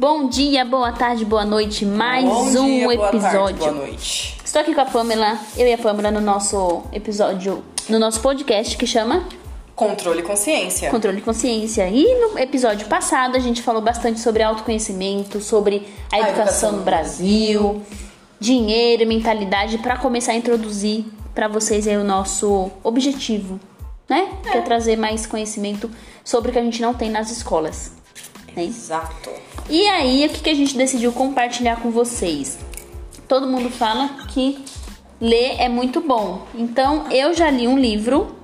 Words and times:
Bom 0.00 0.28
dia, 0.28 0.64
boa 0.64 0.92
tarde, 0.92 1.24
boa 1.24 1.44
noite. 1.44 1.84
Mais 1.84 2.24
Bom 2.24 2.44
um 2.44 2.66
dia, 2.66 2.84
boa 2.84 3.08
episódio. 3.08 3.32
tarde, 3.32 3.58
boa 3.58 3.72
noite. 3.72 4.38
Estou 4.44 4.62
aqui 4.62 4.72
com 4.72 4.80
a 4.80 4.84
Pamela, 4.84 5.36
eu 5.56 5.66
e 5.66 5.72
a 5.72 5.76
Pamela 5.76 6.12
no 6.12 6.20
nosso 6.20 6.84
episódio, 6.92 7.64
no 7.88 7.98
nosso 7.98 8.20
podcast 8.20 8.76
que 8.76 8.86
chama 8.86 9.24
Controle 9.74 10.20
e 10.20 10.22
consciência. 10.22 10.88
Controle 10.88 11.16
de 11.16 11.22
Consciência. 11.24 11.88
E 11.88 12.04
no 12.20 12.38
episódio 12.38 12.86
passado 12.86 13.34
a 13.34 13.40
gente 13.40 13.60
falou 13.60 13.82
bastante 13.82 14.20
sobre 14.20 14.40
autoconhecimento, 14.40 15.40
sobre 15.40 15.88
a, 16.12 16.14
A 16.14 16.18
educação, 16.20 16.42
educação 16.42 16.72
no 16.72 16.78
no 16.78 16.84
Brasil, 16.84 17.82
dinheiro, 18.38 19.04
mentalidade, 19.04 19.78
para 19.78 19.96
começar 19.96 20.30
a 20.30 20.36
introduzir 20.36 21.06
para 21.34 21.48
vocês 21.48 21.88
aí 21.88 21.96
o 21.96 22.04
nosso 22.04 22.70
objetivo, 22.84 23.58
né? 24.08 24.28
Que 24.44 24.58
é 24.58 24.60
trazer 24.60 24.94
mais 24.96 25.26
conhecimento 25.26 25.90
sobre 26.24 26.50
o 26.50 26.52
que 26.52 26.58
a 26.60 26.62
gente 26.62 26.80
não 26.80 26.94
tem 26.94 27.10
nas 27.10 27.32
escolas. 27.32 27.97
Né? 28.58 28.64
Exato. 28.64 29.30
E 29.70 29.86
aí, 29.88 30.26
o 30.26 30.28
que, 30.30 30.40
que 30.40 30.50
a 30.50 30.54
gente 30.54 30.76
decidiu 30.76 31.12
compartilhar 31.12 31.76
com 31.80 31.90
vocês? 31.90 32.58
Todo 33.26 33.46
mundo 33.46 33.70
fala 33.70 34.08
que 34.28 34.64
ler 35.20 35.56
é 35.58 35.68
muito 35.68 36.00
bom. 36.00 36.46
Então, 36.54 37.06
eu 37.10 37.34
já 37.34 37.50
li 37.50 37.68
um 37.68 37.78
livro, 37.78 38.34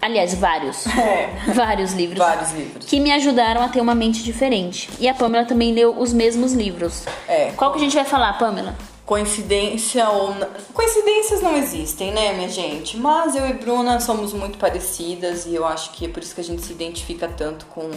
aliás, 0.00 0.34
vários, 0.34 0.86
É, 0.96 1.52
vários 1.52 1.92
livros, 1.92 2.18
vários 2.18 2.52
livros. 2.52 2.86
que 2.86 2.98
me 2.98 3.12
ajudaram 3.12 3.62
a 3.62 3.68
ter 3.68 3.80
uma 3.80 3.94
mente 3.94 4.22
diferente. 4.22 4.88
E 4.98 5.08
a 5.08 5.14
Pamela 5.14 5.44
também 5.44 5.72
leu 5.72 5.98
os 5.98 6.12
mesmos 6.12 6.52
livros. 6.52 7.04
É. 7.28 7.52
Qual 7.56 7.70
que 7.72 7.78
a 7.78 7.80
gente 7.80 7.94
vai 7.94 8.04
falar, 8.04 8.32
Pamela? 8.38 8.74
Coincidência 9.04 10.08
ou 10.08 10.34
não. 10.34 10.48
Coincidências 10.74 11.40
não 11.40 11.56
existem, 11.56 12.10
né, 12.10 12.32
minha 12.32 12.48
gente? 12.48 12.96
Mas 12.96 13.36
eu 13.36 13.46
e 13.48 13.52
Bruna 13.52 14.00
somos 14.00 14.32
muito 14.32 14.58
parecidas 14.58 15.46
e 15.46 15.54
eu 15.54 15.64
acho 15.64 15.92
que 15.92 16.06
é 16.06 16.08
por 16.08 16.20
isso 16.22 16.34
que 16.34 16.40
a 16.40 16.44
gente 16.44 16.62
se 16.62 16.72
identifica 16.72 17.28
tanto 17.28 17.66
com, 17.66 17.88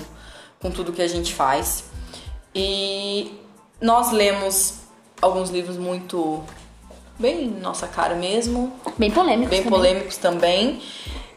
com 0.62 0.70
tudo 0.72 0.94
que 0.94 1.02
a 1.02 1.08
gente 1.08 1.34
faz. 1.34 1.86
E 2.54 3.32
nós 3.82 4.12
lemos 4.12 4.76
alguns 5.22 5.50
livros 5.50 5.78
muito 5.78 6.44
bem 7.18 7.48
nossa 7.48 7.88
cara 7.88 8.16
mesmo, 8.16 8.72
Bem 8.98 9.12
polêmico. 9.12 9.50
bem 9.50 9.62
também. 9.64 9.78
polêmicos 9.80 10.18
também. 10.18 10.82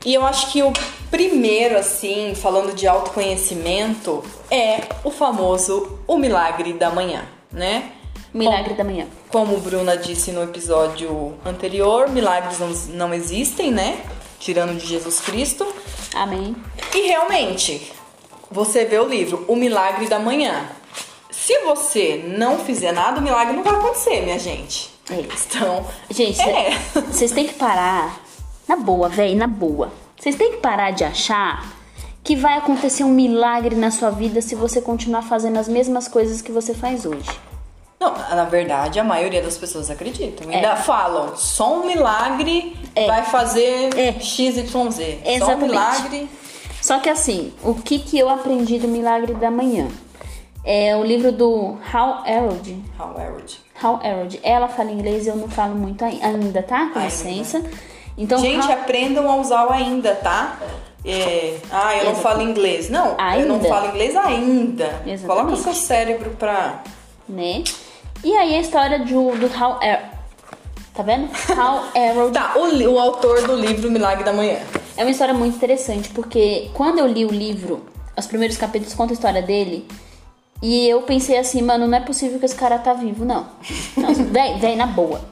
E 0.05 0.14
eu 0.14 0.25
acho 0.25 0.51
que 0.51 0.62
o 0.62 0.73
primeiro, 1.11 1.79
assim, 1.79 2.34
falando 2.34 2.75
de 2.75 2.87
autoconhecimento, 2.89 4.25
é 4.51 4.81
o 5.05 5.11
famoso 5.11 5.98
O 6.07 6.17
Milagre 6.17 6.73
da 6.73 6.91
Manhã, 6.91 7.25
né? 7.53 7.92
Milagre 8.34 8.75
da 8.75 8.83
Manhã. 8.83 9.07
Como 9.29 9.59
Bruna 9.59 9.97
disse 9.97 10.33
no 10.33 10.42
episódio 10.42 11.34
anterior, 11.45 12.09
milagres 12.09 12.59
não, 12.59 12.69
não 12.97 13.14
existem, 13.14 13.70
né? 13.70 14.01
Tirando 14.41 14.77
de 14.77 14.86
Jesus 14.86 15.20
Cristo. 15.20 15.67
Amém. 16.14 16.57
E 16.95 17.03
realmente, 17.09 17.92
você 18.53 18.84
vê 18.84 18.98
o 18.98 19.06
livro 19.08 19.45
O 19.48 19.56
Milagre 19.56 20.06
da 20.06 20.19
Manhã. 20.19 20.64
Se 21.31 21.58
você 21.61 22.22
não 22.36 22.58
fizer 22.58 22.92
nada, 22.92 23.19
o 23.20 23.22
milagre 23.22 23.56
não 23.56 23.62
vai 23.62 23.75
acontecer, 23.75 24.20
minha 24.22 24.39
gente. 24.39 24.91
É. 25.11 25.14
Então, 25.17 25.84
Gente, 26.11 26.41
é. 26.41 26.70
vocês 27.11 27.33
têm 27.33 27.47
que 27.47 27.55
parar. 27.55 28.20
Na 28.69 28.77
boa, 28.77 29.08
véi, 29.08 29.34
na 29.34 29.47
boa. 29.48 29.91
Vocês 30.19 30.36
têm 30.36 30.53
que 30.53 30.58
parar 30.58 30.92
de 30.92 31.03
achar 31.03 31.67
que 32.23 32.36
vai 32.36 32.56
acontecer 32.56 33.03
um 33.03 33.08
milagre 33.08 33.75
na 33.75 33.91
sua 33.91 34.11
vida 34.11 34.41
se 34.41 34.55
você 34.55 34.80
continuar 34.80 35.23
fazendo 35.23 35.58
as 35.58 35.67
mesmas 35.67 36.06
coisas 36.06 36.41
que 36.41 36.53
você 36.53 36.73
faz 36.73 37.05
hoje. 37.05 37.28
Não, 37.98 38.12
na 38.12 38.45
verdade, 38.45 38.98
a 39.00 39.05
maioria 39.05 39.42
das 39.42 39.56
pessoas 39.56 39.91
acreditam. 39.91 40.50
É. 40.50 40.56
Ainda 40.56 40.77
falam, 40.77 41.36
só 41.36 41.75
um 41.80 41.86
milagre 41.86 42.77
É. 42.95 43.06
vai 43.06 43.25
fazer 43.25 43.91
É. 43.98 44.12
XYZ. 44.20 44.70
Só 44.70 44.78
um 44.83 44.91
Exatamente. 45.25 45.62
milagre. 45.70 46.28
Só 46.83 46.98
que 46.98 47.08
assim, 47.08 47.55
o 47.62 47.75
que, 47.75 47.98
que 48.00 48.19
eu 48.19 48.28
aprendi 48.28 48.78
do 48.78 48.88
Milagre 48.88 49.33
da 49.34 49.50
Manhã? 49.50 49.88
É 50.64 50.94
o 50.97 51.02
livro 51.05 51.33
do 51.33 51.77
Hal 51.92 52.23
Elrod. 52.27 52.77
Howard. 52.98 53.58
Hal 53.83 54.01
Elrod. 54.05 54.39
Ela 54.42 54.68
fala 54.68 54.90
inglês 54.90 55.24
e 55.27 55.29
eu 55.30 55.36
não 55.36 55.48
falo 55.48 55.74
muito 55.74 56.05
ai- 56.05 56.20
ainda, 56.23 56.62
tá? 56.62 56.89
Com 56.92 56.98
Ainda. 56.98 57.05
licença. 57.05 57.62
Então, 58.18 58.39
Gente, 58.39 58.67
Hal- 58.67 58.73
aprendam 58.73 59.30
a 59.30 59.36
usar 59.36 59.67
o 59.67 59.73
ainda, 59.73 60.14
tá? 60.17 60.58
É, 61.05 61.57
ah, 61.73 61.96
eu 61.96 62.05
não 62.05 62.12
Exa- 62.12 62.20
falo 62.20 62.42
inglês. 62.42 62.89
Não, 62.90 63.08
eu 63.34 63.46
não 63.48 63.57
Ainda. 63.57 63.68
falo 63.68 63.89
inglês 63.89 64.14
ainda. 64.17 64.84
Exatamente. 65.07 65.27
Coloca 65.27 65.57
seu 65.57 65.74
cérebro 65.74 66.30
pra. 66.39 66.83
né? 67.28 67.64
E 68.23 68.33
aí 68.36 68.55
a 68.55 68.61
história 68.61 69.01
do, 69.01 69.33
do 69.36 69.51
Hal. 69.58 69.80
Tá 70.95 71.03
vendo? 71.03 71.30
Hal 71.57 71.86
Elrod 71.95 72.33
Tá, 72.35 72.55
o, 72.57 72.92
o 72.92 72.98
autor 72.98 73.47
do 73.47 73.57
livro 73.57 73.91
Milagre 73.91 74.25
da 74.25 74.33
Manhã. 74.33 74.58
É 74.97 75.03
uma 75.03 75.11
história 75.11 75.33
muito 75.33 75.57
interessante, 75.57 76.11
porque 76.11 76.70
quando 76.75 76.98
eu 76.98 77.07
li 77.07 77.25
o 77.25 77.30
livro, 77.30 77.86
os 78.17 78.27
primeiros 78.27 78.58
capítulos 78.58 78.92
contam 78.92 79.13
a 79.13 79.14
história 79.14 79.41
dele, 79.41 79.89
e 80.63 80.86
eu 80.86 81.02
pensei 81.02 81.39
assim, 81.39 81.63
mano, 81.63 81.86
não 81.89 81.97
é 81.97 82.01
possível 82.01 82.39
que 82.39 82.45
esse 82.45 82.55
cara 82.55 82.79
tá 82.79 82.92
vivo, 82.92 83.25
não. 83.25 83.47
Não, 83.97 84.14
véi, 84.31 84.58
véi, 84.58 84.77
na 84.77 84.86
boa. 84.86 85.23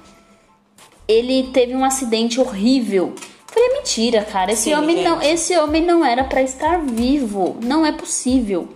Ele 1.06 1.50
teve 1.52 1.74
um 1.74 1.84
acidente 1.84 2.40
horrível. 2.40 3.14
Falei, 3.46 3.68
é 3.68 3.74
mentira, 3.74 4.24
cara. 4.24 4.52
Esse 4.52 4.64
Sim, 4.64 4.74
homem 4.74 5.04
não, 5.04 5.20
gente. 5.20 5.32
esse 5.32 5.58
homem 5.58 5.84
não 5.84 6.04
era 6.04 6.24
pra 6.24 6.42
estar 6.42 6.80
vivo. 6.80 7.56
Não 7.62 7.84
é 7.84 7.92
possível. 7.92 8.68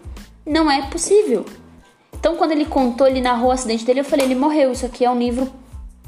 Não 0.44 0.70
é 0.70 0.82
possível. 0.82 1.46
Então, 2.12 2.36
quando 2.36 2.52
ele 2.52 2.66
contou, 2.66 3.06
ele 3.06 3.20
narrou 3.20 3.48
o 3.48 3.52
acidente 3.52 3.84
dele, 3.84 4.00
eu 4.00 4.04
falei, 4.04 4.26
ele 4.26 4.34
morreu. 4.34 4.72
Isso 4.72 4.86
aqui 4.86 5.04
é 5.04 5.10
um 5.10 5.18
livro 5.18 5.50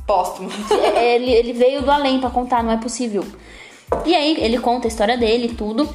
Póstumo. 0.06 0.50
é, 0.94 1.16
ele, 1.16 1.30
ele 1.30 1.52
veio 1.52 1.82
do 1.82 1.90
além 1.90 2.20
pra 2.20 2.30
contar, 2.30 2.62
não 2.62 2.72
é 2.72 2.76
possível. 2.76 3.24
E 4.04 4.14
aí 4.14 4.36
ele 4.40 4.58
conta 4.58 4.86
a 4.86 4.88
história 4.88 5.16
dele 5.16 5.46
e 5.46 5.54
tudo. 5.54 5.88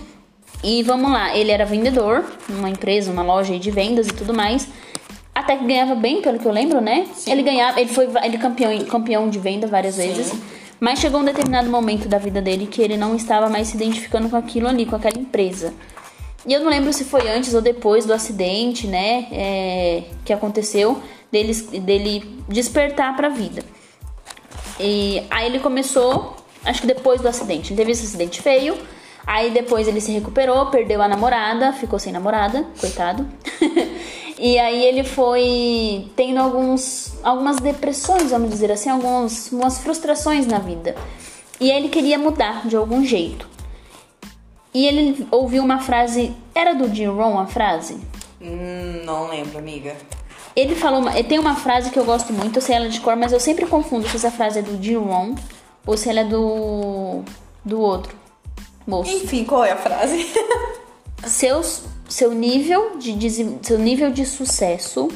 E 0.63 0.83
vamos 0.83 1.11
lá, 1.11 1.35
ele 1.35 1.51
era 1.51 1.65
vendedor 1.65 2.23
numa 2.47 2.69
empresa, 2.69 3.11
uma 3.11 3.23
loja 3.23 3.57
de 3.57 3.71
vendas 3.71 4.07
e 4.07 4.13
tudo 4.13 4.33
mais. 4.33 4.67
Até 5.33 5.55
que 5.55 5.65
ganhava 5.65 5.95
bem, 5.95 6.21
pelo 6.21 6.37
que 6.37 6.45
eu 6.45 6.51
lembro, 6.51 6.81
né? 6.81 7.07
Ele 7.25 7.41
ganhava, 7.41 7.79
ele 7.79 7.89
foi 7.89 8.07
ele 8.23 8.37
campeão, 8.37 8.77
campeão 8.85 9.29
de 9.29 9.39
venda 9.39 9.65
várias 9.65 9.97
vezes. 9.97 10.31
Mas 10.79 10.99
chegou 10.99 11.21
um 11.21 11.23
determinado 11.23 11.69
momento 11.69 12.07
da 12.07 12.17
vida 12.17 12.41
dele 12.41 12.67
que 12.67 12.81
ele 12.81 12.97
não 12.97 13.15
estava 13.15 13.49
mais 13.49 13.69
se 13.69 13.75
identificando 13.75 14.29
com 14.29 14.35
aquilo 14.35 14.67
ali, 14.67 14.85
com 14.85 14.95
aquela 14.95 15.17
empresa. 15.17 15.73
E 16.45 16.53
eu 16.53 16.59
não 16.59 16.69
lembro 16.69 16.91
se 16.91 17.05
foi 17.05 17.29
antes 17.29 17.53
ou 17.53 17.61
depois 17.61 18.05
do 18.05 18.13
acidente, 18.13 18.87
né? 18.87 19.27
é, 19.31 20.03
que 20.25 20.33
aconteceu, 20.33 21.01
dele, 21.31 21.53
dele 21.53 22.39
despertar 22.49 23.15
pra 23.15 23.29
vida. 23.29 23.63
E 24.79 25.25
aí 25.29 25.45
ele 25.47 25.59
começou, 25.59 26.35
acho 26.63 26.81
que 26.81 26.87
depois 26.87 27.21
do 27.21 27.27
acidente. 27.27 27.71
Ele 27.71 27.77
teve 27.77 27.91
esse 27.91 28.05
acidente 28.05 28.41
feio. 28.41 28.77
Aí 29.25 29.51
depois 29.51 29.87
ele 29.87 30.01
se 30.01 30.11
recuperou, 30.11 30.67
perdeu 30.67 31.01
a 31.01 31.07
namorada, 31.07 31.73
ficou 31.73 31.99
sem 31.99 32.11
namorada, 32.11 32.65
coitado. 32.79 33.27
e 34.37 34.57
aí 34.57 34.83
ele 34.83 35.03
foi 35.03 36.09
tendo 36.15 36.39
alguns, 36.39 37.13
algumas 37.23 37.57
depressões, 37.57 38.31
vamos 38.31 38.49
dizer 38.49 38.71
assim, 38.71 38.89
alguns, 38.89 39.53
algumas 39.53 39.77
frustrações 39.79 40.47
na 40.47 40.57
vida. 40.57 40.95
E 41.59 41.71
aí 41.71 41.77
ele 41.77 41.89
queria 41.89 42.17
mudar 42.17 42.67
de 42.67 42.75
algum 42.75 43.05
jeito. 43.05 43.47
E 44.73 44.87
ele 44.87 45.27
ouviu 45.29 45.63
uma 45.63 45.79
frase, 45.79 46.33
era 46.55 46.73
do 46.73 46.93
Jim 46.93 47.07
Rohn 47.07 47.37
a 47.37 47.45
frase? 47.45 47.99
Hum, 48.41 49.03
não 49.05 49.29
lembro, 49.29 49.59
amiga. 49.59 49.95
Ele 50.55 50.75
falou, 50.75 51.03
tem 51.27 51.39
uma 51.39 51.55
frase 51.55 51.89
que 51.89 51.97
eu 51.97 52.03
gosto 52.03 52.33
muito, 52.33 52.57
eu 52.57 52.61
sei 52.61 52.75
ela 52.75 52.89
de 52.89 52.99
cor, 52.99 53.15
mas 53.15 53.31
eu 53.31 53.39
sempre 53.39 53.65
confundo 53.65 54.07
se 54.07 54.17
essa 54.17 54.31
frase 54.31 54.59
é 54.59 54.61
do 54.61 54.81
Jim 54.81 54.95
Rohn 54.95 55.35
ou 55.85 55.95
se 55.95 56.09
ela 56.09 56.21
é 56.21 56.25
do 56.25 57.23
do 57.63 57.79
outro 57.79 58.15
moço. 58.85 59.11
Enfim, 59.11 59.45
qual 59.45 59.63
é 59.63 59.71
a 59.71 59.77
frase? 59.77 60.25
Seus, 61.25 61.83
seu 62.09 62.33
nível 62.33 62.97
de 62.97 63.59
seu 63.61 63.77
nível 63.77 64.11
de 64.11 64.25
sucesso 64.25 65.07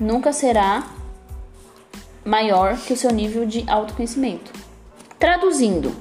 nunca 0.00 0.32
será 0.32 0.88
maior 2.24 2.76
que 2.78 2.92
o 2.92 2.96
seu 2.96 3.10
nível 3.12 3.44
de 3.44 3.64
autoconhecimento. 3.68 4.50
Traduzindo, 5.18 5.94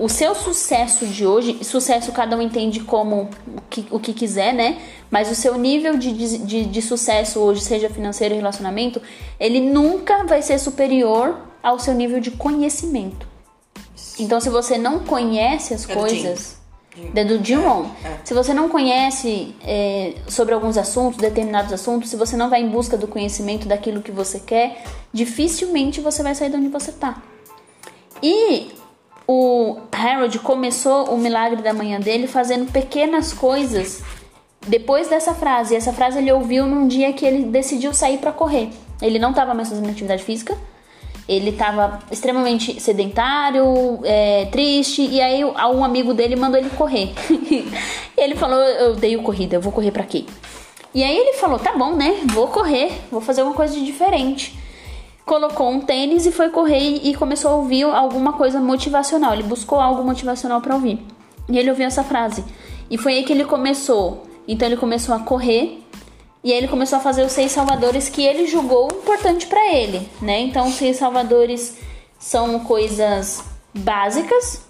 o 0.00 0.08
seu 0.08 0.34
sucesso 0.34 1.06
de 1.06 1.26
hoje, 1.26 1.62
sucesso 1.62 2.10
cada 2.10 2.34
um 2.34 2.40
entende 2.40 2.80
como 2.80 3.28
o 3.46 3.60
que, 3.68 3.86
o 3.90 4.00
que 4.00 4.14
quiser, 4.14 4.54
né? 4.54 4.78
Mas 5.10 5.30
o 5.30 5.34
seu 5.34 5.58
nível 5.58 5.98
de, 5.98 6.38
de, 6.38 6.64
de 6.64 6.82
sucesso 6.82 7.38
hoje, 7.38 7.60
seja 7.60 7.90
financeiro 7.90 8.34
ou 8.34 8.40
relacionamento, 8.40 9.00
ele 9.38 9.60
nunca 9.60 10.24
vai 10.24 10.40
ser 10.40 10.58
superior 10.58 11.38
ao 11.62 11.78
seu 11.78 11.92
nível 11.92 12.18
de 12.18 12.30
conhecimento. 12.30 13.28
Então, 14.18 14.40
se 14.40 14.48
você 14.48 14.78
não 14.78 15.00
conhece 15.00 15.74
as 15.74 15.84
É 15.84 15.88
do 15.88 16.00
coisas, 16.00 16.56
é 17.14 17.24
do 17.24 17.44
Jim 17.44 17.56
Rohn. 17.56 17.84
é. 18.02 18.18
Se 18.24 18.32
você 18.32 18.54
não 18.54 18.70
conhece 18.70 19.54
é, 19.62 20.14
sobre 20.28 20.54
alguns 20.54 20.78
assuntos, 20.78 21.18
determinados 21.18 21.74
assuntos, 21.74 22.08
se 22.08 22.16
você 22.16 22.38
não 22.38 22.48
vai 22.48 22.62
em 22.62 22.68
busca 22.68 22.96
do 22.96 23.06
conhecimento 23.06 23.68
daquilo 23.68 24.00
que 24.00 24.10
você 24.10 24.40
quer, 24.40 24.82
dificilmente 25.12 26.00
você 26.00 26.22
vai 26.22 26.34
sair 26.34 26.48
de 26.48 26.56
onde 26.56 26.68
você 26.68 26.90
tá. 26.90 27.22
E 28.22 28.79
o 29.32 29.76
Harold 29.92 30.36
começou 30.40 31.04
o 31.14 31.16
milagre 31.16 31.62
da 31.62 31.72
manhã 31.72 32.00
dele 32.00 32.26
fazendo 32.26 32.68
pequenas 32.72 33.32
coisas 33.32 34.02
depois 34.66 35.06
dessa 35.06 35.32
frase. 35.32 35.76
Essa 35.76 35.92
frase 35.92 36.18
ele 36.18 36.32
ouviu 36.32 36.66
num 36.66 36.88
dia 36.88 37.12
que 37.12 37.24
ele 37.24 37.44
decidiu 37.44 37.94
sair 37.94 38.18
para 38.18 38.32
correr. 38.32 38.70
Ele 39.00 39.20
não 39.20 39.30
estava 39.30 39.54
mais 39.54 39.68
fazendo 39.68 39.88
atividade 39.88 40.24
física. 40.24 40.58
Ele 41.28 41.50
estava 41.50 42.00
extremamente 42.10 42.80
sedentário, 42.80 44.00
é, 44.02 44.46
triste, 44.46 45.06
e 45.06 45.20
aí 45.20 45.44
um 45.44 45.84
amigo 45.84 46.12
dele 46.12 46.34
mandou 46.34 46.58
ele 46.58 46.70
correr. 46.70 47.12
e 47.30 47.70
ele 48.16 48.34
falou: 48.34 48.58
Eu 48.58 48.94
odeio 48.94 49.22
corrida, 49.22 49.54
eu 49.54 49.60
vou 49.60 49.70
correr 49.70 49.92
pra 49.92 50.02
quê? 50.02 50.24
E 50.92 51.04
aí 51.04 51.16
ele 51.16 51.34
falou: 51.34 51.60
tá 51.60 51.72
bom, 51.76 51.94
né? 51.94 52.22
Vou 52.32 52.48
correr, 52.48 52.90
vou 53.12 53.20
fazer 53.20 53.42
alguma 53.42 53.56
coisa 53.56 53.74
de 53.74 53.84
diferente. 53.84 54.58
Colocou 55.30 55.70
um 55.70 55.80
tênis 55.80 56.26
e 56.26 56.32
foi 56.32 56.50
correr 56.50 57.02
e 57.04 57.14
começou 57.14 57.52
a 57.52 57.54
ouvir 57.54 57.84
alguma 57.84 58.32
coisa 58.32 58.58
motivacional. 58.58 59.32
Ele 59.32 59.44
buscou 59.44 59.78
algo 59.78 60.02
motivacional 60.02 60.60
para 60.60 60.74
ouvir. 60.74 60.98
E 61.48 61.56
ele 61.56 61.70
ouviu 61.70 61.86
essa 61.86 62.02
frase. 62.02 62.44
E 62.90 62.98
foi 62.98 63.14
aí 63.14 63.22
que 63.22 63.32
ele 63.32 63.44
começou. 63.44 64.26
Então 64.48 64.66
ele 64.66 64.76
começou 64.76 65.14
a 65.14 65.20
correr 65.20 65.84
e 66.42 66.50
aí 66.50 66.58
ele 66.58 66.66
começou 66.66 66.98
a 66.98 67.00
fazer 67.00 67.24
os 67.24 67.30
seis 67.30 67.52
salvadores 67.52 68.08
que 68.08 68.26
ele 68.26 68.44
julgou 68.48 68.88
importante 68.88 69.46
para 69.46 69.72
ele, 69.72 70.10
né? 70.20 70.40
Então 70.40 70.66
os 70.66 70.74
seis 70.74 70.96
salvadores 70.96 71.78
são 72.18 72.58
coisas 72.64 73.44
básicas. 73.72 74.66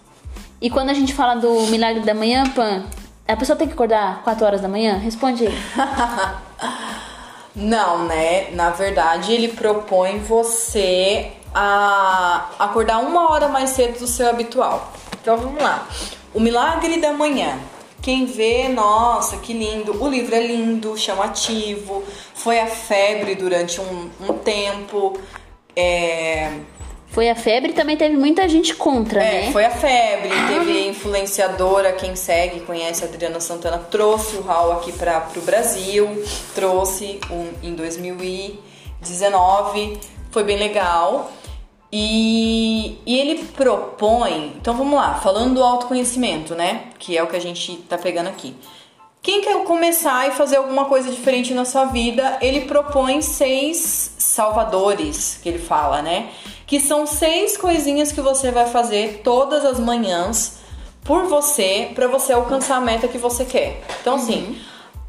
E 0.61 0.69
quando 0.69 0.91
a 0.91 0.95
gente 0.95 1.15
fala 1.15 1.37
do 1.37 1.69
milagre 1.69 2.03
da 2.03 2.13
manhã, 2.13 2.45
Pan, 2.55 2.85
a 3.27 3.35
pessoa 3.35 3.57
tem 3.57 3.67
que 3.67 3.73
acordar 3.73 4.23
4 4.25 4.45
horas 4.45 4.61
da 4.61 4.69
manhã? 4.69 4.99
Responde 4.99 5.47
aí. 5.47 5.55
Não, 7.55 8.05
né? 8.07 8.51
Na 8.53 8.71
verdade, 8.71 9.33
ele 9.33 9.49
propõe 9.49 10.19
você 10.19 11.33
a 11.55 12.49
acordar 12.59 12.99
uma 12.99 13.31
hora 13.31 13.49
mais 13.49 13.71
cedo 13.71 13.99
do 13.99 14.07
seu 14.07 14.29
habitual. 14.29 14.93
Então 15.21 15.37
vamos 15.37 15.63
lá. 15.63 15.87
O 16.33 16.41
milagre 16.41 17.01
da 17.01 17.13
manhã. 17.13 17.59
Quem 18.01 18.25
vê, 18.25 18.69
nossa, 18.69 19.37
que 19.39 19.53
lindo. 19.53 20.03
O 20.03 20.09
livro 20.09 20.35
é 20.35 20.47
lindo, 20.47 20.97
chamativo. 20.97 22.03
Foi 22.35 22.59
a 22.59 22.67
febre 22.67 23.35
durante 23.35 23.81
um, 23.81 24.11
um 24.21 24.33
tempo. 24.39 25.19
É, 25.77 26.61
foi 27.11 27.29
a 27.29 27.35
febre 27.35 27.73
também 27.73 27.97
teve 27.97 28.17
muita 28.17 28.49
gente 28.49 28.73
contra, 28.75 29.21
é, 29.21 29.47
né? 29.47 29.53
foi 29.53 29.65
a 29.65 29.71
febre. 29.71 30.31
Teve 30.47 30.87
influenciadora, 30.87 31.91
quem 31.93 32.15
segue, 32.15 32.61
conhece 32.61 33.03
a 33.05 33.09
Adriana 33.09 33.41
Santana, 33.41 33.79
trouxe 33.79 34.37
o 34.37 34.43
Raul 34.43 34.75
aqui 34.75 34.93
para 34.93 35.27
o 35.37 35.41
Brasil. 35.41 36.09
Trouxe 36.55 37.19
um, 37.29 37.49
em 37.63 37.75
2019. 37.75 39.99
Foi 40.31 40.45
bem 40.45 40.57
legal. 40.57 41.33
E, 41.93 43.01
e 43.05 43.19
ele 43.19 43.43
propõe. 43.57 44.55
Então 44.61 44.77
vamos 44.77 44.95
lá, 44.95 45.17
falando 45.17 45.57
do 45.57 45.65
autoconhecimento, 45.65 46.55
né? 46.55 46.85
Que 46.97 47.19
é 47.19 47.25
o 47.25 47.27
que 47.27 47.35
a 47.35 47.41
gente 47.41 47.75
tá 47.89 47.99
pegando 47.99 48.29
aqui. 48.29 48.55
Quem 49.21 49.41
quer 49.43 49.65
começar 49.65 50.29
e 50.29 50.31
fazer 50.31 50.55
alguma 50.57 50.85
coisa 50.87 51.11
diferente 51.11 51.53
na 51.53 51.65
sua 51.65 51.87
vida, 51.87 52.39
ele 52.41 52.61
propõe 52.63 53.21
seis 53.21 54.15
salvadores, 54.17 55.41
que 55.43 55.49
ele 55.49 55.59
fala, 55.59 56.01
né? 56.01 56.31
Que 56.71 56.79
são 56.79 57.05
seis 57.05 57.57
coisinhas 57.57 58.13
que 58.13 58.21
você 58.21 58.53
vai 58.53 58.65
fazer 58.65 59.23
todas 59.25 59.65
as 59.65 59.81
manhãs 59.81 60.59
por 61.03 61.25
você, 61.25 61.91
para 61.97 62.07
você 62.07 62.33
alcançar 62.33 62.77
a 62.77 62.81
meta 62.81 63.09
que 63.09 63.19
você 63.19 63.45
quer. 63.45 63.83
Então, 64.01 64.15
assim, 64.15 64.35
uhum. 64.35 64.51
assim, 64.51 64.61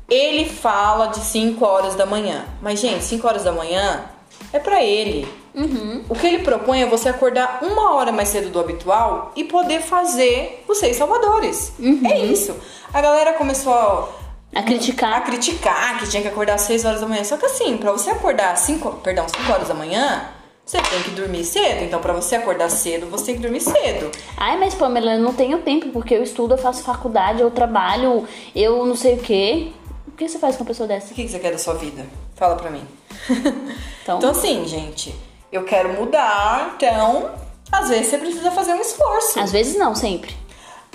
ele 0.10 0.50
fala 0.50 1.10
de 1.10 1.20
5 1.20 1.64
horas 1.64 1.94
da 1.94 2.04
manhã, 2.04 2.46
mas, 2.64 2.80
gente, 2.80 3.04
5 3.04 3.28
horas 3.28 3.44
da 3.44 3.52
manhã 3.52 4.06
é 4.52 4.58
para 4.58 4.84
ele. 4.84 5.32
Uhum. 5.54 6.04
O 6.10 6.16
que 6.16 6.26
ele 6.26 6.40
propõe 6.40 6.82
é 6.82 6.88
você 6.88 7.10
acordar 7.10 7.60
uma 7.62 7.94
hora 7.94 8.12
mais 8.12 8.30
cedo 8.30 8.50
do 8.50 8.60
habitual 8.60 9.32
e 9.36 9.44
poder 9.44 9.84
fazer 9.84 10.66
os 10.68 10.80
seis 10.80 10.96
salvadores. 10.96 11.74
Uhum. 11.78 12.02
É 12.04 12.26
isso. 12.26 12.56
A 12.92 13.00
galera 13.00 13.34
começou 13.34 14.10
a 14.56 14.64
criticar. 14.64 15.14
A 15.14 15.22
criticar 15.22 16.00
que 16.00 16.10
tinha 16.10 16.24
que 16.24 16.30
acordar 16.30 16.56
às 16.56 16.62
6 16.62 16.86
horas 16.86 17.02
da 17.02 17.08
manhã. 17.08 17.24
Só 17.24 17.38
que 17.38 17.46
assim, 17.46 17.78
pra 17.78 17.92
você 17.92 18.10
acordar 18.10 18.54
às 18.54 18.62
5, 18.62 18.94
perdão, 19.04 19.28
5 19.30 19.52
horas 19.52 19.68
da 19.68 19.76
manhã, 19.76 20.28
você 20.72 20.82
tem 20.82 21.04
que 21.04 21.10
dormir 21.12 21.44
cedo. 21.44 21.84
Então, 21.84 22.00
para 22.00 22.14
você 22.14 22.36
acordar 22.36 22.70
cedo, 22.70 23.08
você 23.08 23.26
tem 23.26 23.36
que 23.36 23.42
dormir 23.42 23.60
cedo. 23.60 24.10
Ai, 24.38 24.58
mas 24.58 24.74
Pamela, 24.74 25.16
eu 25.16 25.20
não 25.20 25.34
tenho 25.34 25.58
tempo, 25.60 25.90
porque 25.90 26.14
eu 26.14 26.24
estudo, 26.24 26.54
eu 26.54 26.58
faço 26.58 26.82
faculdade, 26.82 27.42
eu 27.42 27.52
trabalho, 27.52 28.26
eu 28.56 28.86
não 28.86 28.96
sei 28.96 29.16
o 29.16 29.18
quê. 29.18 29.74
O 30.08 30.12
que 30.12 30.30
você 30.30 30.40
faz 30.40 30.56
com 30.56 30.64
uma 30.64 30.68
pessoa 30.70 30.88
dessa? 30.88 31.12
O 31.12 31.16
que 31.16 31.28
você 31.28 31.40
quer 31.40 31.52
da 31.52 31.58
sua 31.58 31.74
vida? 31.74 32.06
Fala 32.36 32.56
pra 32.56 32.70
mim. 32.70 32.84
Então, 34.04 34.18
então 34.18 34.32
assim, 34.32 34.66
gente, 34.66 35.14
eu 35.52 35.64
quero 35.64 35.94
mudar, 35.94 36.74
então, 36.76 37.30
às 37.72 37.88
vezes 37.88 38.08
você 38.08 38.18
precisa 38.18 38.50
fazer 38.50 38.74
um 38.74 38.82
esforço. 38.82 39.40
Às 39.40 39.52
vezes 39.52 39.78
não, 39.78 39.94
sempre. 39.94 40.36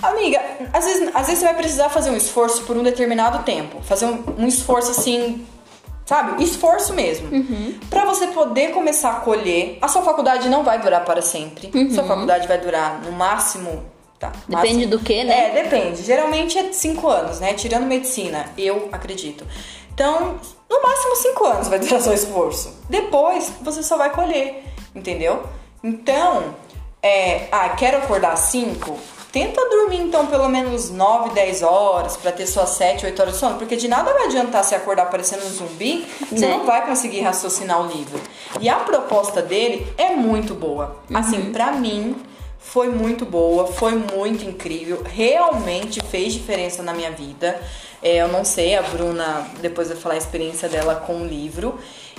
Amiga, 0.03 0.41
às 0.73 0.83
vezes, 0.83 1.09
às 1.15 1.27
vezes 1.27 1.39
você 1.39 1.45
vai 1.45 1.55
precisar 1.55 1.87
fazer 1.87 2.09
um 2.09 2.17
esforço 2.17 2.63
por 2.63 2.75
um 2.75 2.83
determinado 2.83 3.45
tempo. 3.45 3.81
Fazer 3.81 4.07
um, 4.07 4.25
um 4.39 4.45
esforço 4.45 4.91
assim 4.91 5.47
sabe? 6.07 6.41
Esforço 6.41 6.93
mesmo. 6.93 7.27
Uhum. 7.29 7.77
Para 7.89 8.05
você 8.05 8.27
poder 8.27 8.71
começar 8.71 9.11
a 9.11 9.19
colher. 9.19 9.77
A 9.81 9.87
sua 9.89 10.01
faculdade 10.01 10.47
não 10.49 10.63
vai 10.63 10.79
durar 10.79 11.03
para 11.03 11.21
sempre. 11.21 11.69
Uhum. 11.75 11.91
Sua 11.93 12.05
faculdade 12.05 12.47
vai 12.47 12.57
durar 12.57 13.01
no 13.01 13.11
máximo. 13.11 13.83
Tá, 14.17 14.31
depende 14.47 14.85
máximo, 14.85 14.87
do 14.87 14.99
que, 14.99 15.23
né? 15.23 15.49
É, 15.49 15.63
depende. 15.63 16.01
Geralmente 16.01 16.57
é 16.57 16.71
cinco 16.71 17.07
anos, 17.07 17.39
né? 17.39 17.53
Tirando 17.53 17.85
medicina, 17.85 18.45
eu 18.57 18.89
acredito. 18.91 19.45
Então, 19.93 20.39
no 20.69 20.81
máximo 20.81 21.15
cinco 21.17 21.45
anos 21.45 21.67
vai 21.67 21.77
durar 21.77 21.99
seu 22.01 22.13
esforço. 22.13 22.73
Depois, 22.89 23.51
você 23.61 23.83
só 23.83 23.97
vai 23.97 24.09
colher, 24.09 24.63
entendeu? 24.95 25.43
Então, 25.83 26.55
é, 27.03 27.47
ah, 27.51 27.69
quero 27.69 27.97
acordar 27.97 28.31
às 28.31 28.39
5? 28.39 28.97
Tenta 29.37 29.69
dormir 29.69 30.01
então 30.01 30.25
pelo 30.25 30.49
menos 30.49 30.89
9, 30.89 31.29
10 31.29 31.61
horas 31.61 32.17
para 32.17 32.31
ter 32.31 32.47
suas 32.47 32.71
7, 32.71 33.05
8 33.05 33.21
horas 33.21 33.33
de 33.35 33.39
sono, 33.39 33.55
porque 33.59 33.75
de 33.75 33.87
nada 33.87 34.11
vai 34.11 34.25
adiantar 34.25 34.63
se 34.63 34.73
acordar 34.73 35.11
parecendo 35.11 35.45
um 35.45 35.49
zumbi, 35.49 36.07
você 36.27 36.47
né? 36.47 36.57
não 36.57 36.65
vai 36.65 36.83
conseguir 36.87 37.21
raciocinar 37.21 37.79
o 37.79 37.85
livro. 37.85 38.19
E 38.59 38.67
a 38.67 38.77
proposta 38.77 39.39
dele 39.39 39.85
é 39.95 40.15
muito 40.15 40.55
boa. 40.55 40.97
Assim, 41.13 41.37
uhum. 41.37 41.51
para 41.51 41.71
mim 41.73 42.15
foi 42.57 42.89
muito 42.89 43.27
boa, 43.27 43.67
foi 43.67 43.91
muito 43.91 44.43
incrível, 44.43 45.03
realmente 45.05 46.01
fez 46.01 46.33
diferença 46.33 46.81
na 46.81 46.91
minha 46.91 47.11
vida. 47.11 47.61
É, 48.01 48.17
eu 48.23 48.29
não 48.29 48.43
sei, 48.43 48.75
a 48.75 48.81
Bruna 48.81 49.51
depois 49.61 49.87
vai 49.89 49.97
falar 49.97 50.15
a 50.15 50.17
experiência 50.17 50.67
dela 50.67 50.95
com 50.95 51.21
o 51.21 51.27
livro. 51.27 51.77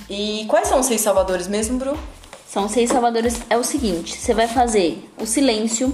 E 0.09 0.47
quais 0.49 0.69
são 0.69 0.79
os 0.79 0.87
seis 0.87 1.01
salvadores 1.01 1.49
mesmo, 1.49 1.81
Bru? 1.81 1.99
São 2.49 2.69
seis 2.69 2.91
salvadores. 2.91 3.41
É 3.51 3.57
o 3.57 3.65
seguinte: 3.65 4.17
você 4.17 4.33
vai 4.33 4.47
fazer 4.47 5.05
o 5.21 5.27
silêncio, 5.27 5.93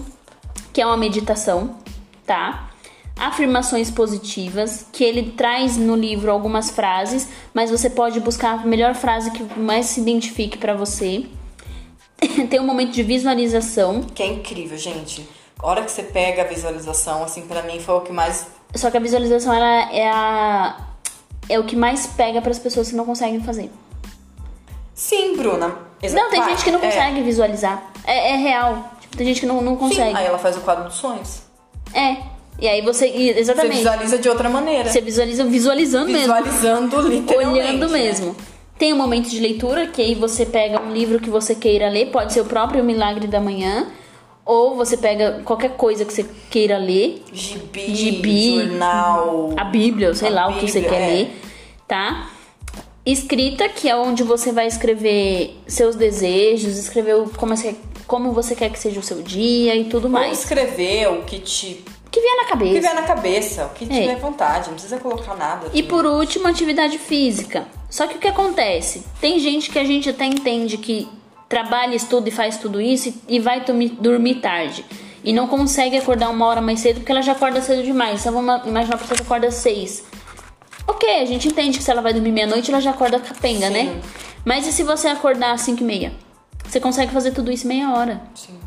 que 0.75 0.83
é 0.83 0.87
uma 0.87 0.97
meditação, 0.97 1.77
tá? 2.27 2.69
Afirmações 3.17 3.93
positivas, 3.93 4.85
que 4.93 5.05
ele 5.05 5.31
traz 5.31 5.77
no 5.77 5.95
livro 5.95 6.33
algumas 6.33 6.71
frases, 6.71 7.29
mas 7.55 7.71
você 7.71 7.89
pode 7.89 8.19
buscar 8.19 8.59
a 8.59 8.67
melhor 8.67 8.95
frase 8.95 9.31
que 9.31 9.43
mais 9.59 9.87
se 9.87 10.01
identifique 10.01 10.59
para 10.59 10.75
você. 10.75 11.25
Tem 12.51 12.59
um 12.59 12.67
momento 12.67 12.91
de 12.91 13.05
visualização. 13.05 14.03
Que 14.03 14.25
é 14.25 14.27
incrível, 14.27 14.77
gente. 14.77 15.27
A 15.61 15.67
hora 15.67 15.83
que 15.85 15.93
você 15.93 16.03
pega 16.03 16.43
a 16.43 16.45
visualização, 16.45 17.23
assim, 17.23 17.43
para 17.43 17.63
mim 17.63 17.79
foi 17.79 17.95
o 17.95 18.01
que 18.01 18.13
mais. 18.13 18.49
Só 18.75 18.91
que 18.91 18.97
a 18.97 19.01
visualização 19.01 19.55
ela 19.55 19.93
é 19.93 20.11
a 20.11 20.77
é 21.49 21.59
o 21.59 21.65
que 21.65 21.77
mais 21.77 22.07
pega 22.07 22.41
para 22.41 22.51
as 22.51 22.59
pessoas 22.59 22.89
que 22.89 22.97
não 22.97 23.05
conseguem 23.05 23.41
fazer. 23.41 23.71
Sim, 24.95 25.37
Bruna. 25.37 25.77
Exa 26.03 26.17
não, 26.17 26.31
tem 26.31 26.43
gente 26.45 26.65
que 26.65 26.71
não 26.71 26.81
é. 26.81 26.87
consegue 26.87 27.21
é. 27.21 27.23
visualizar. 27.23 27.83
É, 28.05 28.33
é 28.33 28.37
real. 28.37 28.94
Tem 29.17 29.27
gente 29.27 29.41
que 29.41 29.47
não, 29.47 29.61
não 29.61 29.77
consegue. 29.77 30.11
Sim, 30.11 30.17
aí 30.17 30.27
ela 30.27 30.39
faz 30.39 30.57
o 30.57 30.61
quadro 30.61 30.85
dos 30.85 30.95
sonhos. 30.95 31.43
É. 31.93 32.17
E 32.59 32.69
aí 32.69 32.81
você. 32.83 33.07
Exatamente. 33.07 33.73
Você 33.73 33.79
visualiza 33.79 34.19
de 34.19 34.29
outra 34.29 34.49
maneira. 34.49 34.89
Você 34.89 35.01
visualiza 35.01 35.45
visualizando, 35.45 36.07
visualizando 36.07 36.97
mesmo. 36.97 37.09
literalmente. 37.09 37.61
Olhando 37.61 37.89
né? 37.89 37.99
mesmo. 37.99 38.37
Tem 38.79 38.93
um 38.93 38.97
momento 38.97 39.29
de 39.29 39.39
leitura, 39.39 39.87
que 39.87 40.03
aí 40.03 40.15
você 40.15 40.45
pega 40.45 40.81
um 40.81 40.93
livro 40.93 41.21
que 41.21 41.31
você 41.31 41.55
queira 41.55 41.89
ler, 41.89 42.11
pode 42.11 42.33
ser 42.33 42.41
o 42.41 42.45
próprio 42.45 42.83
Milagre 42.83 43.29
da 43.29 43.41
Manhã, 43.41 43.87
ou 44.45 44.75
você 44.75 44.97
pega 44.97 45.43
qualquer 45.45 45.77
coisa 45.77 46.05
que 46.05 46.13
você 46.13 46.27
queira 46.51 46.77
ler. 46.77 47.23
Gibi, 47.33 47.95
Gibi 47.95 48.69
jornal. 48.69 49.51
A 49.57 49.65
Bíblia, 49.65 50.13
sei 50.15 50.31
lá 50.31 50.49
Bíblia, 50.49 50.57
o 50.57 50.67
que 50.67 50.73
você 50.73 50.83
quer 50.83 51.03
é. 51.03 51.07
ler, 51.07 51.41
tá? 51.87 52.31
Escrita, 53.07 53.69
que 53.69 53.89
é 53.89 53.95
onde 53.95 54.23
você 54.23 54.51
vai 54.51 54.67
escrever 54.67 55.57
seus 55.67 55.95
desejos, 55.95 56.77
escrever 56.77 57.17
como 57.37 57.57
você 57.57 57.77
como 58.07 58.33
você 58.33 58.55
quer 58.55 58.71
que 58.71 58.79
seja 58.79 59.01
o 59.01 59.03
seu 59.03 59.23
dia 59.23 59.75
e 59.75 59.85
tudo 59.85 60.09
mais. 60.09 60.27
Ou 60.27 60.33
escrever 60.33 61.09
o 61.09 61.23
que 61.23 61.39
te 61.39 61.85
que 62.15 62.21
vier 62.21 62.37
na 62.37 62.45
cabeça. 62.45 62.71
O 62.71 62.75
que 62.75 62.81
vier 62.81 62.95
na 62.95 63.03
cabeça, 63.03 63.67
o 63.67 63.71
que 63.71 63.85
é. 63.85 63.89
tiver 63.89 64.17
vontade, 64.21 64.69
não 64.69 64.75
precisa 64.75 64.99
colocar 64.99 65.35
nada. 65.35 65.67
E 65.75 65.83
por 65.83 66.07
último, 66.07 66.47
atividade 66.47 66.97
física. 66.97 67.67
Só 67.91 68.07
que 68.07 68.17
o 68.17 68.21
que 68.21 68.29
acontece? 68.29 69.05
Tem 69.21 69.41
gente 69.41 69.69
que 69.69 69.79
a 69.81 69.85
gente 69.85 70.09
até 70.09 70.25
entende 70.25 70.79
que 70.79 71.09
trabalha, 71.49 71.97
estuda 71.97 72.29
e 72.29 72.33
faz 72.33 72.57
tudo 72.57 72.81
isso 72.81 73.13
e 73.29 73.41
vai 73.41 73.65
dormir 73.99 74.37
tarde. 74.37 74.85
E 75.25 75.33
não 75.33 75.49
consegue 75.49 75.97
acordar 75.97 76.31
uma 76.31 76.47
hora 76.47 76.61
mais 76.61 76.79
cedo 76.79 76.97
porque 76.97 77.11
ela 77.11 77.23
já 77.23 77.33
acorda 77.33 77.61
cedo 77.61 77.83
demais. 77.83 78.21
Então 78.21 78.33
vamos 78.33 78.65
imaginar 78.67 78.95
uma 78.95 79.01
pessoa 79.01 79.17
que 79.17 79.23
acorda 79.25 79.49
às 79.49 79.55
seis. 79.55 80.05
Ok, 80.87 81.21
a 81.21 81.25
gente 81.25 81.49
entende 81.49 81.79
que 81.79 81.85
se 81.85 81.91
ela 81.91 82.03
vai 82.03 82.13
dormir 82.13 82.31
meia-noite, 82.31 82.71
ela 82.71 82.81
já 82.81 82.91
acorda 82.91 83.19
capenga, 83.19 83.71
né? 83.71 83.81
Sim. 83.81 83.87
né? 83.87 84.03
Mas 84.45 84.67
e 84.69 84.73
se 84.73 84.83
você 84.83 85.09
acordar 85.09 85.53
às 85.53 85.63
cinco 85.63 85.83
e 85.83 85.85
meia? 85.85 86.13
Você 86.69 86.81
consegue 86.81 87.13
fazer 87.13 87.33
tudo 87.33 87.51
isso 87.51 87.65
em 87.67 87.69
meia 87.69 87.93
hora. 87.93 88.23
Sim. 88.35 88.59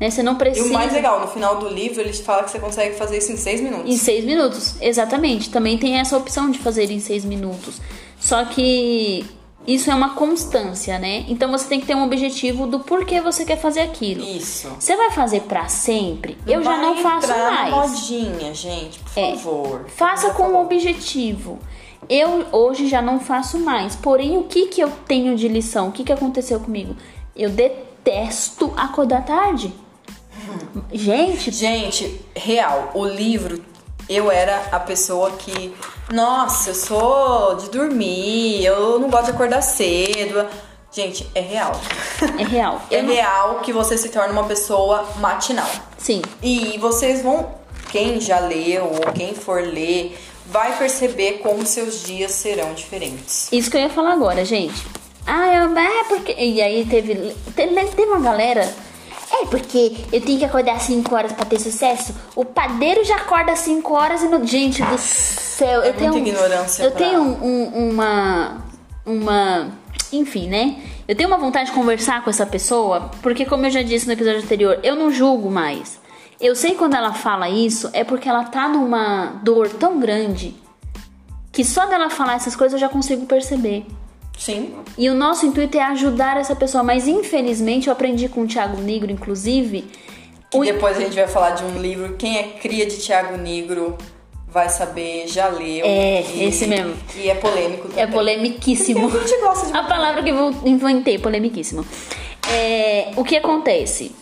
Né? 0.00 0.10
Você 0.10 0.22
não 0.22 0.34
precisa. 0.34 0.66
E 0.66 0.70
o 0.70 0.72
mais 0.72 0.92
legal, 0.92 1.20
no 1.20 1.28
final 1.28 1.58
do 1.58 1.68
livro, 1.68 2.00
eles 2.00 2.20
falam 2.20 2.44
que 2.44 2.50
você 2.50 2.58
consegue 2.58 2.96
fazer 2.96 3.18
isso 3.18 3.32
em 3.32 3.36
seis 3.36 3.60
minutos. 3.60 3.90
Em 3.90 3.96
seis 3.96 4.24
minutos, 4.24 4.74
exatamente. 4.80 5.50
Também 5.50 5.78
tem 5.78 5.98
essa 5.98 6.16
opção 6.16 6.50
de 6.50 6.58
fazer 6.58 6.90
em 6.90 7.00
seis 7.00 7.24
minutos. 7.24 7.80
Só 8.18 8.44
que 8.44 9.24
isso 9.66 9.90
é 9.90 9.94
uma 9.94 10.14
constância, 10.14 10.98
né? 10.98 11.24
Então 11.28 11.50
você 11.50 11.66
tem 11.66 11.80
que 11.80 11.86
ter 11.86 11.96
um 11.96 12.04
objetivo 12.04 12.66
do 12.66 12.80
porquê 12.80 13.20
você 13.20 13.44
quer 13.44 13.58
fazer 13.58 13.80
aquilo. 13.80 14.22
Isso. 14.22 14.68
Você 14.78 14.96
vai 14.96 15.10
fazer 15.10 15.42
para 15.42 15.66
sempre? 15.68 16.38
Não 16.46 16.54
eu 16.54 16.62
já 16.62 16.76
não 16.76 16.96
faço 16.98 17.28
mais. 17.28 17.70
Na 17.70 17.76
modinha, 17.76 18.54
gente, 18.54 19.00
por 19.00 19.18
é, 19.18 19.30
favor. 19.34 19.86
Faça 19.88 20.30
com 20.30 20.44
um 20.44 20.60
objetivo. 20.60 21.58
Eu 22.08 22.46
hoje 22.52 22.86
já 22.86 23.02
não 23.02 23.18
faço 23.18 23.58
mais. 23.58 23.96
Porém, 23.96 24.38
o 24.38 24.44
que 24.44 24.66
que 24.66 24.80
eu 24.80 24.90
tenho 25.08 25.34
de 25.34 25.48
lição? 25.48 25.88
O 25.88 25.92
que 25.92 26.04
que 26.04 26.12
aconteceu 26.12 26.60
comigo? 26.60 26.94
Eu 27.36 27.50
detesto 27.50 28.72
acordar 28.76 29.24
tarde. 29.24 29.72
Gente, 30.92 31.50
Gente, 31.50 32.20
real, 32.34 32.92
o 32.94 33.04
livro, 33.04 33.62
eu 34.08 34.30
era 34.30 34.68
a 34.72 34.78
pessoa 34.78 35.30
que, 35.32 35.74
nossa, 36.12 36.70
eu 36.70 36.74
sou 36.74 37.56
de 37.56 37.70
dormir, 37.70 38.64
eu 38.64 38.98
não 38.98 39.10
gosto 39.10 39.26
de 39.26 39.30
acordar 39.32 39.62
cedo. 39.62 40.46
Gente, 40.92 41.28
é 41.34 41.40
real. 41.40 41.72
é 42.38 42.44
real. 42.44 42.82
É 42.90 43.02
não- 43.02 43.12
real 43.12 43.60
que 43.60 43.72
você 43.72 43.98
se 43.98 44.08
torna 44.08 44.32
uma 44.32 44.44
pessoa 44.44 45.04
matinal. 45.18 45.68
Sim. 45.98 46.22
E 46.42 46.78
vocês 46.78 47.22
vão, 47.22 47.50
quem 47.90 48.20
já 48.20 48.38
leu 48.38 48.84
ou 48.86 49.12
quem 49.12 49.34
for 49.34 49.60
ler, 49.62 50.16
vai 50.46 50.78
perceber 50.78 51.40
como 51.42 51.66
seus 51.66 52.02
dias 52.04 52.30
serão 52.32 52.72
diferentes. 52.72 53.48
Isso 53.52 53.70
que 53.70 53.76
eu 53.76 53.80
ia 53.82 53.90
falar 53.90 54.12
agora, 54.12 54.44
gente. 54.44 54.86
Ah, 55.26 55.48
eu, 55.48 55.76
é 55.76 56.04
porque. 56.04 56.32
E 56.38 56.60
aí 56.62 56.86
teve, 56.86 57.14
teve. 57.54 57.74
Teve 57.86 58.10
uma 58.10 58.20
galera. 58.20 58.62
É 59.32 59.46
porque 59.46 59.96
eu 60.12 60.20
tenho 60.20 60.38
que 60.38 60.44
acordar 60.44 60.76
às 60.76 60.82
5 60.84 61.12
horas 61.14 61.32
pra 61.32 61.44
ter 61.44 61.58
sucesso. 61.60 62.14
O 62.36 62.44
padeiro 62.44 63.04
já 63.04 63.16
acorda 63.16 63.52
às 63.52 63.58
5 63.60 63.92
horas 63.92 64.22
e 64.22 64.28
não. 64.28 64.46
Gente 64.46 64.82
do 64.82 64.96
céu, 64.98 65.82
É 65.82 65.88
eu 65.88 65.94
tenho. 65.94 66.12
muita 66.12 66.28
ignorância 66.28 66.82
Eu 66.84 66.90
pra- 66.92 66.98
tenho 66.98 67.20
um- 67.22 67.44
um- 67.44 67.90
uma. 67.90 68.64
Uma. 69.04 69.68
Enfim, 70.12 70.48
né? 70.48 70.76
Eu 71.08 71.16
tenho 71.16 71.28
uma 71.28 71.38
vontade 71.38 71.66
de 71.70 71.72
conversar 71.76 72.22
com 72.22 72.30
essa 72.30 72.46
pessoa, 72.46 73.10
porque, 73.22 73.44
como 73.44 73.66
eu 73.66 73.70
já 73.70 73.82
disse 73.82 74.06
no 74.06 74.12
episódio 74.12 74.40
anterior, 74.42 74.78
eu 74.82 74.94
não 74.94 75.10
julgo 75.10 75.50
mais. 75.50 76.00
Eu 76.40 76.54
sei 76.54 76.74
quando 76.74 76.94
ela 76.94 77.12
fala 77.12 77.48
isso 77.48 77.88
é 77.92 78.04
porque 78.04 78.28
ela 78.28 78.44
tá 78.44 78.68
numa 78.68 79.40
dor 79.42 79.68
tão 79.70 79.98
grande 79.98 80.54
que 81.50 81.64
só 81.64 81.86
dela 81.86 82.10
falar 82.10 82.34
essas 82.34 82.54
coisas 82.54 82.74
eu 82.74 82.78
já 82.78 82.88
consigo 82.92 83.24
perceber. 83.26 83.86
Sim. 84.36 84.74
E 84.98 85.08
o 85.08 85.14
nosso 85.14 85.46
intuito 85.46 85.76
é 85.78 85.82
ajudar 85.82 86.36
essa 86.36 86.54
pessoa, 86.54 86.82
mas 86.84 87.08
infelizmente 87.08 87.86
eu 87.88 87.92
aprendi 87.92 88.28
com 88.28 88.42
o 88.42 88.46
Thiago 88.46 88.80
Negro, 88.80 89.10
inclusive. 89.10 89.84
Que 90.50 90.58
o- 90.58 90.64
depois 90.64 90.96
a 90.96 91.00
gente 91.00 91.14
vai 91.16 91.26
falar 91.26 91.50
de 91.50 91.64
um 91.64 91.80
livro. 91.80 92.14
Quem 92.18 92.38
é 92.38 92.42
cria 92.44 92.86
de 92.86 92.98
Tiago 92.98 93.36
Negro 93.36 93.96
vai 94.46 94.68
saber, 94.68 95.26
já 95.26 95.48
leu. 95.48 95.84
É, 95.84 96.22
e- 96.22 96.44
esse 96.44 96.66
mesmo. 96.66 96.94
E 97.16 97.28
é 97.28 97.34
polêmico 97.34 97.88
também. 97.88 98.04
É 98.04 98.06
polemiquíssimo. 98.06 99.10
Porque 99.10 99.24
a 99.24 99.28
gente 99.28 99.40
gosta 99.40 99.66
de 99.66 99.72
A 99.76 99.82
palavra 99.84 100.22
que 100.22 100.30
eu 100.30 100.54
inventei, 100.64 101.18
polemiquíssimo. 101.18 101.84
É, 102.50 103.10
o 103.16 103.24
que 103.24 103.36
acontece? 103.36 104.12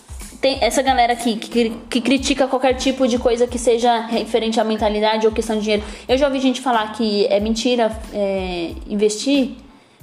Tem 0.40 0.58
essa 0.60 0.82
galera 0.82 1.12
aqui 1.14 1.36
que, 1.36 1.70
que 1.88 2.00
critica 2.00 2.46
qualquer 2.46 2.74
tipo 2.74 3.06
de 3.08 3.18
coisa 3.18 3.46
que 3.46 3.58
seja 3.58 4.00
referente 4.06 4.60
à 4.60 4.64
mentalidade 4.64 5.26
ou 5.26 5.32
questão 5.32 5.56
de 5.56 5.62
dinheiro. 5.62 5.82
Eu 6.06 6.18
já 6.18 6.26
ouvi 6.26 6.38
gente 6.40 6.60
falar 6.60 6.92
que 6.92 7.26
é 7.26 7.40
mentira 7.40 7.90
é, 8.12 8.72
investir, 8.88 9.52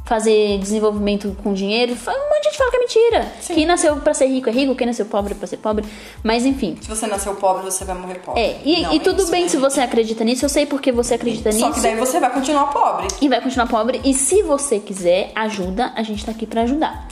fazer 0.05 0.57
desenvolvimento 0.59 1.35
com 1.43 1.53
dinheiro. 1.53 1.93
Um 1.93 2.29
monte 2.29 2.41
de 2.43 2.51
gente 2.51 2.57
fala 2.57 2.69
que 2.71 2.75
é 2.75 2.79
mentira. 2.79 3.31
Sim. 3.41 3.53
Quem 3.55 3.65
nasceu 3.65 3.95
pra 3.97 4.13
ser 4.13 4.27
rico 4.27 4.49
é 4.49 4.51
rico, 4.51 4.75
quem 4.75 4.85
nasceu 4.87 5.05
pobre 5.05 5.33
é 5.33 5.35
pra 5.35 5.47
ser 5.47 5.57
pobre. 5.57 5.85
Mas 6.23 6.45
enfim. 6.45 6.77
Se 6.81 6.89
você 6.89 7.07
nasceu 7.07 7.33
pobre, 7.35 7.63
você 7.63 7.85
vai 7.85 7.95
morrer 7.97 8.19
pobre. 8.19 8.41
É, 8.41 8.61
e, 8.63 8.81
Não, 8.83 8.93
e 8.93 8.97
é 8.97 8.99
tudo 8.99 9.21
isso, 9.21 9.31
bem 9.31 9.43
né? 9.43 9.49
se 9.49 9.57
você 9.57 9.79
acredita 9.81 10.23
nisso, 10.23 10.45
eu 10.45 10.49
sei 10.49 10.65
porque 10.65 10.91
você 10.91 11.15
acredita 11.15 11.51
Só 11.51 11.67
nisso. 11.67 11.73
que 11.73 11.79
daí 11.81 11.95
você 11.95 12.19
vai 12.19 12.31
continuar 12.31 12.67
pobre. 12.67 13.07
E 13.21 13.29
vai 13.29 13.41
continuar 13.41 13.67
pobre. 13.67 14.01
E 14.03 14.13
se 14.13 14.43
você 14.43 14.79
quiser 14.79 15.31
ajuda, 15.35 15.93
a 15.95 16.03
gente 16.03 16.25
tá 16.25 16.31
aqui 16.31 16.45
pra 16.45 16.61
ajudar. 16.63 17.07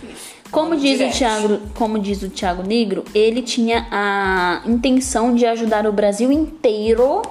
Como 0.51 0.69
Vamos 0.69 0.81
diz, 0.81 1.00
o. 1.00 1.17
Thiago, 1.17 1.60
como 1.75 2.00
diz 2.00 2.24
o 2.24 2.29
Thiago 2.29 2.63
Negro, 2.63 3.05
ele 3.13 3.41
tinha 3.43 3.88
a 3.91 4.62
intenção 4.65 5.34
de 5.36 5.46
ajudar 5.46 5.86
o 5.86 5.93
Brasil 5.93 6.31
inteiro 6.31 7.22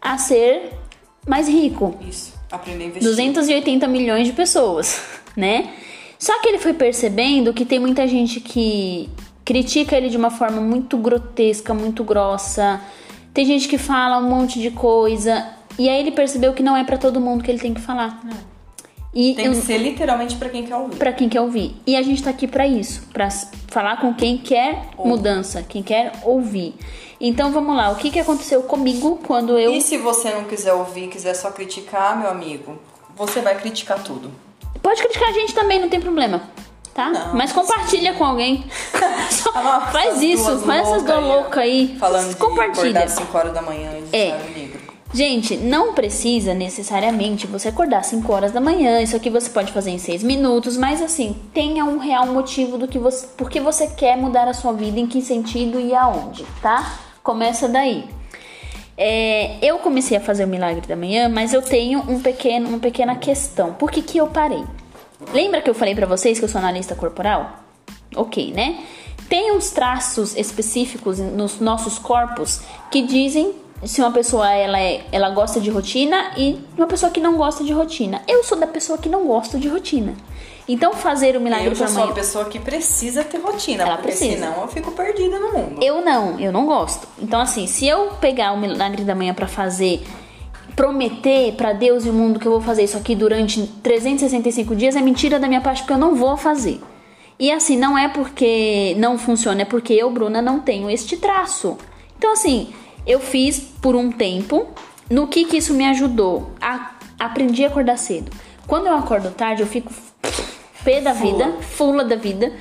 a 0.00 0.18
ser 0.18 0.72
mais 1.26 1.48
rico. 1.48 1.94
Isso. 2.00 2.35
Aprender 2.56 2.84
a 2.84 2.86
investir. 2.88 3.08
280 3.08 3.86
milhões 3.88 4.26
de 4.26 4.32
pessoas, 4.32 5.00
né? 5.36 5.72
Só 6.18 6.40
que 6.40 6.48
ele 6.48 6.58
foi 6.58 6.72
percebendo 6.72 7.52
que 7.52 7.64
tem 7.64 7.78
muita 7.78 8.06
gente 8.08 8.40
que 8.40 9.08
critica 9.44 9.96
ele 9.96 10.08
de 10.08 10.16
uma 10.16 10.30
forma 10.30 10.60
muito 10.60 10.96
grotesca, 10.96 11.72
muito 11.72 12.02
grossa. 12.02 12.80
Tem 13.32 13.44
gente 13.44 13.68
que 13.68 13.78
fala 13.78 14.18
um 14.18 14.28
monte 14.28 14.60
de 14.60 14.70
coisa. 14.70 15.46
E 15.78 15.88
aí 15.88 16.00
ele 16.00 16.10
percebeu 16.10 16.54
que 16.54 16.62
não 16.62 16.76
é 16.76 16.82
pra 16.84 16.96
todo 16.96 17.20
mundo 17.20 17.44
que 17.44 17.50
ele 17.50 17.58
tem 17.58 17.74
que 17.74 17.80
falar. 17.80 18.22
E 19.18 19.34
Tem 19.34 19.46
eu- 19.46 19.52
que 19.52 19.62
ser 19.62 19.78
literalmente 19.78 20.36
pra 20.36 20.50
quem 20.50 20.62
quer 20.66 20.76
ouvir. 20.76 20.96
Pra 20.96 21.10
quem 21.10 21.26
quer 21.26 21.40
ouvir. 21.40 21.74
E 21.86 21.96
a 21.96 22.02
gente 22.02 22.22
tá 22.22 22.28
aqui 22.28 22.46
pra 22.46 22.66
isso, 22.66 23.00
pra 23.14 23.24
s- 23.24 23.48
falar 23.68 23.98
com 23.98 24.12
quem 24.12 24.36
quer 24.36 24.90
mudança, 25.02 25.62
quem 25.66 25.82
quer 25.82 26.12
ouvir. 26.22 26.74
Então 27.18 27.50
vamos 27.50 27.74
lá, 27.74 27.88
o 27.90 27.96
que 27.96 28.10
que 28.10 28.20
aconteceu 28.20 28.62
comigo 28.64 29.18
quando 29.26 29.58
eu 29.58 29.72
E 29.72 29.80
se 29.80 29.96
você 29.96 30.28
não 30.34 30.44
quiser 30.44 30.74
ouvir, 30.74 31.08
quiser 31.08 31.32
só 31.32 31.50
criticar, 31.50 32.14
meu 32.20 32.28
amigo, 32.28 32.78
você 33.16 33.40
vai 33.40 33.54
criticar 33.58 34.02
tudo. 34.02 34.30
Pode 34.82 35.00
criticar 35.00 35.30
a 35.30 35.32
gente 35.32 35.54
também, 35.54 35.80
não 35.80 35.88
tem 35.88 35.98
problema. 35.98 36.42
Tá? 36.92 37.08
Não, 37.10 37.34
Mas 37.34 37.52
compartilha 37.52 38.12
com 38.14 38.24
alguém. 38.24 38.64
Faz 39.92 40.20
isso, 40.22 40.58
faz 40.60 40.86
essas 40.88 41.02
duas 41.02 41.22
loucas 41.24 41.58
aí. 41.62 41.96
Falando 41.98 42.28
de 42.30 42.36
compartilha. 42.36 42.80
acordar 43.00 43.04
às 43.04 43.12
5 43.12 43.36
horas 43.38 43.52
da 43.54 43.62
manhã 43.62 43.90
de 44.10 44.16
É. 44.16 44.30
Gente, 45.14 45.56
não 45.56 45.94
precisa 45.94 46.52
necessariamente 46.52 47.46
você 47.46 47.68
acordar 47.68 48.04
5 48.04 48.30
horas 48.32 48.52
da 48.52 48.60
manhã. 48.60 49.00
Isso 49.00 49.16
aqui 49.16 49.30
você 49.30 49.48
pode 49.48 49.72
fazer 49.72 49.90
em 49.90 49.98
6 49.98 50.22
minutos, 50.22 50.76
mas 50.76 51.00
assim, 51.00 51.36
tenha 51.54 51.84
um 51.84 51.98
real 51.98 52.26
motivo 52.26 52.76
do 52.76 52.88
que 52.88 52.98
você, 52.98 53.26
por 53.36 53.48
que 53.48 53.60
você 53.60 53.86
quer 53.86 54.16
mudar 54.16 54.48
a 54.48 54.52
sua 54.52 54.72
vida, 54.72 54.98
em 54.98 55.06
que 55.06 55.22
sentido 55.22 55.80
e 55.80 55.94
aonde, 55.94 56.44
tá? 56.60 56.98
Começa 57.22 57.68
daí. 57.68 58.04
É, 58.98 59.58
eu 59.62 59.78
comecei 59.78 60.16
a 60.16 60.20
fazer 60.20 60.44
o 60.44 60.48
milagre 60.48 60.86
da 60.86 60.96
manhã, 60.96 61.28
mas 61.28 61.52
eu 61.52 61.62
tenho 61.62 62.00
um 62.00 62.20
pequeno, 62.20 62.68
uma 62.68 62.78
pequena 62.78 63.14
questão. 63.14 63.74
Por 63.74 63.90
que, 63.90 64.02
que 64.02 64.18
eu 64.18 64.26
parei? 64.26 64.64
Lembra 65.32 65.62
que 65.62 65.70
eu 65.70 65.74
falei 65.74 65.94
pra 65.94 66.06
vocês 66.06 66.38
que 66.38 66.44
eu 66.44 66.48
sou 66.48 66.58
analista 66.58 66.94
corporal? 66.94 67.60
Ok, 68.14 68.52
né? 68.52 68.80
Tem 69.28 69.52
uns 69.52 69.70
traços 69.70 70.36
específicos 70.36 71.18
nos 71.18 71.60
nossos 71.60 71.98
corpos 71.98 72.60
que 72.90 73.02
dizem 73.02 73.54
se 73.84 74.00
uma 74.00 74.10
pessoa 74.10 74.50
ela, 74.52 74.78
é, 74.80 75.04
ela 75.12 75.30
gosta 75.30 75.60
de 75.60 75.70
rotina 75.70 76.32
e 76.36 76.58
uma 76.76 76.86
pessoa 76.86 77.10
que 77.12 77.20
não 77.20 77.36
gosta 77.36 77.62
de 77.62 77.72
rotina. 77.72 78.22
Eu 78.26 78.42
sou 78.44 78.58
da 78.58 78.66
pessoa 78.66 78.98
que 78.98 79.08
não 79.08 79.26
gosta 79.26 79.58
de 79.58 79.68
rotina. 79.68 80.14
Então 80.68 80.92
fazer 80.94 81.36
o 81.36 81.40
milagre 81.40 81.66
Eu 81.68 81.74
da 81.76 81.86
sou 81.86 81.98
a 82.02 82.04
manhã. 82.06 82.14
pessoa 82.14 82.44
que 82.46 82.58
precisa 82.58 83.22
ter 83.22 83.38
rotina, 83.38 83.84
Ela 83.84 83.92
porque 83.98 84.08
precisa. 84.08 84.32
senão 84.46 84.62
eu 84.62 84.68
fico 84.68 84.90
perdida 84.92 85.38
no 85.38 85.52
mundo. 85.52 85.80
Eu 85.82 86.04
não, 86.04 86.40
eu 86.40 86.50
não 86.50 86.66
gosto. 86.66 87.06
Então, 87.20 87.40
assim, 87.40 87.66
se 87.68 87.86
eu 87.86 88.08
pegar 88.20 88.52
o 88.52 88.58
milagre 88.58 89.04
da 89.04 89.14
manhã 89.14 89.32
pra 89.32 89.46
fazer, 89.46 90.02
prometer 90.74 91.52
pra 91.54 91.72
Deus 91.72 92.04
e 92.04 92.10
o 92.10 92.12
mundo 92.12 92.38
que 92.40 92.46
eu 92.46 92.52
vou 92.52 92.60
fazer 92.60 92.82
isso 92.84 92.96
aqui 92.96 93.14
durante 93.14 93.62
365 93.82 94.74
dias, 94.74 94.96
é 94.96 95.00
mentira 95.00 95.38
da 95.38 95.46
minha 95.48 95.60
parte, 95.60 95.82
porque 95.82 95.92
eu 95.92 95.98
não 95.98 96.14
vou 96.14 96.36
fazer. 96.36 96.80
E 97.38 97.52
assim, 97.52 97.76
não 97.76 97.96
é 97.96 98.08
porque 98.08 98.94
não 98.98 99.18
funciona, 99.18 99.62
é 99.62 99.64
porque 99.64 99.92
eu, 99.92 100.10
Bruna, 100.10 100.42
não 100.42 100.58
tenho 100.60 100.90
este 100.90 101.16
traço. 101.16 101.76
Então, 102.18 102.32
assim, 102.32 102.70
eu 103.06 103.20
fiz 103.20 103.60
por 103.60 103.94
um 103.94 104.10
tempo. 104.10 104.68
No 105.08 105.28
que 105.28 105.44
que 105.44 105.58
isso 105.58 105.72
me 105.72 105.86
ajudou? 105.86 106.50
A, 106.60 106.92
aprendi 107.18 107.64
a 107.64 107.68
acordar 107.68 107.96
cedo. 107.96 108.30
Quando 108.66 108.86
eu 108.88 108.94
acordo 108.94 109.30
tarde, 109.30 109.62
eu 109.62 109.66
fico 109.66 109.92
pé 110.84 111.00
da 111.00 111.14
Fula. 111.14 111.32
vida, 111.32 111.52
fula 111.62 112.04
da 112.04 112.16
vida. 112.16 112.52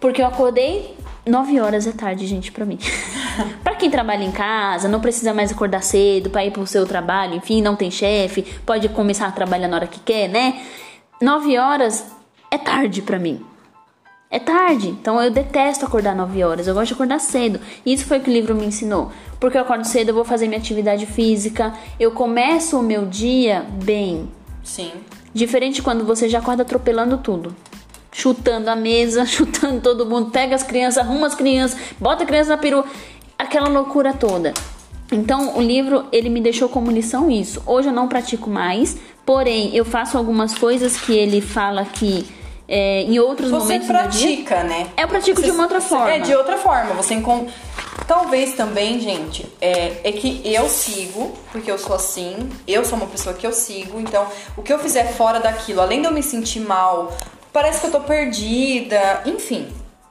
Porque 0.00 0.20
eu 0.20 0.26
acordei 0.26 0.96
9 1.26 1.60
horas 1.60 1.86
é 1.86 1.92
tarde, 1.92 2.26
gente, 2.26 2.52
pra 2.52 2.64
mim. 2.64 2.78
pra 3.62 3.74
quem 3.74 3.90
trabalha 3.90 4.22
em 4.24 4.30
casa, 4.30 4.88
não 4.88 5.00
precisa 5.00 5.34
mais 5.34 5.50
acordar 5.50 5.82
cedo 5.82 6.30
pra 6.30 6.44
ir 6.44 6.52
pro 6.52 6.66
seu 6.66 6.86
trabalho, 6.86 7.34
enfim, 7.34 7.60
não 7.60 7.74
tem 7.74 7.90
chefe, 7.90 8.42
pode 8.64 8.88
começar 8.90 9.26
a 9.26 9.32
trabalhar 9.32 9.66
na 9.66 9.76
hora 9.76 9.86
que 9.88 9.98
quer, 9.98 10.28
né? 10.28 10.62
9 11.20 11.58
horas 11.58 12.06
é 12.50 12.58
tarde 12.58 13.02
pra 13.02 13.18
mim. 13.18 13.44
É 14.28 14.40
tarde, 14.40 14.88
então 14.88 15.22
eu 15.22 15.30
detesto 15.30 15.86
acordar 15.86 16.14
9 16.14 16.42
horas, 16.42 16.66
eu 16.66 16.74
gosto 16.74 16.88
de 16.88 16.94
acordar 16.94 17.20
cedo. 17.20 17.60
Isso 17.84 18.04
foi 18.06 18.18
o 18.18 18.20
que 18.20 18.28
o 18.28 18.32
livro 18.32 18.56
me 18.56 18.66
ensinou. 18.66 19.12
Porque 19.38 19.56
eu 19.56 19.62
acordo 19.62 19.86
cedo, 19.86 20.08
eu 20.08 20.14
vou 20.14 20.24
fazer 20.24 20.48
minha 20.48 20.58
atividade 20.58 21.06
física, 21.06 21.72
eu 21.98 22.10
começo 22.10 22.78
o 22.78 22.82
meu 22.82 23.06
dia 23.06 23.64
bem. 23.84 24.28
Sim. 24.64 24.90
Diferente 25.32 25.80
quando 25.80 26.04
você 26.04 26.28
já 26.28 26.40
acorda 26.40 26.62
atropelando 26.62 27.18
tudo. 27.18 27.54
Chutando 28.10 28.68
a 28.68 28.74
mesa, 28.74 29.24
chutando 29.26 29.80
todo 29.80 30.06
mundo, 30.06 30.30
pega 30.30 30.56
as 30.56 30.62
crianças, 30.62 31.04
arruma 31.04 31.28
as 31.28 31.34
crianças, 31.34 31.78
bota 32.00 32.24
a 32.24 32.26
criança 32.26 32.50
na 32.50 32.56
perua, 32.56 32.84
aquela 33.38 33.68
loucura 33.68 34.12
toda. 34.12 34.52
Então, 35.12 35.56
o 35.56 35.62
livro, 35.62 36.06
ele 36.10 36.28
me 36.28 36.40
deixou 36.40 36.68
como 36.68 36.90
lição 36.90 37.30
isso. 37.30 37.62
Hoje 37.64 37.88
eu 37.88 37.92
não 37.92 38.08
pratico 38.08 38.50
mais, 38.50 38.96
porém, 39.24 39.76
eu 39.76 39.84
faço 39.84 40.18
algumas 40.18 40.52
coisas 40.52 40.96
que 40.96 41.12
ele 41.12 41.40
fala 41.40 41.84
que 41.84 42.26
é, 42.68 43.02
em 43.02 43.18
outros 43.18 43.50
Você 43.50 43.58
momentos 43.58 43.86
do 43.86 43.92
dia. 43.92 44.02
pratica, 44.02 44.62
né? 44.62 44.88
Eu 44.96 45.08
pratico 45.08 45.42
de 45.42 45.50
uma 45.50 45.64
outra 45.64 45.80
forma. 45.80 46.10
É, 46.10 46.18
de 46.18 46.34
outra 46.34 46.56
forma. 46.58 46.94
Você 46.94 47.14
Talvez 48.06 48.54
também, 48.54 49.00
gente, 49.00 49.44
é, 49.60 49.96
é 50.04 50.12
que 50.12 50.40
eu 50.44 50.68
sigo, 50.68 51.32
porque 51.50 51.68
eu 51.68 51.76
sou 51.76 51.96
assim, 51.96 52.48
eu 52.66 52.84
sou 52.84 52.96
uma 52.96 53.08
pessoa 53.08 53.34
que 53.34 53.44
eu 53.44 53.52
sigo, 53.52 53.98
então 53.98 54.24
o 54.56 54.62
que 54.62 54.72
eu 54.72 54.78
fizer 54.78 55.12
fora 55.14 55.40
daquilo, 55.40 55.80
além 55.80 56.00
de 56.00 56.06
eu 56.06 56.12
me 56.12 56.22
sentir 56.22 56.60
mal, 56.60 57.12
parece 57.52 57.80
que 57.80 57.86
eu 57.88 57.90
tô 57.90 58.00
perdida, 58.00 59.22
enfim. 59.26 59.68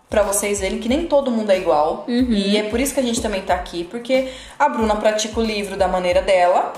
Pra 0.09 0.23
vocês 0.23 0.59
verem 0.59 0.79
que 0.79 0.89
nem 0.89 1.07
todo 1.07 1.31
mundo 1.31 1.51
é 1.51 1.57
igual. 1.57 2.05
Uhum. 2.07 2.31
E 2.31 2.57
é 2.57 2.63
por 2.63 2.79
isso 2.79 2.93
que 2.93 2.99
a 2.99 3.03
gente 3.03 3.21
também 3.21 3.41
tá 3.41 3.55
aqui, 3.55 3.85
porque 3.85 4.29
a 4.59 4.67
Bruna 4.67 4.95
pratica 4.97 5.39
o 5.39 5.43
livro 5.43 5.77
da 5.77 5.87
maneira 5.87 6.21
dela. 6.21 6.73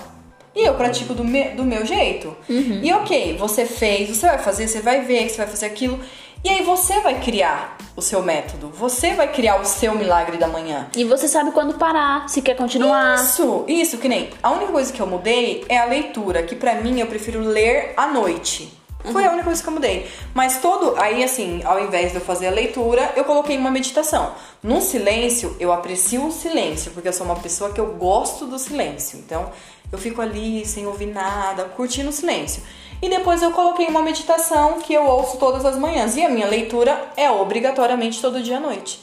E 0.57 0.65
eu 0.65 0.73
pratico 0.73 1.13
do, 1.13 1.23
me, 1.23 1.49
do 1.49 1.63
meu 1.63 1.85
jeito. 1.85 2.35
Uhum. 2.49 2.79
E 2.81 2.91
ok, 2.91 3.37
você 3.37 3.63
fez, 3.63 4.09
você 4.09 4.25
vai 4.25 4.39
fazer, 4.39 4.67
você 4.67 4.81
vai 4.81 5.01
ver 5.01 5.25
que 5.25 5.29
você 5.29 5.37
vai 5.37 5.47
fazer 5.47 5.67
aquilo. 5.67 5.99
E 6.43 6.49
aí 6.49 6.63
você 6.63 6.99
vai 7.01 7.21
criar 7.21 7.77
o 7.95 8.01
seu 8.01 8.23
método. 8.23 8.69
Você 8.69 9.13
vai 9.13 9.31
criar 9.31 9.61
o 9.61 9.65
seu 9.65 9.93
milagre 9.93 10.37
da 10.37 10.47
manhã. 10.47 10.87
E 10.95 11.03
você 11.03 11.27
sabe 11.27 11.51
quando 11.51 11.77
parar, 11.77 12.27
se 12.27 12.41
quer 12.41 12.55
continuar. 12.55 13.23
Isso, 13.23 13.65
isso, 13.67 13.97
que 13.99 14.09
nem. 14.09 14.31
A 14.41 14.49
única 14.49 14.71
coisa 14.71 14.91
que 14.91 14.99
eu 14.99 15.05
mudei 15.05 15.63
é 15.69 15.77
a 15.77 15.85
leitura, 15.85 16.41
que 16.41 16.55
pra 16.55 16.73
mim 16.73 16.99
eu 16.99 17.05
prefiro 17.05 17.39
ler 17.39 17.93
à 17.95 18.07
noite. 18.07 18.75
Foi 19.11 19.25
a 19.25 19.29
única 19.29 19.45
coisa 19.45 19.61
que 19.61 19.69
eu 19.69 19.73
mudei. 19.73 20.07
Mas 20.33 20.59
todo. 20.59 20.95
Aí, 20.97 21.23
assim, 21.23 21.61
ao 21.63 21.79
invés 21.79 22.11
de 22.11 22.17
eu 22.17 22.21
fazer 22.21 22.47
a 22.47 22.51
leitura, 22.51 23.13
eu 23.15 23.23
coloquei 23.23 23.57
uma 23.57 23.71
meditação. 23.71 24.33
No 24.61 24.81
silêncio, 24.81 25.55
eu 25.59 25.71
aprecio 25.71 26.25
o 26.25 26.31
silêncio, 26.31 26.91
porque 26.91 27.07
eu 27.07 27.13
sou 27.13 27.25
uma 27.25 27.35
pessoa 27.35 27.71
que 27.71 27.79
eu 27.79 27.93
gosto 27.93 28.45
do 28.45 28.57
silêncio. 28.57 29.19
Então, 29.19 29.51
eu 29.91 29.97
fico 29.97 30.21
ali 30.21 30.65
sem 30.65 30.85
ouvir 30.87 31.07
nada, 31.07 31.65
curtindo 31.65 32.09
o 32.09 32.13
silêncio. 32.13 32.61
E 33.01 33.09
depois 33.09 33.41
eu 33.43 33.51
coloquei 33.51 33.85
uma 33.87 34.01
meditação 34.01 34.79
que 34.79 34.93
eu 34.93 35.03
ouço 35.03 35.37
todas 35.37 35.63
as 35.65 35.77
manhãs. 35.77 36.15
E 36.17 36.23
a 36.23 36.29
minha 36.29 36.47
leitura 36.47 37.11
é 37.15 37.29
obrigatoriamente 37.29 38.19
todo 38.21 38.41
dia 38.41 38.57
à 38.57 38.59
noite. 38.59 38.99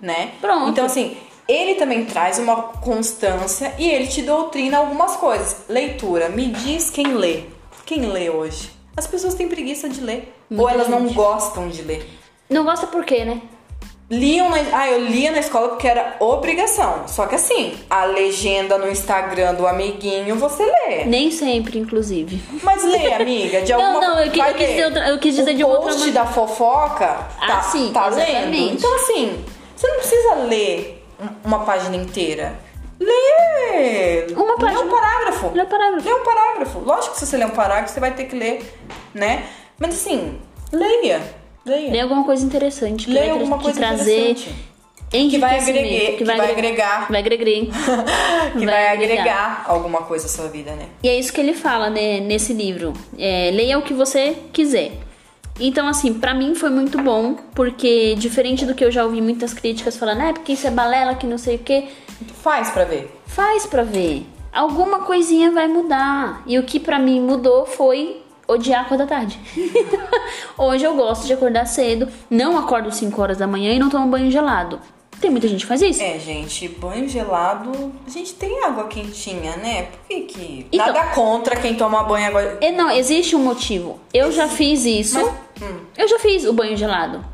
Né? 0.00 0.32
Pronto. 0.40 0.70
Então, 0.70 0.86
assim, 0.86 1.16
ele 1.48 1.74
também 1.74 2.04
traz 2.04 2.38
uma 2.38 2.54
constância 2.62 3.74
e 3.78 3.88
ele 3.88 4.06
te 4.06 4.22
doutrina 4.22 4.78
algumas 4.78 5.16
coisas. 5.16 5.56
Leitura, 5.68 6.28
me 6.28 6.46
diz 6.46 6.90
quem 6.90 7.14
lê. 7.14 7.42
Quem 7.84 8.02
lê 8.06 8.30
hoje? 8.30 8.70
As 8.96 9.06
pessoas 9.06 9.34
têm 9.34 9.48
preguiça 9.48 9.88
de 9.88 10.00
ler. 10.00 10.32
ou 10.50 10.56
Muita 10.58 10.72
elas 10.74 10.88
não 10.88 11.00
gente. 11.02 11.14
gostam 11.14 11.68
de 11.68 11.82
ler. 11.82 12.08
Não 12.48 12.64
gosta 12.64 12.86
por 12.86 13.04
quê, 13.04 13.24
né? 13.24 13.42
Liam 14.10 14.50
na... 14.50 14.56
Ah, 14.72 14.90
eu 14.90 15.00
lia 15.06 15.32
na 15.32 15.38
escola 15.38 15.68
porque 15.70 15.88
era 15.88 16.16
obrigação. 16.20 17.04
Só 17.08 17.26
que 17.26 17.34
assim, 17.36 17.74
a 17.88 18.04
legenda 18.04 18.76
no 18.76 18.90
Instagram 18.90 19.54
do 19.54 19.66
amiguinho 19.66 20.36
você 20.36 20.62
lê. 20.64 21.04
Nem 21.06 21.30
sempre, 21.30 21.78
inclusive. 21.78 22.40
Mas 22.62 22.84
lê, 22.84 23.12
amiga, 23.14 23.62
de 23.62 23.72
Não, 23.74 23.80
alguma 23.82 24.00
não, 24.08 24.20
eu 24.20 24.30
quis- 24.30 24.38
vai 24.42 24.50
eu 24.50 24.54
quis 24.56 24.84
outra- 24.84 25.08
eu 25.08 25.18
quis 25.18 25.34
dizer 25.36 25.50
o 25.52 25.56
de 25.56 25.64
outra 25.64 25.80
post 25.82 25.98
maneira. 26.00 26.20
da 26.20 26.26
fofoca 26.26 27.06
Ah, 27.40 27.46
tá, 27.46 27.62
sim, 27.62 27.90
tá 27.94 28.08
lendo. 28.08 28.20
exatamente. 28.28 28.74
Então 28.74 28.94
assim, 28.96 29.44
você 29.74 29.88
não 29.88 29.96
precisa 29.96 30.34
ler 30.34 31.06
um- 31.20 31.48
uma 31.48 31.58
página 31.64 31.96
inteira. 31.96 32.54
Lê! 33.00 34.26
Uma 34.36 34.56
página. 34.56 34.80
Lê 34.80 34.86
um 34.86 34.90
parágrafo. 34.90 35.50
Lê 35.54 35.62
um 35.62 35.66
parágrafo. 35.66 36.08
Lê 36.08 36.14
um 36.14 36.24
parágrafo. 36.24 36.78
Lógico 36.80 37.14
que 37.14 37.18
se 37.20 37.26
você 37.26 37.36
ler 37.36 37.46
um 37.46 37.50
parágrafo, 37.50 37.92
você 37.92 38.00
vai 38.00 38.12
ter 38.12 38.24
que 38.24 38.36
ler, 38.36 38.78
né? 39.14 39.44
Mas 39.78 39.94
assim, 39.94 40.38
leia. 40.72 41.20
Leia. 41.64 41.90
Lê 41.92 42.00
alguma 42.00 42.24
coisa 42.24 42.44
interessante 42.44 43.10
tra- 43.10 43.32
alguma 43.32 43.58
coisa 43.58 43.78
trazer 43.78 44.30
interessante. 44.30 44.54
Que 45.10 45.38
vai 45.38 45.58
agregar- 45.60 46.16
que 46.18 46.24
vai 46.24 46.50
agregar. 46.50 47.06
Vai 47.10 47.20
agregar. 47.20 47.46
que 48.58 48.66
vai, 48.66 48.88
agregar. 48.88 49.64
alguma 49.68 50.02
coisa 50.02 50.26
à 50.26 50.28
sua 50.28 50.48
vida, 50.48 50.72
né? 50.72 50.86
E 51.04 51.08
é 51.08 51.16
isso 51.16 51.32
que 51.32 51.40
ele 51.40 51.54
fala 51.54 51.88
né, 51.88 52.18
nesse 52.18 52.52
livro. 52.52 52.92
É, 53.16 53.50
leia 53.52 53.78
o 53.78 53.82
que 53.82 53.94
você 53.94 54.36
quiser. 54.52 54.92
Então, 55.60 55.86
assim, 55.86 56.14
pra 56.14 56.34
mim 56.34 56.56
foi 56.56 56.68
muito 56.70 57.00
bom, 57.00 57.36
porque 57.54 58.16
diferente 58.16 58.66
do 58.66 58.74
que 58.74 58.84
eu 58.84 58.90
já 58.90 59.04
ouvi 59.04 59.20
muitas 59.22 59.54
críticas 59.54 59.96
falando, 59.96 60.22
é 60.22 60.32
porque 60.32 60.54
isso 60.54 60.66
é 60.66 60.70
balela, 60.70 61.14
que 61.14 61.28
não 61.28 61.38
sei 61.38 61.56
o 61.56 61.58
quê. 61.60 61.84
Faz 62.42 62.70
pra 62.70 62.84
ver. 62.84 63.16
Faz 63.24 63.64
pra 63.66 63.84
ver. 63.84 64.26
Alguma 64.52 65.00
coisinha 65.00 65.52
vai 65.52 65.68
mudar. 65.68 66.42
E 66.44 66.58
o 66.58 66.64
que 66.64 66.80
pra 66.80 66.98
mim 66.98 67.20
mudou 67.20 67.66
foi 67.66 68.20
odiar 68.46 68.82
acordar 68.82 69.06
tarde. 69.06 69.38
Hoje 70.58 70.84
eu 70.84 70.94
gosto 70.94 71.26
de 71.26 71.32
acordar 71.32 71.66
cedo, 71.66 72.08
não 72.30 72.58
acordo 72.58 72.92
5 72.92 73.20
horas 73.20 73.38
da 73.38 73.46
manhã 73.46 73.72
e 73.72 73.78
não 73.78 73.88
tomo 73.88 74.06
banho 74.08 74.30
gelado. 74.30 74.80
Tem 75.20 75.30
muita 75.30 75.48
gente 75.48 75.60
que 75.60 75.66
faz 75.66 75.80
isso. 75.80 76.02
É, 76.02 76.18
gente, 76.18 76.68
banho 76.68 77.08
gelado. 77.08 77.92
A 78.06 78.10
gente 78.10 78.34
tem 78.34 78.62
água 78.64 78.88
quentinha, 78.88 79.56
né? 79.56 79.84
Por 79.84 80.00
que 80.08 80.20
que. 80.22 80.66
Então- 80.72 80.86
Nada 80.92 81.04
contra 81.14 81.56
quem 81.56 81.74
toma 81.76 82.02
banho 82.02 82.26
agora. 82.26 82.58
É, 82.60 82.70
não, 82.72 82.90
existe 82.90 83.34
um 83.34 83.38
motivo. 83.38 83.98
Eu 84.12 84.30
já 84.32 84.48
fiz 84.48 84.84
isso. 84.84 85.14
Mas- 85.16 85.62
hum. 85.62 85.80
Eu 85.96 86.08
já 86.08 86.18
fiz 86.18 86.44
o 86.44 86.52
banho 86.52 86.76
gelado. 86.76 87.24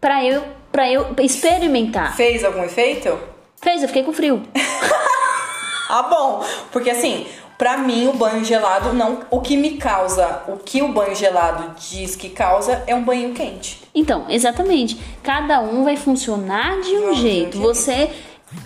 Pra 0.00 0.24
eu, 0.24 0.42
pra 0.72 0.90
eu 0.90 1.14
experimentar. 1.20 2.16
Fez 2.16 2.42
algum 2.42 2.64
efeito? 2.64 3.16
Fez, 3.60 3.82
eu 3.82 3.88
fiquei 3.88 4.02
com 4.02 4.12
frio. 4.12 4.42
Ah, 5.90 6.02
bom. 6.02 6.44
Porque 6.70 6.90
assim, 6.90 7.26
pra 7.58 7.76
mim 7.76 8.06
o 8.06 8.12
banho 8.14 8.44
gelado 8.44 8.92
não. 8.92 9.20
O 9.30 9.40
que 9.40 9.56
me 9.56 9.72
causa, 9.72 10.42
o 10.48 10.56
que 10.56 10.80
o 10.80 10.92
banho 10.92 11.14
gelado 11.14 11.74
diz 11.90 12.14
que 12.16 12.30
causa 12.30 12.82
é 12.86 12.94
um 12.94 13.02
banho 13.02 13.34
quente. 13.34 13.82
Então, 13.94 14.24
exatamente. 14.28 14.98
Cada 15.22 15.60
um 15.60 15.84
vai 15.84 15.96
funcionar 15.96 16.80
de 16.80 16.96
um 16.96 17.10
um 17.10 17.14
jeito. 17.14 17.58
Você 17.58 18.10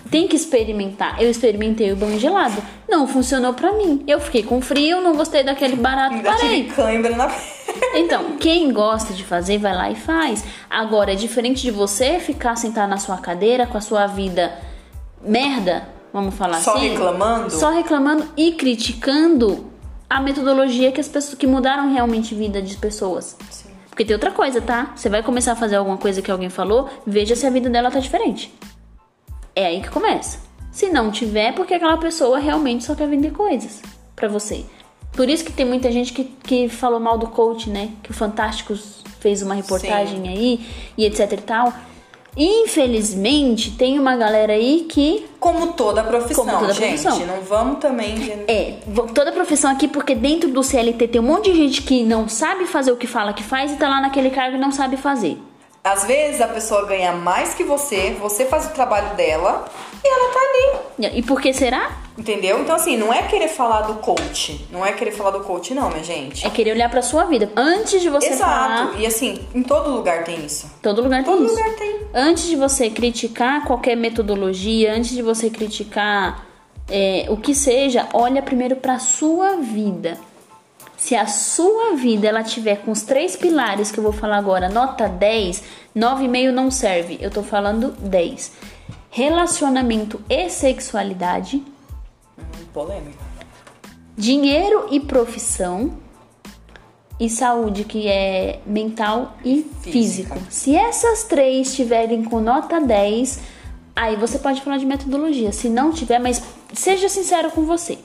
tem 0.09 0.27
que 0.27 0.35
experimentar. 0.35 1.21
Eu 1.21 1.29
experimentei 1.29 1.91
o 1.91 1.95
banho 1.95 2.19
gelado. 2.19 2.61
Não 2.87 3.07
funcionou 3.07 3.53
pra 3.53 3.73
mim. 3.73 4.03
Eu 4.07 4.19
fiquei 4.19 4.43
com 4.43 4.61
frio, 4.61 5.01
não 5.01 5.15
gostei 5.15 5.43
daquele 5.43 5.75
barato, 5.75 6.15
Ainda 6.15 6.31
parei. 6.31 6.65
cãibra 6.65 7.15
na 7.15 7.31
Então, 7.95 8.37
quem 8.39 8.71
gosta 8.71 9.13
de 9.13 9.23
fazer, 9.23 9.57
vai 9.57 9.73
lá 9.73 9.89
e 9.89 9.95
faz. 9.95 10.43
Agora, 10.69 11.13
é 11.13 11.15
diferente 11.15 11.61
de 11.63 11.71
você 11.71 12.19
ficar 12.19 12.55
sentado 12.55 12.89
na 12.89 12.97
sua 12.97 13.17
cadeira 13.17 13.65
com 13.65 13.77
a 13.77 13.81
sua 13.81 14.07
vida 14.07 14.53
merda, 15.21 15.87
vamos 16.13 16.35
falar 16.35 16.61
Só 16.61 16.75
assim. 16.75 16.89
reclamando? 16.89 17.49
Só 17.51 17.71
reclamando 17.71 18.25
e 18.37 18.53
criticando 18.53 19.65
a 20.09 20.21
metodologia 20.21 20.91
que 20.91 21.01
as 21.01 21.07
pessoas 21.07 21.35
que 21.35 21.47
mudaram 21.47 21.91
realmente 21.91 22.35
a 22.35 22.37
vida 22.37 22.61
de 22.61 22.77
pessoas. 22.77 23.35
Sim. 23.49 23.69
Porque 23.89 24.05
tem 24.05 24.13
outra 24.13 24.31
coisa, 24.31 24.61
tá? 24.61 24.93
Você 24.95 25.09
vai 25.09 25.23
começar 25.23 25.53
a 25.53 25.55
fazer 25.55 25.75
alguma 25.75 25.97
coisa 25.97 26.21
que 26.21 26.31
alguém 26.31 26.49
falou, 26.49 26.89
veja 27.05 27.35
se 27.35 27.45
a 27.45 27.49
vida 27.49 27.69
dela 27.69 27.91
tá 27.91 27.99
diferente. 27.99 28.53
É 29.55 29.65
aí 29.65 29.81
que 29.81 29.89
começa. 29.89 30.39
Se 30.71 30.89
não 30.89 31.11
tiver, 31.11 31.49
é 31.49 31.51
porque 31.51 31.73
aquela 31.73 31.97
pessoa 31.97 32.39
realmente 32.39 32.83
só 32.83 32.95
quer 32.95 33.07
vender 33.07 33.31
coisas 33.31 33.81
pra 34.15 34.27
você. 34.27 34.65
Por 35.11 35.29
isso 35.29 35.45
que 35.45 35.51
tem 35.51 35.65
muita 35.65 35.91
gente 35.91 36.11
que, 36.11 36.23
que 36.23 36.67
falou 36.67 36.99
mal 36.99 37.17
do 37.19 37.27
coach, 37.27 37.69
né? 37.69 37.91
Que 38.01 38.09
o 38.09 38.13
Fantásticos 38.13 39.03
fez 39.19 39.43
uma 39.43 39.53
reportagem 39.53 40.27
aí 40.27 40.65
e 40.97 41.05
etc 41.05 41.31
e 41.31 41.37
tal. 41.37 41.73
Infelizmente, 42.35 43.71
tem 43.71 43.99
uma 43.99 44.15
galera 44.15 44.53
aí 44.53 44.85
que 44.89 45.25
Como 45.39 45.73
toda 45.73 46.03
profissão, 46.03 46.45
Como 46.45 46.59
toda 46.59 46.73
gente. 46.73 47.01
profissão. 47.01 47.25
Não 47.27 47.41
vamos 47.41 47.79
também. 47.79 48.43
é, 48.47 48.75
toda 49.13 49.31
profissão 49.31 49.71
aqui, 49.71 49.87
porque 49.87 50.15
dentro 50.15 50.49
do 50.49 50.63
CLT 50.63 51.07
tem 51.07 51.21
um 51.21 51.25
monte 51.25 51.51
de 51.51 51.57
gente 51.57 51.81
que 51.81 52.03
não 52.03 52.27
sabe 52.27 52.65
fazer 52.65 52.91
o 52.91 52.97
que 52.97 53.07
fala 53.07 53.33
que 53.33 53.43
faz 53.43 53.71
e 53.71 53.75
tá 53.75 53.87
lá 53.87 54.01
naquele 54.01 54.29
cargo 54.29 54.57
e 54.57 54.59
não 54.59 54.71
sabe 54.71 54.97
fazer. 54.97 55.37
Às 55.83 56.05
vezes 56.05 56.39
a 56.39 56.47
pessoa 56.47 56.85
ganha 56.85 57.11
mais 57.11 57.53
que 57.53 57.63
você, 57.63 58.15
você 58.19 58.45
faz 58.45 58.65
o 58.67 58.69
trabalho 58.69 59.15
dela 59.15 59.65
e 60.03 60.07
ela 60.07 60.33
tá 60.33 60.39
ali. 60.39 61.17
E 61.17 61.21
por 61.21 61.41
que 61.41 61.51
será? 61.53 61.91
Entendeu? 62.17 62.61
Então, 62.61 62.75
assim, 62.75 62.95
não 62.95 63.11
é 63.11 63.23
querer 63.23 63.47
falar 63.47 63.81
do 63.81 63.95
coach. 63.95 64.67
Não 64.71 64.85
é 64.85 64.91
querer 64.93 65.11
falar 65.11 65.31
do 65.31 65.39
coach, 65.39 65.73
não, 65.73 65.89
minha 65.89 66.03
gente. 66.03 66.45
É 66.45 66.49
querer 66.49 66.71
olhar 66.73 66.89
pra 66.89 67.01
sua 67.01 67.25
vida. 67.25 67.51
Antes 67.55 68.01
de 68.01 68.09
você 68.09 68.27
Exato. 68.27 68.51
falar. 68.91 68.99
E 68.99 69.05
assim, 69.05 69.39
em 69.53 69.63
todo 69.63 69.89
lugar 69.89 70.23
tem 70.23 70.45
isso. 70.45 70.69
Todo 70.81 71.01
lugar 71.01 71.23
tem 71.23 71.33
Todo 71.33 71.43
isso. 71.45 71.55
lugar 71.55 71.75
tem. 71.75 72.01
Antes 72.13 72.45
de 72.45 72.55
você 72.55 72.89
criticar 72.91 73.65
qualquer 73.65 73.95
metodologia, 73.97 74.93
antes 74.93 75.09
de 75.11 75.23
você 75.23 75.49
criticar 75.49 76.45
é, 76.87 77.25
o 77.29 77.37
que 77.37 77.55
seja, 77.55 78.07
olha 78.13 78.41
primeiro 78.43 78.75
pra 78.75 78.99
sua 78.99 79.55
vida. 79.55 80.17
Se 80.95 81.15
a 81.15 81.25
sua 81.25 81.95
vida 81.95 82.27
ela 82.27 82.43
tiver 82.43 82.77
com 82.77 82.91
os 82.91 83.01
três 83.01 83.35
pilares 83.35 83.91
que 83.91 83.97
eu 83.97 84.03
vou 84.03 84.13
falar 84.13 84.37
agora, 84.37 84.69
nota 84.69 85.07
10, 85.09 85.63
9,5 85.97 86.51
não 86.51 86.69
serve. 86.69 87.17
Eu 87.19 87.31
tô 87.31 87.41
falando 87.41 87.89
10. 87.99 88.51
Relacionamento 89.09 90.21
e 90.29 90.49
sexualidade, 90.49 91.61
polêmico. 92.73 93.17
dinheiro 94.17 94.87
e 94.91 94.99
profissão 94.99 95.93
e 97.19 97.29
saúde, 97.29 97.83
que 97.83 98.07
é 98.07 98.59
mental 98.65 99.37
e 99.45 99.63
Física. 99.81 99.91
físico. 99.91 100.39
Se 100.49 100.75
essas 100.75 101.23
três 101.23 101.69
estiverem 101.69 102.23
com 102.23 102.39
nota 102.41 102.81
10, 102.81 103.39
aí 103.95 104.15
você 104.15 104.39
pode 104.39 104.61
falar 104.61 104.77
de 104.77 104.85
metodologia. 104.85 105.51
Se 105.51 105.69
não 105.69 105.91
tiver, 105.91 106.19
mas 106.19 106.41
seja 106.73 107.07
sincero 107.07 107.51
com 107.51 107.65
você. 107.65 107.97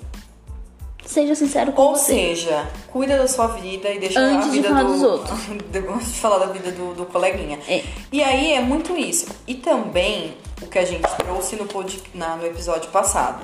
Seja 1.05 1.35
sincero 1.35 1.73
com 1.73 1.81
Ou 1.81 1.97
você. 1.97 2.13
seja, 2.13 2.69
cuida 2.93 3.17
da 3.17 3.27
sua 3.27 3.47
vida 3.47 3.89
e 3.89 3.99
deixa 3.99 4.21
Antes 4.21 4.49
a 4.49 4.51
de 4.51 4.57
vida 4.57 4.69
falar 4.69 4.83
do... 4.83 4.93
dos 4.93 5.03
outros. 5.03 5.39
Antes 5.95 6.13
de 6.13 6.21
falar 6.21 6.39
da 6.39 6.53
vida 6.53 6.71
do, 6.71 6.93
do 6.93 7.07
coleguinha. 7.07 7.59
É. 7.67 7.83
E 8.13 8.23
aí 8.23 8.53
é 8.53 8.61
muito 8.61 8.95
isso. 8.95 9.27
E 9.47 9.55
também 9.55 10.37
o 10.61 10.67
que 10.67 10.79
a 10.79 10.85
gente 10.85 11.09
trouxe 11.17 11.57
no, 11.57 11.65
pod... 11.65 11.99
na, 12.15 12.37
no 12.37 12.45
episódio 12.45 12.91
passado. 12.91 13.43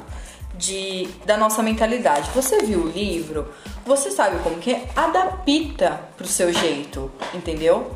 De, 0.56 1.08
da 1.26 1.36
nossa 1.36 1.62
mentalidade. 1.62 2.30
Você 2.34 2.58
viu 2.58 2.80
o 2.80 2.88
livro, 2.88 3.52
você 3.84 4.10
sabe 4.10 4.40
como 4.42 4.56
que 4.58 4.72
é, 4.72 4.88
adapta 4.94 6.00
pro 6.16 6.26
seu 6.26 6.52
jeito, 6.52 7.10
entendeu? 7.34 7.90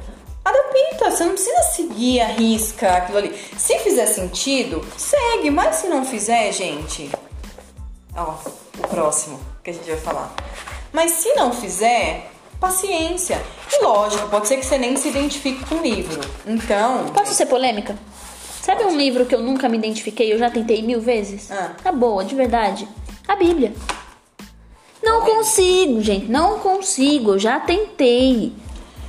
Adapta, 0.45 1.11
você 1.11 1.25
não 1.25 1.35
precisa 1.35 1.63
seguir 1.63 2.21
a 2.21 2.27
risca 2.27 2.97
aquilo 2.97 3.19
ali. 3.19 3.35
Se 3.57 3.79
fizer 3.79 4.07
sentido, 4.07 4.85
segue, 4.97 5.51
mas 5.51 5.77
se 5.77 5.87
não 5.87 6.05
fizer, 6.05 6.53
gente, 6.53 7.11
Ó, 8.19 8.35
o 8.79 8.89
próximo 8.89 9.39
que 9.63 9.71
a 9.71 9.73
gente 9.73 9.89
vai 9.89 10.01
falar. 10.01 10.35
Mas 10.93 11.13
se 11.13 11.33
não 11.35 11.53
fizer, 11.53 12.29
paciência. 12.59 13.41
E 13.73 13.85
lógico, 13.85 14.29
pode 14.29 14.49
ser 14.49 14.57
que 14.57 14.67
você 14.67 14.77
nem 14.77 14.97
se 14.97 15.09
identifique 15.09 15.65
com 15.67 15.77
o 15.77 15.83
livro. 15.83 16.21
Então, 16.45 17.07
Posso 17.15 17.33
ser 17.33 17.47
polêmica? 17.47 17.97
Sabe 18.69 18.85
um 18.85 18.99
livro 18.99 19.25
que 19.25 19.35
eu 19.35 19.41
nunca 19.41 19.67
me 19.67 19.79
identifiquei, 19.79 20.31
eu 20.31 20.37
já 20.39 20.51
tentei 20.51 20.83
mil 20.83 21.01
vezes? 21.01 21.51
Ah. 21.51 21.71
Tá 21.83 21.91
boa, 21.91 22.23
de 22.23 22.35
verdade. 22.35 22.87
A 23.27 23.35
Bíblia. 23.35 23.73
Não 25.03 25.23
consigo, 25.23 26.03
gente, 26.03 26.27
não 26.31 26.59
consigo. 26.59 27.31
Eu 27.31 27.39
já 27.39 27.59
tentei. 27.61 28.53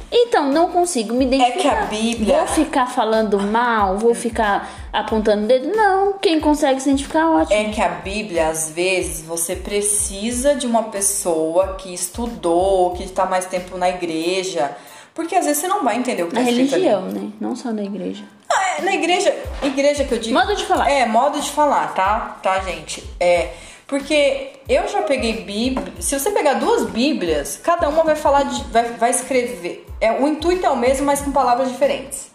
Então, 0.10 0.50
não 0.50 0.72
consigo 0.72 1.13
me 1.13 1.26
identificar. 1.26 1.58
É 1.58 1.62
que 1.62 1.67
a 1.67 1.86
Bíblia- 1.88 2.38
Vou 2.38 2.48
ficar 2.48 2.88
falando 2.88 3.38
mal, 3.38 3.98
vou 3.98 4.15
ficar 4.15 4.88
apontando 4.93 5.43
o 5.43 5.48
dedo. 5.48 5.76
Não, 5.76 6.13
quem 6.13 6.39
consegue 6.39 6.80
se 6.82 6.88
identificar, 6.89 7.30
ótimo. 7.30 7.54
É 7.60 7.65
que 7.65 7.82
a 7.82 7.89
Bíblia, 7.89 8.48
às 8.48 8.72
vezes, 8.72 9.22
você 9.24 9.58
precisa 9.58 10.56
de 10.56 10.65
uma 10.65 10.84
pessoa 10.84 11.76
que 11.76 11.93
estudou, 11.93 12.91
que 12.93 13.04
está 13.04 13.26
mais 13.26 13.45
tempo 13.45 13.78
na 13.78 13.89
igreja. 13.89 14.72
Porque 15.20 15.36
às 15.36 15.44
vezes 15.44 15.62
você 15.62 15.68
não 15.68 15.84
vai 15.84 15.98
entender 15.98 16.24
o 16.24 16.28
que 16.28 16.34
Na 16.34 16.40
está 16.40 16.52
escrito 16.54 16.76
ali. 16.76 16.86
religião, 16.86 17.12
né? 17.12 17.30
Não 17.42 17.54
só 17.54 17.74
na 17.74 17.84
igreja. 17.84 18.24
Ah, 18.50 18.78
é, 18.78 18.82
na 18.84 18.94
igreja, 18.94 19.36
igreja 19.62 20.06
que 20.06 20.14
eu 20.14 20.18
digo. 20.18 20.34
Modo 20.34 20.56
de 20.56 20.66
falar. 20.66 20.90
É, 20.90 21.06
modo 21.06 21.42
de 21.42 21.52
falar, 21.52 21.94
tá? 21.94 22.38
Tá, 22.42 22.62
gente? 22.62 23.04
É. 23.20 23.50
Porque 23.86 24.54
eu 24.70 24.88
já 24.88 25.02
peguei 25.02 25.44
Bíblia. 25.44 25.92
Se 26.00 26.18
você 26.18 26.32
pegar 26.32 26.54
duas 26.54 26.86
Bíblias, 26.86 27.60
cada 27.62 27.90
uma 27.90 28.02
vai 28.06 28.16
falar 28.16 28.44
de. 28.44 28.64
vai, 28.72 28.94
vai 28.94 29.10
escrever. 29.10 29.86
É, 30.00 30.14
o 30.14 30.26
intuito 30.26 30.66
é 30.66 30.70
o 30.70 30.78
mesmo, 30.78 31.06
mas 31.06 31.20
com 31.20 31.34
palavras 31.34 31.68
diferentes. 31.68 32.32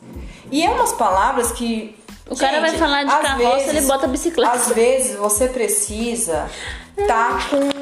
E 0.53 0.62
é 0.62 0.68
umas 0.68 0.92
palavras 0.92 1.53
que. 1.53 1.97
O 2.29 2.37
cara 2.37 2.61
vai 2.61 2.73
falar 2.73 3.05
de 3.05 3.11
carroça, 3.11 3.70
ele 3.70 3.81
bota 3.81 4.07
bicicleta. 4.07 4.53
Às 4.53 4.68
vezes 4.73 5.16
você 5.16 5.49
precisa 5.49 6.51
tá 7.07 7.38
com 7.49 7.73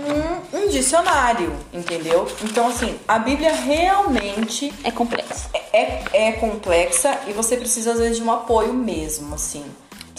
um, 0.53 0.69
dicionário, 0.69 1.53
entendeu? 1.73 2.27
Então, 2.45 2.69
assim, 2.69 2.99
a 3.09 3.19
Bíblia 3.19 3.53
realmente 3.55 4.73
É 4.85 4.91
complexo. 4.91 5.49
é, 5.73 6.03
é 6.29 6.33
complexa 6.33 7.19
e 7.27 7.33
você 7.33 7.57
precisa, 7.57 7.93
às 7.93 7.99
vezes, 7.99 8.17
de 8.19 8.23
um 8.23 8.31
apoio 8.31 8.73
mesmo, 8.75 9.35
assim. 9.35 9.65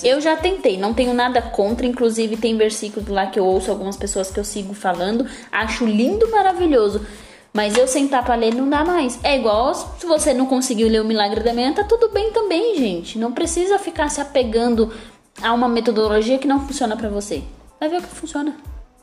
Eu 0.04 0.19
já 0.19 0.36
tentei, 0.36 0.78
não 0.78 0.93
tenho 0.93 1.13
nada 1.13 1.41
contra, 1.41 1.86
inclusive 1.86 2.36
tem 2.36 2.58
versículos 2.58 3.08
lá 3.08 3.28
que 3.28 3.39
eu 3.39 3.46
ouço 3.46 3.69
algumas 3.72 3.96
pessoas 3.96 4.30
que 4.32 4.39
eu 4.39 4.43
sigo 4.43 4.74
falando, 4.74 5.26
acho 5.52 5.86
lindo, 5.86 6.30
maravilhoso. 6.32 7.06
Mas 7.54 7.78
eu 7.78 7.88
sentar 7.88 8.26
pra 8.26 8.34
ler 8.34 8.54
não 8.54 8.67
dá 8.67 8.84
mais. 8.84 9.19
É 9.24 9.38
igual 9.38 9.74
se 9.76 10.06
você 10.08 10.34
não 10.34 10.48
conseguiu 10.48 10.88
ler 10.89 11.02
o 11.02 11.06
Milagre 11.06 11.41
da 11.41 11.54
Manhã, 11.54 11.72
tá 11.72 11.84
tudo 11.84 12.10
bem 12.10 12.32
também, 12.32 12.76
gente. 12.76 13.19
Não 13.19 13.32
precisa 13.32 13.78
ficar 13.78 14.10
se 14.10 14.19
apegando 14.19 14.91
a 15.39 15.54
uma 15.54 15.69
metodologia 15.69 16.39
que 16.39 16.48
não 16.48 16.65
funciona 16.65 16.98
pra 16.98 17.10
você. 17.10 17.43
Vai 17.80 17.88
ver 17.89 18.00
o 18.00 18.02
que 18.02 18.08
funciona, 18.15 18.56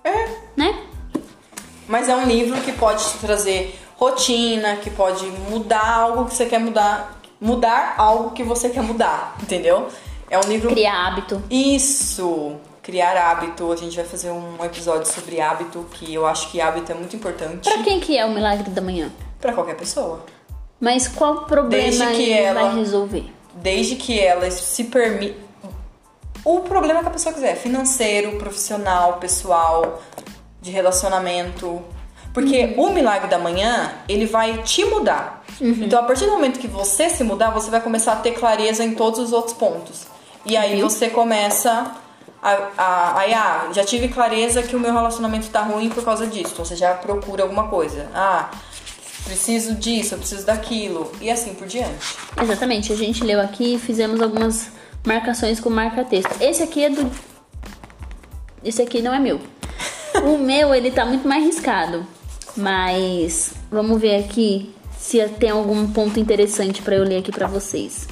É. 0.03 0.29
né? 0.57 0.75
Mas 1.90 2.09
é 2.09 2.14
um 2.14 2.24
livro 2.24 2.61
que 2.61 2.70
pode 2.70 3.03
te 3.05 3.18
trazer 3.18 3.76
rotina, 3.96 4.76
que 4.76 4.88
pode 4.90 5.26
mudar 5.26 5.85
algo 5.92 6.24
que 6.26 6.35
você 6.37 6.46
quer 6.46 6.61
mudar. 6.61 7.20
Mudar 7.40 7.94
algo 7.98 8.31
que 8.31 8.44
você 8.44 8.68
quer 8.68 8.83
mudar, 8.83 9.35
entendeu? 9.42 9.88
É 10.31 10.38
um 10.38 10.42
livro. 10.48 10.70
Criar 10.70 11.09
hábito. 11.09 11.42
Isso! 11.50 12.55
Criar 12.81 13.16
hábito. 13.16 13.72
A 13.72 13.76
gente 13.76 13.96
vai 13.96 14.05
fazer 14.05 14.31
um 14.31 14.64
episódio 14.64 15.12
sobre 15.12 15.40
hábito, 15.40 15.85
que 15.92 16.14
eu 16.14 16.24
acho 16.26 16.48
que 16.53 16.61
hábito 16.61 16.92
é 16.92 16.94
muito 16.94 17.16
importante 17.16 17.68
Pra 17.68 17.83
quem 17.83 17.98
que 17.98 18.16
é 18.16 18.24
o 18.24 18.31
Milagre 18.31 18.70
da 18.70 18.81
Manhã? 18.81 19.11
pra 19.40 19.53
qualquer 19.53 19.74
pessoa. 19.74 20.24
Mas 20.79 21.09
qual 21.09 21.44
problema 21.46 21.83
Desde 21.83 22.07
que 22.14 22.33
ela- 22.33 22.62
vai 22.68 22.74
resolver? 22.76 23.24
Desde 23.55 23.96
que 23.96 24.20
ela 24.20 24.48
se 24.50 24.85
permite. 24.85 25.37
O 26.44 26.61
problema 26.61 27.00
que 27.00 27.09
a 27.09 27.11
pessoa 27.11 27.35
quiser, 27.35 27.57
financeiro, 27.57 28.38
profissional, 28.38 29.14
pessoal, 29.14 30.00
de 30.61 30.70
relacionamento. 30.70 31.83
Porque 32.33 32.75
o 32.77 32.90
milagre 32.90 33.29
da 33.29 33.38
manhã, 33.38 33.92
ele 34.09 34.27
vai 34.27 34.62
te 34.62 34.85
mudar. 34.85 35.44
Então, 35.61 35.99
a 35.99 36.03
partir 36.05 36.27
do 36.27 36.31
momento 36.31 36.61
que 36.61 36.68
você 36.68 37.11
se 37.11 37.25
mudar, 37.25 37.51
você 37.51 37.70
vai 37.70 37.81
começar 37.81 38.12
a 38.12 38.16
ter 38.16 38.33
clareza 38.33 38.85
em 38.85 38.94
todos 38.94 39.18
os 39.18 39.33
outros 39.33 39.57
pontos. 39.57 40.07
E 40.46 40.57
aí 40.57 40.81
você 40.81 41.11
começa 41.11 41.92
a. 42.42 42.51
a, 42.79 43.18
aí, 43.18 43.35
ah, 43.35 43.68
já 43.73 43.85
tive 43.85 44.09
clareza 44.09 44.62
que 44.62 44.75
o 44.75 44.81
meu 44.81 44.92
relacionamento 44.92 45.49
tá 45.49 45.62
ruim 45.62 45.88
por 45.90 46.05
causa 46.05 46.27
disso. 46.27 46.53
Então 46.53 46.64
você 46.64 46.77
já 46.77 46.94
procura 46.94 47.42
alguma 47.42 47.68
coisa. 47.68 48.09
Ah, 48.14 48.51
preciso 49.25 49.75
disso, 49.75 50.14
eu 50.14 50.18
preciso 50.18 50.46
daquilo. 50.46 51.11
E 51.20 51.31
assim 51.31 51.55
por 51.55 51.66
diante. 51.66 52.16
Exatamente, 52.40 52.92
a 52.92 52.96
gente 52.96 53.23
leu 53.25 53.40
aqui 53.40 53.75
e 53.75 53.79
fizemos 53.79 54.20
algumas 54.23 54.70
marcações 55.05 55.61
com 55.61 55.68
marca-texto. 55.68 56.31
Esse 56.40 56.62
aqui 56.62 56.85
é 56.85 56.90
do. 56.90 57.11
Esse 58.64 58.81
aqui 58.83 59.03
não 59.03 59.12
é 59.12 59.18
meu. 59.18 59.40
O 60.24 60.38
meu, 60.38 60.74
ele 60.74 60.90
tá 60.90 61.04
muito 61.04 61.26
mais 61.26 61.44
riscado. 61.44 62.06
Mas 62.56 63.52
vamos 63.70 64.00
ver 64.00 64.16
aqui 64.24 64.74
se 64.98 65.26
tem 65.28 65.50
algum 65.50 65.90
ponto 65.92 66.20
interessante 66.20 66.83
pra 66.83 66.96
eu 66.96 67.04
ler 67.04 67.18
aqui 67.18 67.33
pra 67.33 67.46
vocês. 67.46 68.06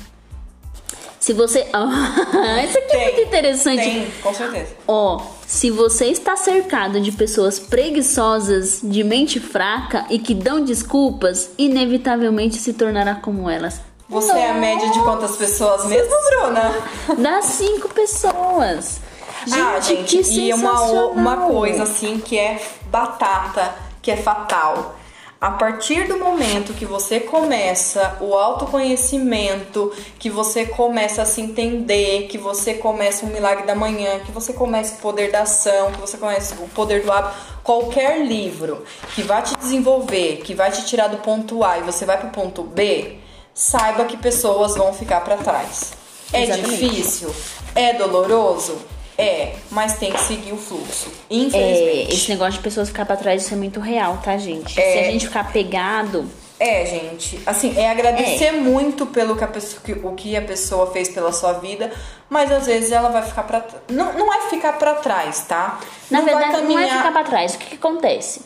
Se 1.18 1.33
você. 1.33 1.66
Ah, 1.75 2.64
esse 2.64 2.79
aqui 2.79 2.97
é 2.97 3.05
muito 3.05 3.21
interessante. 3.21 3.83
Tem, 3.83 4.11
com 4.23 4.33
certeza. 4.33 4.68
Ó, 4.87 5.21
se 5.47 5.71
você 5.71 6.07
está 6.07 6.37
cercado 6.37 7.01
de 7.01 7.11
pessoas 7.12 7.59
preguiçosas, 7.59 8.81
de 8.83 9.03
mente 9.03 9.40
fraca 9.40 10.07
e 10.09 10.18
que 10.18 10.35
dão 10.35 10.64
desculpas, 10.64 11.51
inevitavelmente 11.59 12.57
se 12.57 12.73
tornará 12.73 13.16
como 13.16 13.51
elas. 13.51 13.81
Você 14.09 14.33
é 14.33 14.51
a 14.51 14.55
média 14.55 14.90
de 14.90 15.01
quantas 15.01 15.37
pessoas 15.37 15.85
mesmo, 15.87 16.14
Bruna? 16.31 16.73
Das 17.18 17.44
cinco 17.47 17.88
pessoas. 17.90 19.01
Gente, 19.49 19.61
ah, 19.61 19.81
gente, 19.81 20.19
que 20.19 20.41
e 20.41 20.53
uma, 20.53 20.83
uma 21.07 21.37
coisa 21.49 21.85
assim 21.85 22.19
que 22.19 22.39
é 22.39 22.61
batata, 22.91 23.75
que 24.03 24.11
é 24.11 24.17
fatal. 24.17 24.97
A 25.41 25.53
partir 25.53 26.09
do 26.09 26.19
momento 26.19 26.75
que 26.75 26.85
você 26.85 27.21
começa 27.21 28.17
o 28.21 28.35
autoconhecimento, 28.35 29.93
que 30.19 30.29
você 30.29 30.67
começa 30.67 31.23
a 31.23 31.25
se 31.25 31.41
entender, 31.41 32.27
que 32.27 32.37
você 32.37 32.75
começa 32.75 33.25
o 33.25 33.29
milagre 33.29 33.65
da 33.65 33.75
manhã, 33.75 34.19
que 34.19 34.33
você 34.33 34.53
começa 34.53 34.97
o 34.97 34.99
poder 34.99 35.31
da 35.31 35.43
ação, 35.43 35.93
que 35.93 36.01
você 36.01 36.17
começa 36.17 36.57
o 36.57 36.69
poder 36.71 37.05
do 37.05 37.13
hábito, 37.13 37.37
qualquer 37.63 38.27
livro 38.27 38.85
que 39.15 39.23
vai 39.23 39.41
te 39.43 39.57
desenvolver, 39.57 40.39
que 40.39 40.55
vai 40.55 40.73
te 40.73 40.85
tirar 40.85 41.07
do 41.07 41.19
ponto 41.19 41.63
A 41.63 41.79
e 41.79 41.83
você 41.83 42.05
vai 42.05 42.19
pro 42.19 42.31
ponto 42.31 42.65
B, 42.65 43.19
saiba 43.55 44.07
que 44.07 44.17
pessoas 44.17 44.75
vão 44.75 44.93
ficar 44.93 45.21
para 45.21 45.37
trás. 45.37 45.93
É 46.33 46.43
Exatamente. 46.43 46.89
difícil? 46.89 47.33
É 47.77 47.93
doloroso? 47.93 48.77
É, 49.21 49.55
mas 49.73 49.99
tem 49.99 50.13
que 50.13 50.21
seguir 50.21 50.53
o 50.53 50.57
fluxo. 50.57 51.09
É, 51.29 51.35
Infelizmente. 51.35 52.15
esse 52.15 52.29
negócio 52.31 52.53
de 52.55 52.61
pessoas 52.61 52.89
ficar 52.89 53.05
pra 53.05 53.17
trás, 53.17 53.43
isso 53.45 53.53
é 53.53 53.57
muito 53.57 53.81
real, 53.81 54.19
tá, 54.23 54.37
gente? 54.39 54.79
É. 54.81 54.93
Se 54.93 54.99
a 55.01 55.11
gente 55.11 55.27
ficar 55.27 55.53
pegado, 55.53 56.25
É, 56.61 56.85
gente. 56.87 57.39
Assim, 57.47 57.73
é 57.79 57.89
agradecer 57.89 58.51
muito 58.51 59.07
pelo 59.07 59.37
que 59.37 59.45
a 59.45 59.47
pessoa, 59.47 59.81
que- 59.81 59.93
o 59.93 60.13
que 60.15 60.37
a 60.37 60.43
pessoa 60.43 60.91
fez 60.93 61.09
pela 61.09 61.31
sua 61.33 61.53
vida, 61.53 61.89
mas 62.29 62.51
às 62.51 62.67
vezes 62.67 62.91
ela 62.91 63.11
vai 63.11 63.23
ficar 63.23 63.45
pra. 63.45 63.65
Não, 63.89 64.13
não 64.15 64.33
é 64.35 64.49
ficar 64.51 64.73
pra 64.73 64.95
trás, 64.95 65.43
tá? 65.49 65.79
Na 66.11 66.19
não 66.19 66.25
verdade, 66.27 66.51
vai 66.53 66.63
não 66.63 66.71
é 66.71 66.75
caminhar- 66.83 66.97
ficar 66.99 67.13
pra 67.13 67.23
trás. 67.25 67.55
O 67.55 67.59
que, 67.59 67.67
que 67.67 67.75
acontece? 67.77 68.43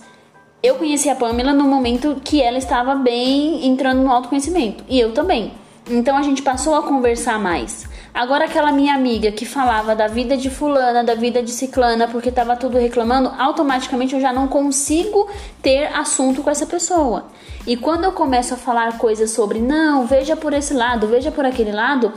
Eu 0.63 0.75
conheci 0.75 1.09
a 1.09 1.15
Pamela 1.15 1.55
no 1.55 1.65
momento 1.65 2.21
que 2.23 2.43
ela 2.43 2.59
estava 2.59 2.95
bem 2.95 3.67
entrando 3.67 4.03
no 4.03 4.13
autoconhecimento. 4.13 4.85
E 4.89 5.01
eu 5.01 5.13
também. 5.15 5.53
Então 5.91 6.15
a 6.17 6.23
gente 6.23 6.43
passou 6.43 6.75
a 6.75 6.83
conversar 6.83 7.39
mais. 7.39 7.87
Agora 8.14 8.44
aquela 8.44 8.70
minha 8.72 8.94
amiga 8.94 9.33
que 9.33 9.46
falava 9.46 9.94
da 9.96 10.07
vida 10.07 10.37
de 10.37 10.51
fulana, 10.51 11.03
da 11.03 11.14
vida 11.14 11.42
de 11.42 11.51
ciclana, 11.51 12.07
porque 12.09 12.31
tava 12.31 12.55
tudo 12.57 12.77
reclamando, 12.77 13.33
automaticamente 13.38 14.14
eu 14.14 14.20
já 14.20 14.33
não 14.33 14.46
consigo 14.48 15.29
ter 15.62 15.87
assunto 15.94 16.42
com 16.42 16.51
essa 16.51 16.66
pessoa. 16.66 17.27
E 17.66 17.75
quando 17.77 18.05
eu 18.05 18.12
começo 18.12 18.53
a 18.53 18.57
falar 18.59 18.98
coisas 18.98 19.31
sobre, 19.31 19.61
não, 19.61 20.07
veja 20.07 20.37
por 20.37 20.53
esse 20.53 20.75
lado, 20.75 21.07
veja 21.07 21.31
por 21.31 21.46
aquele 21.46 21.72
lado, 21.72 22.12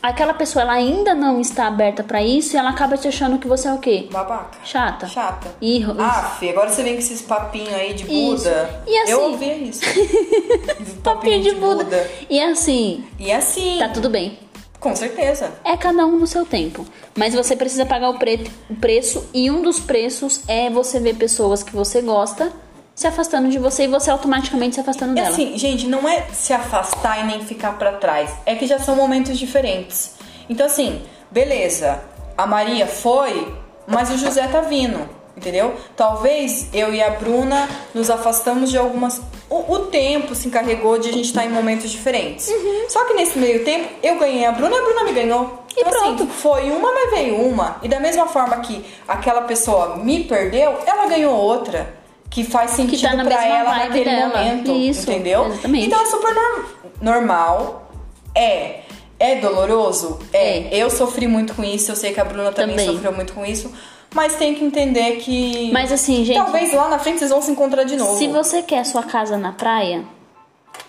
aquela 0.00 0.32
pessoa 0.34 0.62
ela 0.62 0.74
ainda 0.74 1.14
não 1.14 1.40
está 1.40 1.66
aberta 1.66 2.04
pra 2.04 2.22
isso 2.22 2.54
e 2.54 2.56
ela 2.58 2.70
acaba 2.70 2.96
te 2.96 3.08
achando 3.08 3.36
que 3.38 3.48
você 3.48 3.66
é 3.66 3.72
o 3.72 3.78
quê? 3.78 4.08
Babaca. 4.12 4.58
Chata. 4.62 5.08
Chata. 5.08 5.48
Ih, 5.60 5.84
Ah, 5.98 6.36
Fê, 6.38 6.50
agora 6.50 6.68
você 6.70 6.84
vem 6.84 6.92
com 6.92 7.00
esses 7.00 7.22
papinhos 7.22 7.74
aí 7.74 7.92
de 7.94 8.04
Isso. 8.04 8.44
Buda. 8.44 8.82
E 8.86 8.96
assim- 8.98 9.10
Eu 9.12 9.22
ouvia 9.22 9.56
isso. 9.56 9.80
papinho 11.02 11.42
de 11.42 11.54
Buda. 11.56 12.08
E 12.28 12.40
assim, 12.40 13.04
E 13.18 13.32
assim, 13.32 13.78
tá 13.80 13.88
tudo 13.88 14.08
bem. 14.08 14.38
Com 14.80 14.96
certeza. 14.96 15.52
É 15.64 15.76
cada 15.76 16.04
um 16.06 16.18
no 16.18 16.26
seu 16.26 16.44
tempo. 16.46 16.84
Mas 17.16 17.34
você 17.34 17.54
precisa 17.54 17.84
pagar 17.86 18.08
o, 18.10 18.18
pre- 18.18 18.50
o 18.68 18.74
preço. 18.74 19.28
E 19.34 19.50
um 19.50 19.60
dos 19.62 19.78
preços 19.78 20.40
é 20.48 20.70
você 20.70 20.98
ver 20.98 21.16
pessoas 21.16 21.62
que 21.62 21.72
você 21.76 22.00
gosta 22.00 22.50
se 22.94 23.06
afastando 23.06 23.48
de 23.48 23.58
você 23.58 23.84
e 23.84 23.88
você 23.88 24.10
automaticamente 24.10 24.74
se 24.74 24.80
afastando 24.80 25.12
É 25.12 25.22
dela. 25.22 25.28
assim, 25.28 25.56
gente, 25.56 25.86
não 25.86 26.08
é 26.08 26.22
se 26.32 26.52
afastar 26.52 27.20
e 27.22 27.26
nem 27.26 27.44
ficar 27.44 27.78
pra 27.78 27.92
trás. 27.92 28.30
É 28.44 28.54
que 28.54 28.66
já 28.66 28.78
são 28.78 28.96
momentos 28.96 29.38
diferentes. 29.38 30.12
Então, 30.48 30.66
assim, 30.66 31.02
beleza. 31.30 32.00
A 32.36 32.46
Maria 32.46 32.86
foi, 32.86 33.54
mas 33.86 34.10
o 34.10 34.18
José 34.18 34.46
tá 34.48 34.60
vindo. 34.62 35.08
Entendeu? 35.40 35.74
Talvez 35.96 36.68
eu 36.74 36.92
e 36.92 37.02
a 37.02 37.08
Bruna 37.10 37.66
nos 37.94 38.10
afastamos 38.10 38.70
de 38.70 38.76
algumas. 38.76 39.22
O, 39.48 39.72
o 39.72 39.78
tempo 39.86 40.34
se 40.34 40.48
encarregou 40.48 40.98
de 40.98 41.08
a 41.08 41.12
gente 41.12 41.24
estar 41.24 41.46
em 41.46 41.48
momentos 41.48 41.90
diferentes. 41.90 42.46
Só 42.90 43.06
que 43.06 43.14
nesse 43.14 43.38
meio 43.38 43.64
tempo, 43.64 43.88
eu 44.02 44.18
ganhei 44.18 44.44
a 44.44 44.52
Bruna 44.52 44.76
e 44.76 44.78
a 44.78 44.82
Bruna 44.82 45.04
me 45.04 45.12
ganhou. 45.14 45.64
E 45.74 45.80
Então, 45.80 45.92
assim, 46.02 46.16
pronto. 46.16 46.30
foi 46.30 46.70
uma, 46.70 46.92
mas 46.92 47.10
veio 47.12 47.36
uma. 47.36 47.78
E 47.82 47.88
da 47.88 47.98
mesma 47.98 48.26
forma 48.26 48.58
que 48.58 48.84
aquela 49.08 49.40
pessoa 49.42 49.96
me 49.96 50.24
perdeu, 50.24 50.76
ela 50.86 51.06
ganhou 51.06 51.34
outra. 51.34 51.98
Que 52.28 52.44
faz 52.44 52.72
sentido 52.72 53.00
tá 53.00 53.14
na 53.16 53.24
pra 53.24 53.44
ela 53.46 53.74
naquele 53.78 54.04
dela. 54.04 54.28
momento. 54.36 54.70
Isso, 54.72 55.10
entendeu? 55.10 55.46
exatamente. 55.46 55.86
Então 55.86 56.00
é 56.02 56.06
super 56.06 56.34
norm- 56.34 56.64
normal. 57.00 57.90
É. 58.36 58.80
É 59.18 59.36
doloroso? 59.36 60.18
É. 60.32 60.58
É. 60.58 60.76
Eu 60.76 60.90
sofri 60.90 61.26
muito 61.26 61.54
com 61.54 61.64
isso, 61.64 61.90
eu 61.90 61.96
sei 61.96 62.12
que 62.12 62.20
a 62.20 62.24
Bruna 62.24 62.52
também, 62.52 62.76
Também. 62.76 62.92
sofreu 62.94 63.12
muito 63.12 63.32
com 63.32 63.44
isso. 63.44 63.72
Mas 64.14 64.34
tem 64.36 64.54
que 64.54 64.64
entender 64.64 65.16
que. 65.18 65.70
Mas 65.72 65.92
assim, 65.92 66.24
gente. 66.24 66.36
Talvez 66.36 66.72
lá 66.72 66.88
na 66.88 66.98
frente 66.98 67.18
vocês 67.18 67.30
vão 67.30 67.40
se 67.40 67.50
encontrar 67.50 67.84
de 67.84 67.96
novo. 67.96 68.18
Se 68.18 68.26
você 68.26 68.62
quer 68.62 68.84
sua 68.84 69.02
casa 69.02 69.36
na 69.36 69.52
praia, 69.52 70.04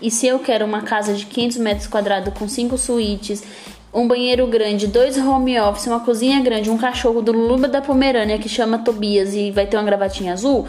e 0.02 0.10
se 0.10 0.26
eu 0.26 0.40
quero 0.40 0.66
uma 0.66 0.82
casa 0.82 1.14
de 1.14 1.26
500 1.26 1.58
metros 1.58 1.88
quadrados 1.88 2.34
com 2.34 2.48
cinco 2.48 2.78
suítes, 2.78 3.44
um 3.94 4.08
banheiro 4.08 4.48
grande, 4.48 4.88
dois 4.88 5.18
home 5.18 5.60
office, 5.60 5.88
uma 5.88 6.00
cozinha 6.00 6.42
grande, 6.42 6.70
um 6.70 6.78
cachorro 6.78 7.22
do 7.22 7.32
Lula 7.32 7.68
da 7.68 7.82
Pomerânia 7.82 8.40
que 8.40 8.50
chama 8.50 8.80
Tobias 8.80 9.34
e 9.34 9.52
vai 9.52 9.68
ter 9.68 9.78
uma 9.78 9.84
gravatinha 9.84 10.34
azul. 10.34 10.68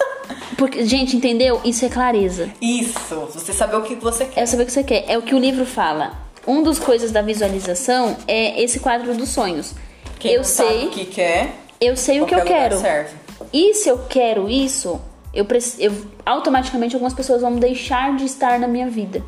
Porque, 0.58 0.84
gente, 0.84 1.16
entendeu? 1.16 1.60
Isso 1.64 1.84
é 1.84 1.88
clareza. 1.88 2.50
Isso, 2.60 3.14
você 3.32 3.52
saber 3.52 3.76
o 3.76 3.82
que 3.82 3.94
você 3.94 4.24
quer. 4.24 4.40
É 4.40 4.46
saber 4.46 4.64
o 4.64 4.66
que 4.66 4.72
você 4.72 4.82
quer. 4.82 5.04
É 5.08 5.16
o 5.16 5.22
que 5.22 5.34
o 5.34 5.38
livro 5.38 5.64
fala. 5.64 6.26
Um 6.46 6.62
dos 6.62 6.78
coisas 6.78 7.10
da 7.10 7.22
visualização 7.22 8.16
é 8.26 8.62
esse 8.62 8.80
quadro 8.80 9.14
dos 9.14 9.30
sonhos. 9.30 9.74
Quem 10.18 10.32
eu 10.32 10.44
sei, 10.44 10.86
o 10.86 10.90
que 10.90 11.04
quer, 11.04 11.65
eu 11.80 11.96
sei 11.96 12.20
o 12.20 12.26
que 12.26 12.34
eu 12.34 12.42
quero. 12.42 12.78
serve. 12.78 13.14
E 13.52 13.74
se 13.74 13.88
eu 13.88 13.98
quero 14.08 14.48
isso, 14.48 15.00
eu, 15.32 15.46
eu 15.78 15.92
automaticamente 16.24 16.94
algumas 16.94 17.14
pessoas 17.14 17.42
vão 17.42 17.56
deixar 17.56 18.16
de 18.16 18.24
estar 18.24 18.58
na 18.58 18.66
minha 18.66 18.88
vida. 18.88 19.22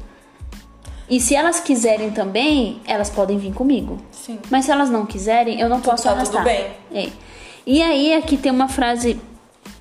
E 1.08 1.20
se 1.20 1.34
elas 1.34 1.60
quiserem 1.60 2.10
também, 2.10 2.80
elas 2.86 3.08
podem 3.08 3.38
vir 3.38 3.52
comigo. 3.52 3.98
Sim. 4.10 4.38
Mas 4.50 4.66
se 4.66 4.70
elas 4.70 4.90
não 4.90 5.06
quiserem, 5.06 5.60
eu 5.60 5.68
não 5.68 5.80
posso 5.80 6.04
tá 6.04 6.12
arrastar. 6.12 6.42
tudo 6.42 6.44
bem. 6.44 6.66
É. 6.92 7.08
E 7.66 7.82
aí 7.82 8.14
aqui 8.14 8.36
tem 8.36 8.52
uma 8.52 8.68
frase 8.68 9.18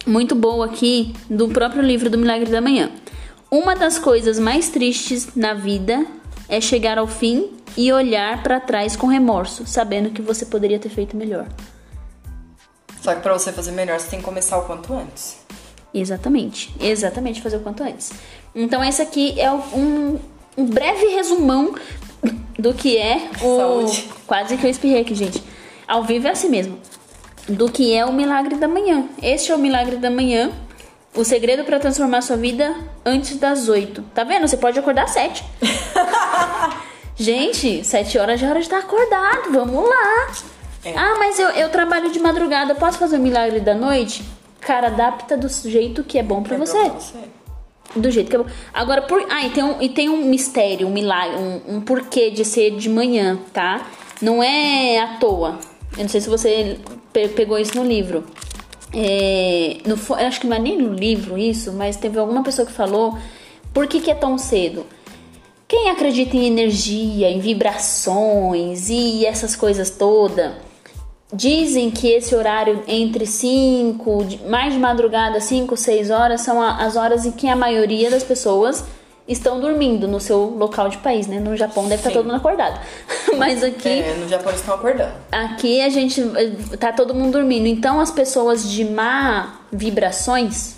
muito 0.05 0.35
boa 0.35 0.65
aqui 0.65 1.13
do 1.29 1.49
próprio 1.49 1.81
livro 1.81 2.09
do 2.09 2.17
Milagre 2.17 2.49
da 2.49 2.61
Manhã. 2.61 2.91
Uma 3.51 3.75
das 3.75 3.99
coisas 3.99 4.39
mais 4.39 4.69
tristes 4.69 5.35
na 5.35 5.53
vida 5.53 6.05
é 6.47 6.61
chegar 6.61 6.97
ao 6.97 7.07
fim 7.07 7.51
e 7.75 7.91
olhar 7.91 8.41
pra 8.41 8.59
trás 8.59 8.95
com 8.95 9.07
remorso, 9.07 9.65
sabendo 9.65 10.09
que 10.09 10.21
você 10.21 10.45
poderia 10.45 10.79
ter 10.79 10.89
feito 10.89 11.15
melhor. 11.15 11.47
Só 13.07 13.15
que 13.15 13.21
pra 13.21 13.31
você 13.31 13.53
fazer 13.53 13.71
melhor, 13.71 13.97
você 13.97 14.09
tem 14.09 14.19
que 14.19 14.25
começar 14.25 14.57
o 14.57 14.65
quanto 14.65 14.93
antes. 14.93 15.37
Exatamente, 15.93 16.75
exatamente 16.77 17.41
fazer 17.41 17.55
o 17.55 17.61
quanto 17.61 17.81
antes. 17.81 18.11
Então 18.53 18.83
esse 18.83 19.01
aqui 19.01 19.39
é 19.39 19.49
um, 19.49 20.19
um 20.57 20.65
breve 20.65 21.05
resumão 21.15 21.73
do 22.59 22.73
que 22.73 22.97
é 22.97 23.29
o 23.41 23.55
Saúde. 23.55 24.09
quase 24.27 24.57
que 24.57 24.65
eu 24.65 24.69
espirrei 24.69 24.99
aqui, 24.99 25.15
gente. 25.15 25.41
Ao 25.87 26.03
vivo 26.03 26.27
é 26.27 26.31
assim 26.31 26.49
mesmo. 26.49 26.77
Do 27.47 27.71
que 27.71 27.95
é 27.95 28.05
o 28.05 28.11
milagre 28.11 28.57
da 28.57 28.67
manhã. 28.67 29.05
Este 29.23 29.53
é 29.53 29.55
o 29.55 29.57
milagre 29.57 29.95
da 29.95 30.11
manhã. 30.11 30.51
O 31.15 31.23
segredo 31.23 31.63
para 31.63 31.79
transformar 31.79 32.21
sua 32.21 32.35
vida 32.35 32.75
antes 33.05 33.37
das 33.37 33.69
oito. 33.69 34.01
Tá 34.13 34.25
vendo? 34.25 34.45
Você 34.45 34.57
pode 34.57 34.77
acordar 34.77 35.05
às 35.05 35.11
sete. 35.11 35.45
Gente, 37.15 37.85
sete 37.85 38.17
horas 38.17 38.37
já 38.37 38.47
é 38.47 38.49
hora 38.49 38.59
de 38.59 38.65
estar 38.65 38.79
acordado. 38.79 39.53
Vamos 39.53 39.89
lá. 39.89 40.27
É. 40.89 40.93
Ah, 40.97 41.15
mas 41.19 41.39
eu, 41.39 41.49
eu 41.49 41.69
trabalho 41.69 42.11
de 42.11 42.19
madrugada. 42.19 42.75
Posso 42.75 42.97
fazer 42.97 43.17
o 43.17 43.21
milagre 43.21 43.59
da 43.59 43.73
noite? 43.73 44.23
Cara, 44.59 44.87
adapta 44.87 45.35
do 45.37 45.47
jeito 45.47 46.03
que 46.03 46.17
é 46.17 46.23
bom 46.23 46.41
pra 46.43 46.55
É 46.55 46.57
você. 46.57 46.77
pra 46.77 46.89
você. 46.99 47.17
Do 47.95 48.11
jeito 48.11 48.29
que 48.29 48.35
é 48.35 48.39
bom. 48.39 48.45
Agora, 48.73 49.01
por... 49.01 49.25
ah, 49.29 49.45
e 49.45 49.49
tem 49.51 49.63
um, 49.63 49.81
e 49.81 49.89
tem 49.89 50.09
um 50.09 50.25
mistério, 50.25 50.87
um 50.87 50.91
milagre, 50.91 51.37
um, 51.37 51.77
um 51.77 51.81
porquê 51.81 52.29
de 52.29 52.43
ser 52.43 52.71
de 52.75 52.89
manhã, 52.89 53.37
tá? 53.53 53.87
Não 54.21 54.43
é 54.43 54.99
à 54.99 55.07
toa. 55.19 55.59
Eu 55.97 56.03
não 56.03 56.09
sei 56.09 56.19
se 56.21 56.29
você 56.29 56.77
pe- 57.13 57.29
pegou 57.29 57.57
isso 57.57 57.75
no 57.77 57.83
livro. 57.85 58.23
É, 58.93 59.77
no, 59.85 59.95
eu 60.09 60.27
acho 60.27 60.39
que 60.41 60.47
não 60.47 60.55
é 60.55 60.59
nem 60.59 60.77
no 60.77 60.93
livro 60.93 61.37
isso, 61.37 61.73
mas 61.73 61.97
teve 61.97 62.17
alguma 62.19 62.43
pessoa 62.43 62.65
que 62.65 62.71
falou 62.71 63.17
por 63.73 63.87
que, 63.87 63.99
que 63.99 64.11
é 64.11 64.15
tão 64.15 64.37
cedo. 64.37 64.85
Quem 65.67 65.89
acredita 65.89 66.35
em 66.37 66.45
energia, 66.47 67.29
em 67.29 67.39
vibrações 67.39 68.89
e 68.89 69.25
essas 69.25 69.55
coisas 69.55 69.89
todas, 69.89 70.53
dizem 71.31 71.91
que 71.91 72.07
esse 72.09 72.33
horário 72.35 72.83
entre 72.87 73.25
5, 73.25 74.25
mais 74.49 74.73
de 74.73 74.79
madrugada, 74.79 75.39
5, 75.39 75.75
6 75.75 76.09
horas, 76.09 76.41
são 76.41 76.61
as 76.61 76.95
horas 76.95 77.25
em 77.25 77.31
que 77.31 77.47
a 77.47 77.55
maioria 77.55 78.09
das 78.09 78.23
pessoas 78.23 78.83
estão 79.27 79.59
dormindo 79.59 80.07
no 80.07 80.21
seu 80.21 80.39
local 80.39 80.87
de 80.87 80.97
país, 80.99 81.27
né? 81.27 81.37
No 81.39 81.55
Japão 81.57 81.83
deve 81.83 81.95
estar 81.95 82.09
Sim. 82.09 82.15
todo 82.15 82.25
mundo 82.25 82.37
acordado. 82.37 82.79
Mas 83.37 83.61
aqui 83.61 83.89
É, 83.89 84.13
no 84.13 84.27
Japão 84.27 84.49
eles 84.49 84.61
estão 84.61 84.75
acordando. 84.75 85.11
Aqui 85.31 85.81
a 85.81 85.89
gente 85.89 86.21
eh, 86.21 86.77
tá 86.77 86.93
todo 86.93 87.13
mundo 87.13 87.33
dormindo. 87.33 87.67
Então 87.67 87.99
as 87.99 88.09
pessoas 88.09 88.69
de 88.69 88.85
má 88.85 89.59
vibrações, 89.69 90.77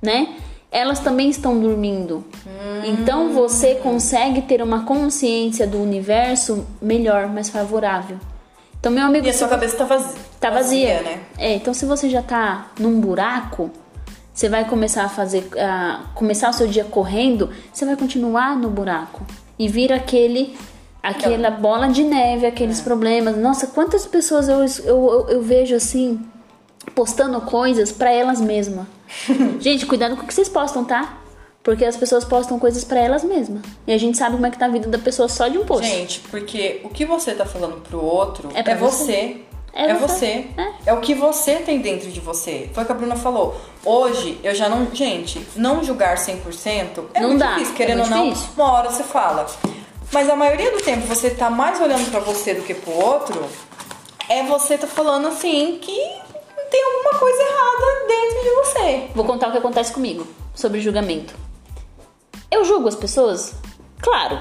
né? 0.00 0.28
Elas 0.72 0.98
também 0.98 1.28
estão 1.28 1.60
dormindo. 1.60 2.24
Então 2.84 3.32
você 3.32 3.76
consegue 3.76 4.42
ter 4.42 4.60
uma 4.60 4.84
consciência 4.84 5.66
do 5.68 5.80
universo 5.80 6.66
melhor, 6.82 7.28
mais 7.28 7.48
favorável. 7.48 8.18
Então 8.84 8.92
meu 8.92 9.06
amigo, 9.06 9.26
E 9.26 9.30
a 9.30 9.32
sua 9.32 9.48
cabeça 9.48 9.78
tá 9.78 9.84
vazia. 9.86 10.14
tá 10.38 10.50
vazia, 10.50 11.00
né? 11.00 11.20
É, 11.38 11.54
então 11.54 11.72
se 11.72 11.86
você 11.86 12.10
já 12.10 12.20
tá 12.20 12.66
num 12.78 13.00
buraco, 13.00 13.70
você 14.30 14.46
vai 14.46 14.68
começar 14.68 15.04
a 15.04 15.08
fazer, 15.08 15.48
a 15.58 16.02
começar 16.14 16.50
o 16.50 16.52
seu 16.52 16.66
dia 16.66 16.84
correndo, 16.84 17.48
você 17.72 17.86
vai 17.86 17.96
continuar 17.96 18.54
no 18.54 18.68
buraco 18.68 19.26
e 19.58 19.68
vira 19.68 19.96
aquele, 19.96 20.54
aquela 21.02 21.50
bola 21.50 21.88
de 21.88 22.04
neve, 22.04 22.44
aqueles 22.44 22.82
problemas. 22.82 23.38
Nossa, 23.38 23.68
quantas 23.68 24.04
pessoas 24.04 24.50
eu, 24.50 24.58
eu, 24.58 24.68
eu, 24.84 25.26
eu 25.30 25.42
vejo 25.42 25.74
assim 25.74 26.20
postando 26.94 27.40
coisas 27.40 27.90
pra 27.90 28.12
elas 28.12 28.38
mesmas. 28.38 28.84
gente, 29.60 29.86
cuidado 29.86 30.14
com 30.14 30.24
o 30.24 30.26
que 30.26 30.34
vocês 30.34 30.50
postam, 30.50 30.84
tá? 30.84 31.20
Porque 31.64 31.84
as 31.84 31.96
pessoas 31.96 32.24
postam 32.26 32.58
coisas 32.58 32.84
pra 32.84 33.00
elas 33.00 33.24
mesmas. 33.24 33.62
E 33.86 33.92
a 33.92 33.98
gente 33.98 34.18
sabe 34.18 34.34
como 34.36 34.44
é 34.46 34.50
que 34.50 34.58
tá 34.58 34.66
a 34.66 34.68
vida 34.68 34.86
da 34.88 34.98
pessoa 34.98 35.28
só 35.28 35.48
de 35.48 35.56
um 35.58 35.64
post. 35.64 35.86
Gente, 35.86 36.20
porque 36.30 36.82
o 36.84 36.90
que 36.90 37.06
você 37.06 37.32
tá 37.34 37.46
falando 37.46 37.80
pro 37.80 38.04
outro 38.04 38.50
É 38.54 38.60
é, 38.70 38.74
você. 38.74 39.04
você. 39.04 39.40
É 39.72 39.90
É, 39.90 39.94
você. 39.94 40.26
É. 40.58 40.72
É. 40.86 40.92
o 40.92 41.00
que 41.00 41.14
você 41.14 41.54
tem 41.56 41.80
dentro 41.80 42.10
de 42.10 42.20
você. 42.20 42.68
Foi 42.74 42.82
o 42.84 42.86
que 42.86 42.92
a 42.92 42.94
Bruna 42.94 43.16
falou. 43.16 43.56
Hoje, 43.84 44.38
eu 44.44 44.54
já 44.54 44.68
não. 44.68 44.94
Gente, 44.94 45.44
não 45.56 45.82
julgar 45.82 46.16
100% 46.18 47.06
é 47.14 47.20
Não 47.20 47.28
muito 47.30 47.40
dá, 47.40 47.54
difícil. 47.54 47.72
é 47.72 47.76
Querendo 47.78 47.98
muito 48.00 48.12
ou 48.12 48.18
não, 48.18 48.28
difícil. 48.28 48.50
uma 48.56 48.72
hora 48.72 48.90
você 48.90 49.02
fala. 49.02 49.46
Mas 50.12 50.28
a 50.28 50.36
maioria 50.36 50.70
do 50.70 50.82
tempo 50.82 51.06
você 51.06 51.30
tá 51.30 51.48
mais 51.48 51.80
olhando 51.80 52.08
pra 52.10 52.20
você 52.20 52.52
do 52.54 52.62
que 52.62 52.74
pro 52.74 52.92
outro. 52.92 53.42
É 54.28 54.42
você 54.44 54.76
tá 54.76 54.86
falando 54.86 55.28
assim 55.28 55.78
que 55.80 55.96
tem 56.70 56.84
alguma 56.84 57.18
coisa 57.18 57.38
errada 57.42 58.06
dentro 58.06 58.42
de 58.42 58.50
você. 58.50 59.06
Vou 59.14 59.24
contar 59.24 59.48
o 59.48 59.52
que 59.52 59.58
acontece 59.58 59.92
comigo 59.94 60.26
sobre 60.54 60.78
julgamento. 60.80 61.34
Eu 62.54 62.64
julgo 62.64 62.86
as 62.86 62.94
pessoas? 62.94 63.52
Claro, 64.00 64.38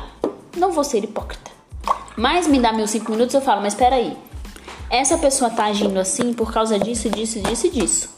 não 0.55 0.71
vou 0.71 0.83
ser 0.83 1.03
hipócrita. 1.03 1.49
Mas 2.15 2.45
me 2.45 2.59
dá 2.59 2.71
meus 2.71 2.91
cinco 2.91 3.11
minutos 3.11 3.33
eu 3.33 3.41
falo, 3.41 3.59
mas 3.59 3.73
peraí. 3.73 4.15
Essa 4.87 5.17
pessoa 5.17 5.49
tá 5.49 5.65
agindo 5.65 5.99
assim 5.99 6.31
por 6.31 6.53
causa 6.53 6.77
disso, 6.77 7.09
disso, 7.09 7.39
disso 7.39 7.65
e 7.65 7.69
disso. 7.71 8.09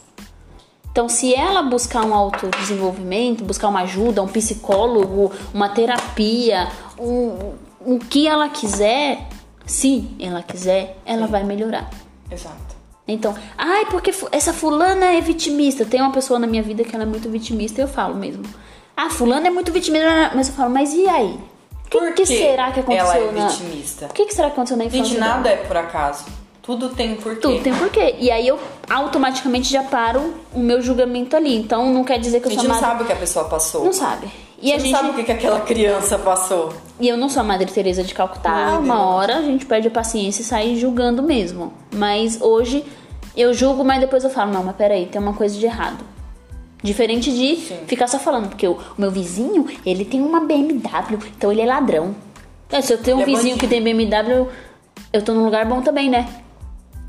Então, 0.92 1.08
se 1.08 1.34
ela 1.34 1.62
buscar 1.62 2.04
um 2.04 2.14
autodesenvolvimento, 2.14 3.46
buscar 3.46 3.70
uma 3.70 3.84
ajuda, 3.84 4.22
um 4.22 4.28
psicólogo, 4.28 5.32
uma 5.54 5.70
terapia, 5.70 6.68
um, 7.00 7.54
o 7.80 7.98
que 7.98 8.28
ela 8.28 8.50
quiser, 8.50 9.30
se 9.66 10.14
ela 10.20 10.44
quiser, 10.44 10.98
ela 11.06 11.26
vai 11.26 11.46
melhorar. 11.46 11.90
Exato. 12.30 12.76
Então, 13.08 13.34
ai, 13.58 13.86
porque 13.86 14.12
essa 14.34 14.52
fulana 14.52 15.06
é 15.06 15.22
vitimista. 15.22 15.86
Tem 15.86 16.02
uma 16.02 16.12
pessoa 16.12 16.38
na 16.38 16.48
minha 16.48 16.64
vida 16.64 16.84
que 16.84 16.94
ela 16.94 17.06
é 17.06 17.08
muito 17.08 17.30
vitimista, 17.30 17.80
eu 17.80 17.88
falo 17.88 18.16
mesmo. 18.16 18.44
Ah, 18.96 19.10
fulana 19.10 19.48
é 19.48 19.50
muito 19.50 19.72
vitimista, 19.72 20.32
mas 20.34 20.48
eu 20.48 20.54
falo, 20.54 20.70
mas 20.70 20.94
e 20.94 21.08
aí? 21.08 21.38
O 21.86 22.14
que, 22.14 22.14
que 22.14 22.26
será 22.26 22.72
que 22.72 22.80
aconteceu 22.80 23.06
ela 23.06 23.18
é 23.18 23.32
na... 23.32 23.48
vitimista? 23.48 24.06
O 24.08 24.14
que, 24.14 24.26
que 24.26 24.34
será 24.34 24.48
que 24.48 24.54
aconteceu 24.54 24.78
na 24.78 24.86
infância 24.86 25.06
Gente, 25.06 25.20
dela? 25.20 25.36
nada 25.36 25.50
é 25.50 25.56
por 25.58 25.78
acaso. 25.78 26.26
Tudo 26.62 26.90
tem 26.90 27.14
um 27.14 27.16
porquê. 27.18 27.42
Tudo 27.42 27.62
tem 27.62 27.74
porquê. 27.76 28.16
E 28.20 28.32
aí 28.32 28.48
eu 28.48 28.60
automaticamente 28.90 29.72
já 29.72 29.84
paro 29.84 30.34
o 30.52 30.60
meu 30.60 30.82
julgamento 30.82 31.36
ali. 31.36 31.56
Então 31.56 31.94
não 31.94 32.04
quer 32.04 32.20
dizer 32.20 32.40
que 32.40 32.48
A 32.48 32.52
eu 32.52 32.56
gente 32.56 32.62
sou 32.62 32.70
não 32.70 32.76
madre... 32.76 32.90
sabe 32.90 33.04
o 33.04 33.06
que 33.06 33.14
a 33.14 33.16
pessoa 33.16 33.46
passou. 33.46 33.86
Não 33.86 33.94
sabe. 33.94 34.28
E 34.60 34.72
a 34.72 34.78
não 34.78 34.84
gente 34.84 34.96
sabe 34.96 35.10
o 35.12 35.14
que 35.14 35.24
que 35.24 35.32
aquela 35.32 35.60
criança 35.62 36.18
passou. 36.18 36.74
E 37.00 37.08
eu 37.08 37.18
não 37.18 37.30
sou 37.30 37.42
a 37.42 37.44
Madre 37.44 37.72
Teresa 37.72 38.04
de 38.04 38.16
Calcutá. 38.16 38.52
Ai, 38.52 38.78
uma 38.80 39.06
hora 39.06 39.38
a 39.38 39.42
gente 39.44 39.66
perde 39.66 39.90
a 39.90 39.92
paciência 39.92 40.42
e 40.42 40.46
sai 40.46 40.76
julgando 40.76 41.22
mesmo. 41.22 41.72
Mas 41.94 42.42
hoje 42.42 42.84
eu 43.38 43.54
julgo, 43.54 43.84
mas 43.84 44.00
depois 44.00 44.24
eu 44.24 44.30
falo, 44.32 44.52
não, 44.52 44.64
mas 44.64 44.76
peraí, 44.76 45.06
tem 45.06 45.22
uma 45.22 45.34
coisa 45.34 45.56
de 45.56 45.66
errado. 45.66 46.04
Diferente 46.84 47.32
de 47.32 47.56
Sim. 47.58 47.80
ficar 47.88 48.08
só 48.08 48.20
falando, 48.20 48.50
porque 48.50 48.68
o, 48.68 48.78
meu 48.98 49.10
vizinho, 49.10 49.66
ele 49.86 50.06
tem 50.06 50.22
uma 50.22 50.40
BMW, 50.42 51.18
então 51.36 51.52
ele 51.52 51.62
é 51.62 51.66
ladrão. 51.66 52.16
É, 52.72 52.82
se 52.82 52.94
eu 52.94 52.98
tenho 52.98 53.18
um 53.18 53.22
é 53.22 53.26
vizinho 53.26 53.58
que 53.58 53.66
bandido. 53.66 53.84
tem 53.84 54.10
BMW, 54.10 54.48
eu 55.12 55.22
tô 55.24 55.34
num 55.34 55.46
lugar 55.46 55.66
bom 55.66 55.82
também, 55.82 56.10
né? 56.10 56.28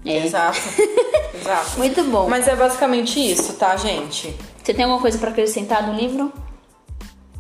É. 0.05 0.25
Exato. 0.25 0.59
Exato. 1.35 1.79
Muito 1.79 2.03
bom. 2.05 2.29
Mas 2.29 2.47
é 2.49 2.55
basicamente 2.55 3.19
isso, 3.21 3.55
tá, 3.55 3.77
gente? 3.77 4.35
Você 4.63 4.73
tem 4.73 4.85
alguma 4.85 5.01
coisa 5.01 5.19
pra 5.19 5.31
acrescentar 5.31 5.87
no 5.87 5.95
livro? 5.95 6.33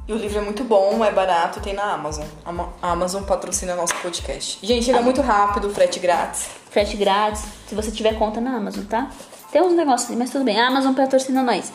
E 0.08 0.12
o 0.12 0.16
livro 0.16 0.38
é 0.38 0.40
muito 0.40 0.62
bom, 0.62 1.04
é 1.04 1.10
barato, 1.10 1.60
tem 1.60 1.74
na 1.74 1.92
Amazon. 1.94 2.24
A 2.44 2.52
Ma- 2.52 2.68
a 2.80 2.92
Amazon 2.92 3.24
patrocina 3.24 3.74
nosso 3.74 3.94
podcast. 3.96 4.58
Gente, 4.64 4.84
chega 4.84 5.00
muito 5.02 5.20
rápido, 5.20 5.68
frete 5.70 5.98
grátis. 5.98 6.48
Frete 6.70 6.96
grátis, 6.96 7.42
se 7.66 7.74
você 7.74 7.90
tiver 7.90 8.16
conta 8.16 8.40
na 8.40 8.56
Amazon, 8.56 8.84
tá? 8.84 9.10
Tem 9.50 9.60
uns 9.62 9.74
negócios 9.74 10.16
mas 10.16 10.30
tudo 10.30 10.44
bem. 10.44 10.60
A 10.60 10.68
Amazon 10.68 10.94
patrocina 10.94 11.42
nós. 11.42 11.72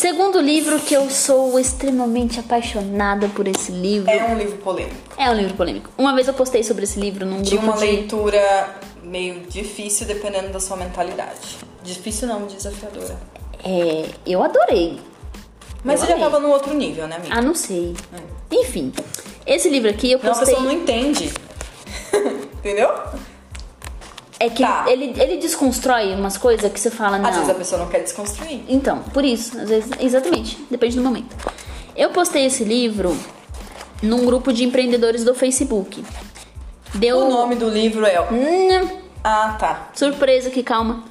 Segundo 0.00 0.40
livro 0.40 0.80
que 0.80 0.94
eu 0.94 1.10
sou 1.10 1.60
extremamente 1.60 2.40
apaixonada 2.40 3.28
por 3.28 3.46
esse 3.46 3.70
livro. 3.70 4.10
É 4.10 4.24
um 4.24 4.38
livro 4.38 4.56
polêmico. 4.56 4.96
É 5.18 5.28
um 5.28 5.34
livro 5.34 5.52
polêmico. 5.52 5.90
Uma 5.98 6.14
vez 6.14 6.26
eu 6.26 6.32
postei 6.32 6.64
sobre 6.64 6.84
esse 6.84 6.98
livro 6.98 7.26
num 7.26 7.42
De 7.42 7.50
grupo 7.50 7.66
uma 7.66 7.74
de... 7.76 7.80
leitura 7.84 8.76
meio 9.02 9.40
difícil 9.40 10.06
dependendo 10.06 10.48
da 10.48 10.58
sua 10.58 10.78
mentalidade. 10.78 11.58
Difícil 11.82 12.28
não, 12.28 12.46
desafiadora. 12.46 13.14
É, 13.62 14.06
eu 14.26 14.42
adorei. 14.42 14.98
Mas 15.84 16.00
Eu 16.00 16.06
você 16.06 16.12
já 16.12 16.16
amei. 16.16 16.24
tava 16.30 16.40
no 16.40 16.48
outro 16.48 16.72
nível, 16.72 17.06
né, 17.06 17.16
amiga? 17.16 17.34
Ah, 17.34 17.42
não 17.42 17.54
sei. 17.54 17.94
Enfim, 18.50 18.94
esse 19.44 19.68
livro 19.68 19.90
aqui 19.90 20.12
eu 20.12 20.18
Não, 20.18 20.30
a 20.32 20.34
postei. 20.34 20.54
pessoa 20.54 20.64
não 20.66 20.80
entende. 20.80 21.30
Entendeu? 22.56 22.88
É 24.42 24.48
que 24.48 24.62
Tá. 24.62 24.86
ele, 24.88 25.14
ele 25.20 25.36
desconstrói 25.36 26.14
umas 26.14 26.38
coisas 26.38 26.72
que 26.72 26.80
você 26.80 26.90
fala, 26.90 27.18
não. 27.18 27.28
Às 27.28 27.34
vezes 27.36 27.50
a 27.50 27.54
pessoa 27.54 27.82
não 27.82 27.88
quer 27.90 28.00
desconstruir. 28.00 28.62
Então, 28.68 29.00
por 29.12 29.22
isso, 29.24 29.58
às 29.58 29.68
vezes, 29.68 29.90
exatamente, 30.00 30.56
depende 30.70 30.96
do 30.96 31.02
momento. 31.02 31.36
Eu 31.94 32.08
postei 32.10 32.46
esse 32.46 32.64
livro 32.64 33.14
num 34.02 34.24
grupo 34.24 34.50
de 34.50 34.64
empreendedores 34.64 35.24
do 35.24 35.34
Facebook. 35.34 36.02
Deu. 36.94 37.18
O 37.18 37.28
nome 37.28 37.54
do 37.54 37.68
livro 37.68 38.06
é. 38.06 38.18
Hum, 38.32 38.88
Ah, 39.22 39.56
tá. 39.60 39.90
surpresa 39.94 40.48
aqui, 40.48 40.62
calma. 40.62 41.04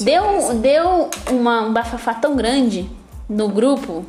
Deu, 0.00 0.54
deu 0.54 1.08
uma, 1.30 1.62
um 1.62 1.72
bafafá 1.72 2.14
tão 2.14 2.34
grande 2.34 2.90
no 3.28 3.48
grupo 3.48 4.04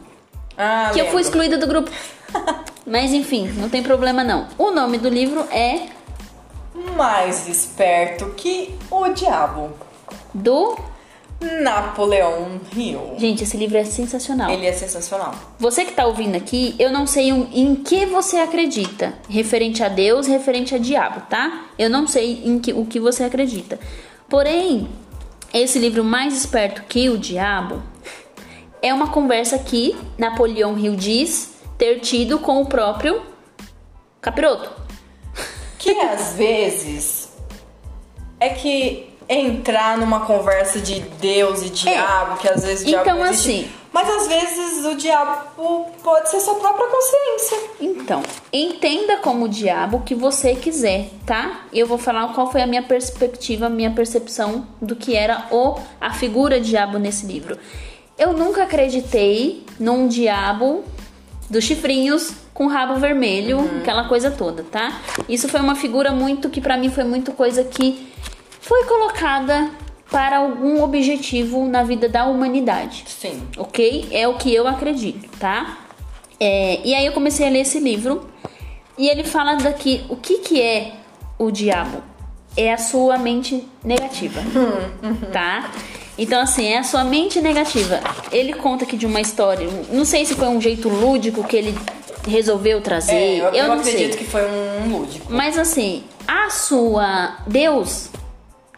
Ah, 0.57 0.89
que 0.91 0.99
eu 0.99 1.05
fui 1.05 1.17
lembro. 1.17 1.19
excluída 1.21 1.57
do 1.57 1.67
grupo. 1.67 1.91
Mas 2.87 3.13
enfim, 3.13 3.47
não 3.57 3.69
tem 3.69 3.83
problema 3.83 4.23
não. 4.23 4.47
O 4.57 4.71
nome 4.71 4.97
do 4.97 5.07
livro 5.09 5.41
é 5.51 5.87
Mais 6.95 7.47
esperto 7.47 8.33
que 8.35 8.75
o 8.91 9.09
diabo. 9.09 9.71
do. 10.33 10.77
Napoleão 11.61 12.61
Hill. 12.73 13.15
Gente, 13.17 13.43
esse 13.43 13.57
livro 13.57 13.77
é 13.77 13.83
sensacional. 13.83 14.49
Ele 14.49 14.65
é 14.65 14.71
sensacional. 14.71 15.33
Você 15.59 15.83
que 15.83 15.91
tá 15.91 16.05
ouvindo 16.05 16.35
aqui, 16.35 16.75
eu 16.79 16.91
não 16.91 17.05
sei 17.05 17.29
em 17.29 17.75
que 17.75 18.05
você 18.05 18.37
acredita, 18.37 19.13
referente 19.27 19.83
a 19.83 19.89
Deus, 19.89 20.25
referente 20.25 20.73
a 20.73 20.77
diabo, 20.77 21.21
tá? 21.29 21.65
Eu 21.77 21.89
não 21.89 22.07
sei 22.07 22.43
em 22.45 22.59
que, 22.59 22.71
o 22.71 22.85
que 22.85 22.99
você 22.99 23.23
acredita. 23.23 23.79
Porém, 24.29 24.87
esse 25.53 25.77
livro 25.77 26.03
mais 26.03 26.35
esperto 26.35 26.83
que 26.83 27.09
o 27.09 27.17
diabo 27.17 27.83
é 28.81 28.93
uma 28.93 29.09
conversa 29.09 29.57
que 29.59 29.95
Napoleão 30.17 30.77
Hill 30.77 30.95
diz 30.95 31.53
ter 31.77 31.99
tido 31.99 32.39
com 32.39 32.61
o 32.61 32.65
próprio 32.65 33.21
capiroto. 34.21 34.82
Que 35.83 35.99
às 35.99 36.33
vezes 36.33 37.29
é 38.39 38.49
que 38.49 39.09
entrar 39.27 39.97
numa 39.97 40.21
conversa 40.25 40.79
de 40.79 40.99
Deus 40.99 41.61
e 41.61 41.69
diabo, 41.69 42.37
que 42.37 42.47
às 42.47 42.63
vezes 42.63 42.83
o 42.83 42.87
diabo 42.87 43.09
Então, 43.09 43.25
existe, 43.25 43.49
assim- 43.61 43.71
Mas 43.91 44.09
às 44.09 44.27
vezes 44.27 44.85
o 44.85 44.95
diabo 44.95 45.91
pode 46.03 46.29
ser 46.29 46.39
sua 46.39 46.55
própria 46.55 46.87
consciência. 46.87 47.57
Então, 47.79 48.23
entenda 48.51 49.17
como 49.17 49.45
o 49.45 49.49
diabo 49.49 49.97
o 49.97 50.01
que 50.01 50.15
você 50.15 50.55
quiser, 50.55 51.09
tá? 51.25 51.65
Eu 51.71 51.85
vou 51.85 51.97
falar 51.97 52.33
qual 52.33 52.51
foi 52.51 52.61
a 52.61 52.67
minha 52.67 52.81
perspectiva, 52.83 53.69
minha 53.69 53.91
percepção 53.91 54.67
do 54.81 54.95
que 54.95 55.15
era 55.15 55.47
o 55.51 55.77
a 56.01 56.11
figura 56.13 56.59
diabo 56.59 56.97
nesse 56.97 57.25
livro. 57.25 57.57
Eu 58.17 58.33
nunca 58.33 58.63
acreditei 58.63 59.63
num 59.79 60.07
diabo 60.07 60.83
dos 61.49 61.63
chifrinhos 61.63 62.31
com 62.53 62.67
rabo 62.67 62.95
vermelho, 62.95 63.59
aquela 63.81 64.07
coisa 64.07 64.29
toda, 64.29 64.63
tá? 64.63 65.01
Isso 65.27 65.47
foi 65.47 65.59
uma 65.59 65.75
figura 65.75 66.11
muito 66.11 66.49
que 66.49 66.61
pra 66.61 66.77
mim 66.77 66.89
foi 66.89 67.03
muito 67.03 67.31
coisa 67.31 67.63
que 67.63 68.07
foi 68.61 68.85
colocada 68.85 69.69
para 70.11 70.37
algum 70.37 70.83
objetivo 70.83 71.65
na 71.67 71.83
vida 71.83 72.07
da 72.07 72.25
humanidade 72.25 73.03
Sim. 73.07 73.41
ok? 73.57 74.07
É 74.11 74.27
o 74.27 74.35
que 74.35 74.53
eu 74.53 74.67
acredito, 74.67 75.27
tá? 75.39 75.79
É, 76.39 76.79
e 76.85 76.93
aí 76.93 77.05
eu 77.05 77.13
comecei 77.13 77.47
a 77.47 77.49
ler 77.49 77.61
esse 77.61 77.79
livro 77.79 78.29
e 78.97 79.07
ele 79.07 79.23
fala 79.23 79.55
daqui 79.55 80.05
o 80.09 80.15
que 80.15 80.37
que 80.37 80.61
é 80.61 80.93
o 81.39 81.49
diabo? 81.49 82.03
É 82.55 82.71
a 82.71 82.77
sua 82.77 83.17
mente 83.17 83.67
negativa, 83.83 84.39
tá? 85.33 85.71
Então 86.15 86.39
assim, 86.39 86.67
é 86.67 86.77
a 86.77 86.83
sua 86.83 87.03
mente 87.03 87.41
negativa. 87.41 87.99
Ele 88.31 88.53
conta 88.53 88.83
aqui 88.83 88.95
de 88.95 89.07
uma 89.07 89.19
história, 89.19 89.67
não 89.91 90.05
sei 90.05 90.25
se 90.25 90.35
foi 90.35 90.47
um 90.47 90.61
jeito 90.61 90.87
lúdico 90.87 91.43
que 91.43 91.57
ele 91.57 91.75
resolveu 92.27 92.81
trazer, 92.81 93.13
É, 93.15 93.39
eu, 93.39 93.49
eu 93.53 93.67
não 93.67 93.79
acredito 93.79 94.13
sei. 94.13 94.17
que 94.17 94.25
foi 94.25 94.41
um 94.49 94.97
lúdico. 94.97 95.31
Mas 95.31 95.57
assim, 95.57 96.03
a 96.27 96.49
sua 96.49 97.37
Deus 97.47 98.09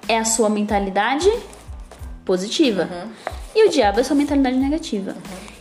é 0.08 0.18
a 0.18 0.26
sua 0.26 0.50
mentalidade 0.50 1.32
positiva. 2.24 2.90
E 3.54 3.68
o 3.68 3.70
diabo 3.70 4.00
é 4.00 4.02
a 4.02 4.04
sua 4.06 4.16
mentalidade 4.16 4.58
negativa. 4.58 5.16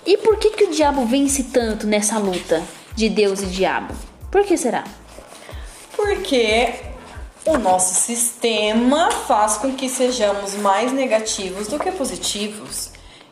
E 0.04 0.16
por 0.18 0.36
que, 0.38 0.50
que 0.50 0.64
o 0.64 0.70
diabo 0.70 1.06
vence 1.06 1.44
tanto 1.44 1.86
nessa 1.86 2.18
luta 2.18 2.62
de 2.94 3.08
Deus 3.08 3.40
e 3.42 3.46
diabo? 3.46 3.94
Por 4.30 4.44
que 4.44 4.56
será? 4.56 4.84
Porque 5.96 6.74
o 7.46 7.56
nosso 7.58 7.94
sistema 7.94 9.10
faz 9.10 9.56
com 9.58 9.72
que 9.74 9.88
sejamos 9.88 10.54
mais 10.54 10.92
negativos 10.92 11.68
do 11.68 11.78
que 11.78 11.90
positivos. 11.92 12.90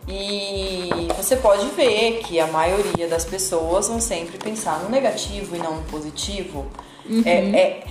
E 0.08 1.08
você 1.16 1.36
pode 1.36 1.66
ver 1.70 2.20
que 2.24 2.40
a 2.40 2.46
maioria 2.48 3.06
das 3.08 3.24
pessoas 3.24 3.88
vão 3.88 4.00
sempre 4.00 4.36
pensar 4.36 4.80
no 4.80 4.88
negativo 4.90 5.54
e 5.54 5.58
não 5.58 5.76
no 5.76 5.82
positivo. 5.84 6.66
É, 7.24 7.30
é- 7.30 7.84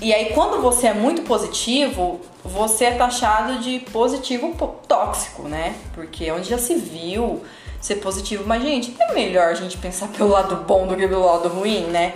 e 0.00 0.14
aí, 0.14 0.26
quando 0.32 0.60
você 0.62 0.86
é 0.88 0.94
muito 0.94 1.22
positivo, 1.22 2.20
você 2.44 2.84
é 2.84 2.90
taxado 2.92 3.58
de 3.58 3.80
positivo 3.92 4.54
po- 4.54 4.76
tóxico, 4.86 5.42
né? 5.42 5.74
Porque 5.94 6.30
onde 6.30 6.48
já 6.48 6.58
se 6.58 6.74
viu 6.76 7.42
ser 7.80 7.96
positivo. 7.96 8.44
Mas, 8.46 8.62
gente, 8.62 8.94
é 9.00 9.12
melhor 9.12 9.48
a 9.48 9.54
gente 9.54 9.76
pensar 9.76 10.06
pelo 10.08 10.28
lado 10.30 10.54
bom 10.64 10.86
do 10.86 10.94
que 10.94 11.08
pelo 11.08 11.26
lado 11.26 11.48
ruim, 11.48 11.84
né? 11.86 12.14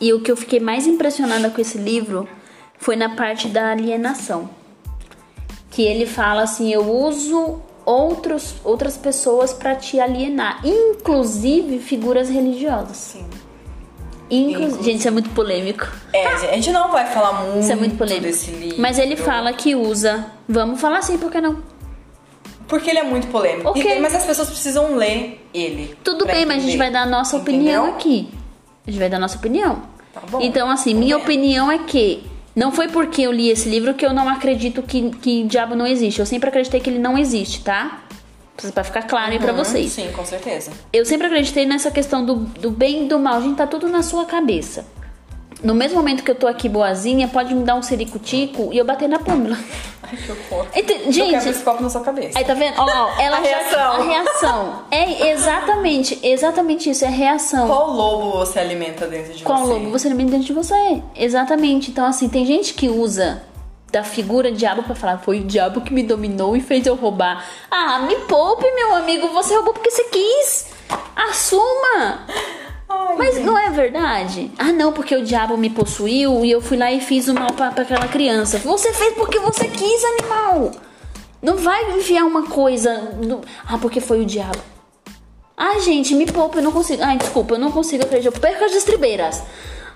E 0.00 0.12
o 0.12 0.20
que 0.20 0.30
eu 0.30 0.36
fiquei 0.36 0.60
mais 0.60 0.86
impressionada 0.86 1.50
com 1.50 1.60
esse 1.60 1.78
livro 1.78 2.28
foi 2.78 2.94
na 2.94 3.16
parte 3.16 3.48
da 3.48 3.70
alienação. 3.72 4.48
Que 5.70 5.82
ele 5.82 6.06
fala 6.06 6.42
assim: 6.42 6.72
eu 6.72 6.88
uso 6.88 7.60
outros, 7.86 8.56
outras 8.64 8.96
pessoas 8.98 9.52
para 9.54 9.74
te 9.76 9.98
alienar, 10.00 10.60
inclusive 10.66 11.78
figuras 11.78 12.28
religiosas. 12.28 12.96
Sim. 12.96 13.24
Inclu- 14.28 14.54
Inclusive. 14.64 14.82
Gente, 14.84 14.98
isso 14.98 15.08
é 15.08 15.10
muito 15.12 15.30
polêmico. 15.30 15.86
É, 16.12 16.26
a 16.26 16.36
gente 16.56 16.72
não 16.72 16.90
vai 16.90 17.06
falar 17.06 17.44
muito, 17.44 17.60
Isso 17.60 17.70
é 17.72 17.76
muito 17.76 17.96
polêmico. 17.96 18.26
desse 18.26 18.50
livro. 18.50 18.80
Mas 18.80 18.98
ele 18.98 19.14
fala 19.16 19.52
que 19.52 19.76
usa. 19.76 20.26
Vamos 20.48 20.80
falar 20.80 20.98
assim, 20.98 21.16
por 21.16 21.30
que 21.30 21.40
não? 21.40 21.62
Porque 22.66 22.90
ele 22.90 22.98
é 22.98 23.04
muito 23.04 23.28
polêmico. 23.28 23.68
Ok. 23.70 23.80
E- 23.98 24.00
mas 24.00 24.12
as 24.16 24.24
pessoas 24.24 24.48
precisam 24.50 24.96
ler 24.96 25.48
ele. 25.54 25.96
Tudo 26.02 26.26
bem, 26.26 26.44
mas 26.44 26.56
a 26.56 26.60
gente 26.60 26.70
entender. 26.70 26.78
vai 26.78 26.90
dar 26.90 27.02
a 27.02 27.06
nossa 27.06 27.36
Entendeu? 27.36 27.82
opinião 27.84 27.86
aqui. 27.94 28.28
A 28.84 28.90
gente 28.90 28.98
vai 28.98 29.08
dar 29.08 29.18
a 29.18 29.20
nossa 29.20 29.38
opinião. 29.38 29.82
Tá 30.12 30.20
bom. 30.28 30.40
Então, 30.40 30.68
assim, 30.68 30.92
minha 30.92 31.16
opinião 31.16 31.70
é 31.70 31.78
que 31.78 32.24
não 32.56 32.72
foi 32.72 32.88
porque 32.88 33.22
eu 33.22 33.30
li 33.30 33.50
esse 33.50 33.68
livro 33.68 33.92
que 33.94 34.04
eu 34.04 34.12
não 34.14 34.28
acredito 34.28 34.82
que, 34.82 35.10
que 35.10 35.44
diabo 35.44 35.76
não 35.76 35.86
existe. 35.86 36.18
Eu 36.18 36.26
sempre 36.26 36.48
acreditei 36.48 36.80
que 36.80 36.88
ele 36.90 36.98
não 36.98 37.16
existe, 37.18 37.62
tá? 37.62 38.00
Pra 38.72 38.82
ficar 38.82 39.02
claro 39.02 39.32
aí 39.32 39.38
pra 39.38 39.52
Uhum, 39.52 39.58
vocês. 39.58 39.92
Sim, 39.92 40.08
com 40.16 40.24
certeza. 40.24 40.70
Eu 40.90 41.04
sempre 41.04 41.26
acreditei 41.26 41.66
nessa 41.66 41.90
questão 41.90 42.24
do, 42.24 42.36
do 42.36 42.70
bem 42.70 43.04
e 43.04 43.08
do 43.08 43.18
mal. 43.18 43.42
Gente, 43.42 43.56
tá 43.56 43.66
tudo 43.66 43.86
na 43.88 44.02
sua 44.02 44.24
cabeça. 44.24 44.86
No 45.62 45.74
mesmo 45.74 45.96
momento 45.96 46.22
que 46.22 46.30
eu 46.30 46.34
tô 46.34 46.46
aqui 46.46 46.68
boazinha, 46.68 47.28
pode 47.28 47.54
me 47.54 47.64
dar 47.64 47.74
um 47.76 47.82
sericutico 47.82 48.68
e 48.72 48.78
eu 48.78 48.84
bater 48.84 49.08
na 49.08 49.18
Pâmela. 49.18 49.56
Ai, 50.02 50.16
que 50.16 50.30
horror. 50.30 50.66
Eu 50.76 50.84
quebro 50.84 51.10
Gente, 51.12 51.48
esse 51.48 51.62
copo 51.64 51.82
na 51.82 51.88
sua 51.90 52.02
cabeça. 52.02 52.38
Aí 52.38 52.44
tá 52.44 52.54
vendo? 52.54 52.74
Ó, 52.78 52.84
ó, 52.84 53.10
ela 53.20 53.38
A 53.38 53.42
já- 53.42 53.48
reação. 53.48 53.92
a 53.92 54.02
reação. 54.04 54.82
É 54.90 55.30
exatamente, 55.30 56.18
exatamente 56.22 56.90
isso, 56.90 57.04
é 57.04 57.08
reação. 57.08 57.66
Qual 57.66 57.90
lobo 57.90 58.32
você 58.38 58.58
alimenta 58.60 59.06
dentro 59.06 59.32
de 59.32 59.42
Qual 59.42 59.60
você? 59.60 59.72
lobo 59.72 59.90
você 59.90 60.06
alimenta 60.08 60.32
dentro 60.32 60.46
de 60.46 60.52
você? 60.52 61.02
Exatamente. 61.16 61.90
Então, 61.90 62.04
assim, 62.04 62.28
tem 62.28 62.44
gente 62.44 62.74
que 62.74 62.88
usa 62.88 63.42
da 63.90 64.04
figura 64.04 64.52
diabo 64.52 64.82
pra 64.82 64.94
falar, 64.94 65.18
foi 65.18 65.40
o 65.40 65.44
diabo 65.44 65.80
que 65.80 65.92
me 65.92 66.02
dominou 66.02 66.54
e 66.56 66.60
fez 66.60 66.86
eu 66.86 66.94
roubar. 66.96 67.44
Ah, 67.70 68.00
me 68.00 68.14
poupe, 68.16 68.70
meu 68.72 68.94
amigo, 68.94 69.28
você 69.28 69.54
roubou 69.54 69.72
porque 69.72 69.90
você 69.90 70.04
quis. 70.04 70.66
Assuma. 71.30 72.26
Ai, 72.88 73.16
Mas 73.16 73.34
gente. 73.34 73.44
não 73.44 73.58
é 73.58 73.70
verdade? 73.70 74.50
Ah, 74.58 74.72
não, 74.72 74.92
porque 74.92 75.14
o 75.16 75.24
diabo 75.24 75.56
me 75.56 75.70
possuiu 75.70 76.44
e 76.44 76.50
eu 76.50 76.60
fui 76.60 76.76
lá 76.76 76.90
e 76.92 77.00
fiz 77.00 77.26
o 77.28 77.34
mal 77.34 77.52
pra, 77.52 77.70
pra 77.70 77.82
aquela 77.82 78.06
criança. 78.08 78.58
Você 78.58 78.92
fez 78.92 79.14
porque 79.14 79.38
você 79.38 79.66
quis, 79.68 80.04
animal. 80.04 80.70
Não 81.42 81.56
vai 81.56 81.96
enfiar 81.98 82.24
uma 82.24 82.44
coisa. 82.46 82.96
no- 83.22 83.40
Ah, 83.66 83.78
porque 83.78 84.00
foi 84.00 84.20
o 84.22 84.24
diabo. 84.26 84.58
Ah, 85.56 85.78
gente, 85.80 86.14
me 86.14 86.26
poupa, 86.26 86.58
eu 86.58 86.62
não 86.62 86.72
consigo. 86.72 87.02
Ai, 87.02 87.16
desculpa, 87.16 87.54
eu 87.54 87.58
não 87.58 87.72
consigo 87.72 88.04
acreditar. 88.04 88.34
Eu 88.36 88.40
perco 88.40 88.64
as 88.64 88.72
estribeiras. 88.74 89.42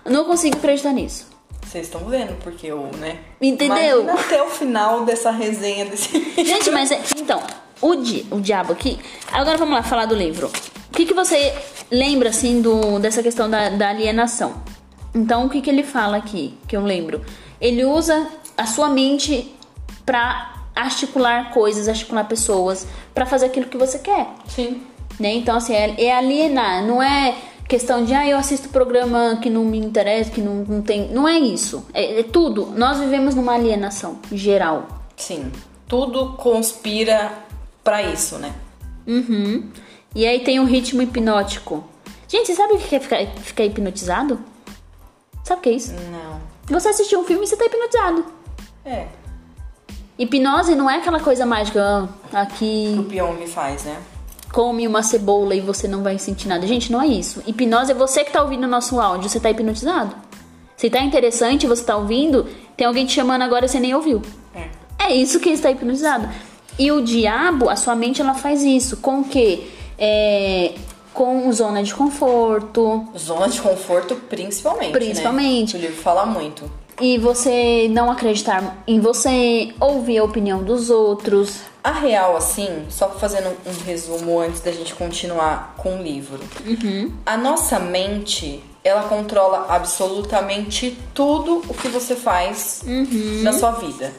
Eu 0.05 0.11
não 0.13 0.25
consigo 0.25 0.57
acreditar 0.57 0.93
nisso. 0.93 1.27
Vocês 1.63 1.87
estão 1.87 2.01
vendo 2.07 2.35
porque 2.43 2.67
eu, 2.67 2.91
né? 2.99 3.19
Entendeu? 3.41 4.01
Imagina 4.03 4.21
até 4.21 4.43
o 4.43 4.49
final 4.51 5.05
dessa 5.05 5.31
resenha 5.31 5.85
desse 5.85 6.19
Gente, 6.43 6.71
mas 6.71 6.91
é, 6.91 7.01
então, 7.17 7.41
o, 7.81 7.97
di, 7.97 8.27
o 8.31 8.41
diabo 8.41 8.73
aqui. 8.73 8.99
Agora 9.33 9.57
vamos 9.57 9.75
lá 9.75 9.83
falar 9.83 10.07
do 10.07 10.15
livro. 10.15 10.49
O 10.49 10.93
que, 10.93 11.07
que 11.07 11.15
você 11.15 11.55
lembra 11.91 12.31
assim 12.31 12.61
do, 12.61 12.99
dessa 12.99 13.23
questão 13.23 13.49
da, 13.49 13.69
da 13.71 13.89
alienação? 13.91 14.55
Então, 15.15 15.47
o 15.47 15.49
que, 15.49 15.61
que 15.61 15.71
ele 15.71 15.83
fala 15.83 16.17
aqui, 16.17 16.55
que 16.69 16.77
eu 16.77 16.83
lembro? 16.83 17.21
Ele 17.61 17.85
usa 17.85 18.29
a 18.57 18.67
sua 18.67 18.89
mente 18.89 19.55
pra 20.05 20.55
articular 20.75 21.51
coisas, 21.53 21.89
articular 21.89 22.25
pessoas, 22.25 22.87
pra 23.15 23.27
fazer 23.27 23.47
aquilo 23.47 23.67
que 23.67 23.77
você 23.77 23.99
quer. 23.99 24.29
Sim. 24.47 24.83
Né? 25.19 25.35
Então, 25.35 25.57
assim, 25.57 25.75
é, 25.75 25.95
é 26.03 26.17
alienar, 26.17 26.85
não 26.85 27.03
é 27.03 27.35
questão 27.69 28.05
de, 28.05 28.13
ah, 28.15 28.27
eu 28.27 28.37
assisto 28.37 28.69
programa 28.71 29.39
que 29.41 29.49
não 29.49 29.65
me 29.65 29.79
interessa, 29.79 30.31
que 30.31 30.41
não, 30.41 30.65
não 30.65 30.83
tem. 30.83 31.09
Não 31.09 31.29
é 31.29 31.39
isso. 31.39 31.87
É, 31.95 32.21
é 32.21 32.23
tudo. 32.23 32.67
Nós 32.75 32.99
vivemos 32.99 33.35
numa 33.35 33.55
alienação 33.55 34.19
geral. 34.33 34.89
Sim. 35.17 35.53
Tudo 35.87 36.33
conspira 36.33 37.31
pra 37.83 38.03
isso, 38.03 38.39
né? 38.39 38.55
Uhum. 39.07 39.71
E 40.15 40.27
aí 40.27 40.41
tem 40.41 40.61
o 40.61 40.65
ritmo 40.65 41.03
hipnótico. 41.03 41.85
Gente, 42.29 42.47
você 42.47 42.55
sabe 42.55 42.75
o 42.75 42.79
que 42.79 42.95
é 42.95 43.01
ficar, 43.01 43.27
ficar 43.39 43.65
hipnotizado? 43.65 44.39
Sabe 45.45 45.61
o 45.61 45.63
que 45.63 45.69
é 45.69 45.73
isso? 45.73 45.93
Não. 46.11 46.41
Você 46.69 46.89
assistiu 46.89 47.21
um 47.21 47.25
filme 47.25 47.45
e 47.45 47.47
você 47.47 47.57
tá 47.57 47.65
hipnotizado. 47.65 48.25
É. 48.85 49.07
Hipnose 50.19 50.75
não 50.75 50.89
é 50.89 50.99
aquela 50.99 51.19
coisa 51.21 51.47
mágica, 51.47 51.83
ah, 51.83 52.09
O 52.33 52.37
aqui 52.37 53.07
Pyong 53.09 53.47
faz, 53.47 53.85
né? 53.85 53.97
come 54.53 54.87
uma 54.87 55.03
cebola 55.03 55.55
e 55.55 55.61
você 55.61 55.87
não 55.89 56.03
vai 56.03 56.19
sentir 56.19 56.49
nada. 56.49 56.67
Gente, 56.67 56.91
não 56.93 57.01
é 57.01 57.07
isso. 57.07 57.43
Hipnose 57.47 57.93
é 57.93 57.95
você 57.95 58.25
que 58.25 58.33
tá 58.33 58.43
ouvindo 58.43 58.65
o 58.65 58.69
nosso 58.69 59.01
áudio, 59.01 59.29
você 59.29 59.41
tá 59.41 59.51
hipnotizado. 59.51 60.15
Se 60.77 60.91
tá 60.91 61.01
interessante, 61.01 61.67
você 61.67 61.85
tá 61.85 61.97
ouvindo, 61.97 62.47
tem 62.77 62.87
alguém 62.87 63.07
te 63.07 63.13
chamando 63.13 63.43
agora 63.43 63.67
e 63.67 63.69
você 63.69 63.79
nem 63.79 63.95
ouviu. 63.95 64.23
É. 64.55 64.69
É 64.99 65.15
isso 65.15 65.41
que 65.41 65.51
está 65.51 65.71
hipnotizado. 65.71 66.29
E 66.79 66.91
o 66.93 67.03
diabo, 67.03 67.69
a 67.69 67.77
sua 67.77 67.95
mente, 67.95 68.21
ela 68.21 68.35
faz 68.35 68.63
isso. 68.63 68.99
Com 68.99 69.21
o 69.21 69.25
quê? 69.25 69.67
É, 69.99 70.73
com 71.13 71.53
zona 71.53 71.83
de 71.83 71.95
conforto. 71.95 73.07
Zona 73.19 73.49
de 73.49 73.61
conforto, 73.61 74.15
principalmente. 74.17 74.93
Principalmente. 74.93 75.77
Né? 75.77 75.81
O 75.81 75.83
livro 75.87 76.03
fala 76.03 76.25
muito. 76.25 76.71
E 77.01 77.17
você 77.19 77.89
não 77.91 78.11
acreditar 78.11 78.83
em 78.87 79.01
você, 79.01 79.73
ouvir 79.81 80.19
a 80.19 80.25
opinião 80.25 80.63
dos 80.63 80.91
outros. 80.91 81.61
A 81.83 81.93
real, 81.93 82.37
assim, 82.37 82.85
só 82.91 83.09
fazendo 83.09 83.49
um 83.67 83.85
resumo 83.87 84.39
antes 84.39 84.61
da 84.61 84.71
gente 84.71 84.95
continuar 84.95 85.75
com 85.79 85.99
o 85.99 86.03
livro. 86.03 86.39
A 87.25 87.39
nossa 87.39 87.79
mente, 87.79 88.63
ela 88.85 89.05
controla 89.05 89.67
absolutamente 89.71 90.97
tudo 91.15 91.63
o 91.69 91.75
que 91.75 91.89
você 91.89 92.15
faz 92.15 92.83
na 93.43 93.55
sua 93.55 93.73
vida. 93.73 94.13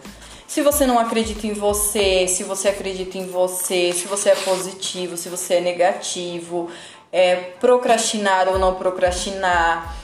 Se 0.52 0.62
você 0.62 0.86
não 0.86 1.00
acredita 1.00 1.48
em 1.48 1.54
você, 1.54 2.28
se 2.28 2.44
você 2.44 2.68
acredita 2.68 3.18
em 3.18 3.26
você, 3.26 3.94
se 3.94 4.06
você 4.06 4.32
é 4.32 4.36
positivo, 4.36 5.16
se 5.16 5.30
você 5.30 5.54
é 5.54 5.62
negativo, 5.62 6.68
é 7.10 7.36
procrastinar 7.38 8.50
ou 8.50 8.60
não 8.60 8.76
procrastinar, 8.76 9.96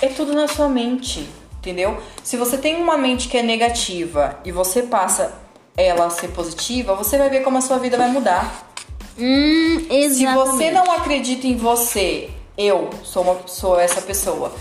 é 0.00 0.06
tudo 0.06 0.32
na 0.32 0.46
sua 0.46 0.68
mente, 0.68 1.28
entendeu? 1.58 2.00
Se 2.22 2.36
você 2.36 2.56
tem 2.56 2.76
uma 2.76 2.96
mente 2.96 3.26
que 3.26 3.36
é 3.36 3.42
negativa 3.42 4.38
e 4.44 4.52
você 4.52 4.84
passa 4.84 5.34
ela 5.76 6.06
a 6.06 6.10
ser 6.10 6.28
positiva, 6.28 6.94
você 6.94 7.18
vai 7.18 7.28
ver 7.28 7.42
como 7.42 7.58
a 7.58 7.60
sua 7.60 7.80
vida 7.80 7.96
vai 7.96 8.12
mudar. 8.12 8.70
Hum, 9.18 9.86
Se 10.08 10.24
você 10.52 10.70
não 10.70 10.92
acredita 10.92 11.48
em 11.48 11.56
você, 11.56 12.30
eu 12.56 12.90
sou, 13.02 13.24
uma, 13.24 13.40
sou 13.48 13.76
essa 13.76 14.00
pessoa. 14.00 14.54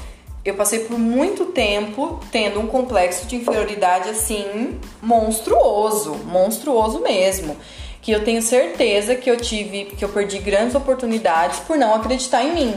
Eu 0.43 0.55
passei 0.55 0.79
por 0.79 0.97
muito 0.97 1.47
tempo 1.47 2.19
tendo 2.31 2.59
um 2.59 2.67
complexo 2.67 3.25
de 3.25 3.35
inferioridade 3.35 4.09
assim 4.09 4.79
monstruoso, 5.01 6.15
monstruoso 6.25 6.99
mesmo. 7.01 7.57
Que 8.01 8.11
eu 8.11 8.23
tenho 8.23 8.41
certeza 8.41 9.15
que 9.15 9.29
eu 9.29 9.35
tive, 9.35 9.85
que 9.85 10.03
eu 10.03 10.09
perdi 10.09 10.39
grandes 10.39 10.75
oportunidades 10.75 11.59
por 11.59 11.77
não 11.77 11.93
acreditar 11.93 12.43
em 12.43 12.53
mim. 12.53 12.75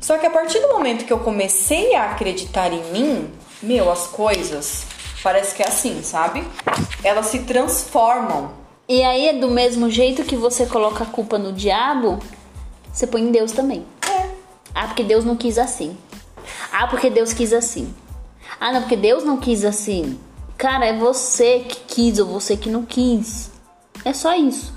Só 0.00 0.18
que 0.18 0.26
a 0.26 0.30
partir 0.30 0.58
do 0.60 0.68
momento 0.68 1.04
que 1.04 1.12
eu 1.12 1.20
comecei 1.20 1.94
a 1.94 2.10
acreditar 2.10 2.72
em 2.72 2.82
mim, 2.90 3.30
meu, 3.62 3.90
as 3.90 4.06
coisas 4.08 4.84
parece 5.22 5.54
que 5.54 5.62
é 5.62 5.68
assim, 5.68 6.02
sabe? 6.02 6.42
Elas 7.04 7.26
se 7.26 7.40
transformam. 7.40 8.50
E 8.88 9.02
aí, 9.04 9.38
do 9.38 9.48
mesmo 9.48 9.88
jeito 9.88 10.24
que 10.24 10.34
você 10.34 10.66
coloca 10.66 11.04
a 11.04 11.06
culpa 11.06 11.38
no 11.38 11.52
diabo, 11.52 12.18
você 12.92 13.06
põe 13.06 13.22
em 13.22 13.30
Deus 13.30 13.52
também. 13.52 13.86
É. 14.02 14.30
Ah, 14.74 14.86
porque 14.86 15.04
Deus 15.04 15.24
não 15.24 15.36
quis 15.36 15.58
assim. 15.58 15.96
Ah, 16.72 16.86
porque 16.86 17.10
Deus 17.10 17.32
quis 17.32 17.52
assim. 17.52 17.92
Ah, 18.58 18.72
não, 18.72 18.80
porque 18.82 18.96
Deus 18.96 19.24
não 19.24 19.36
quis 19.36 19.64
assim. 19.64 20.18
Cara, 20.56 20.86
é 20.86 20.96
você 20.96 21.60
que 21.60 21.80
quis 21.86 22.18
ou 22.18 22.26
você 22.26 22.56
que 22.56 22.68
não 22.68 22.84
quis. 22.84 23.50
É 24.04 24.12
só 24.12 24.34
isso. 24.34 24.72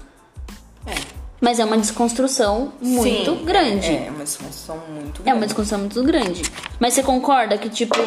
É. 0.85 0.93
Mas 1.41 1.59
é 1.59 1.65
uma 1.65 1.77
desconstrução 1.77 2.71
muito 2.81 3.35
Sim, 3.35 3.45
grande. 3.45 3.87
É, 3.87 4.07
é 4.07 4.09
uma 4.09 4.23
disfunção 4.23 4.77
muito 4.89 5.21
É 5.21 5.25
grande. 5.25 5.37
uma 5.39 5.45
discussão 5.45 5.79
muito 5.79 6.03
grande. 6.03 6.43
Mas 6.79 6.93
você 6.93 7.03
concorda 7.03 7.57
que, 7.57 7.69
tipo, 7.69 7.97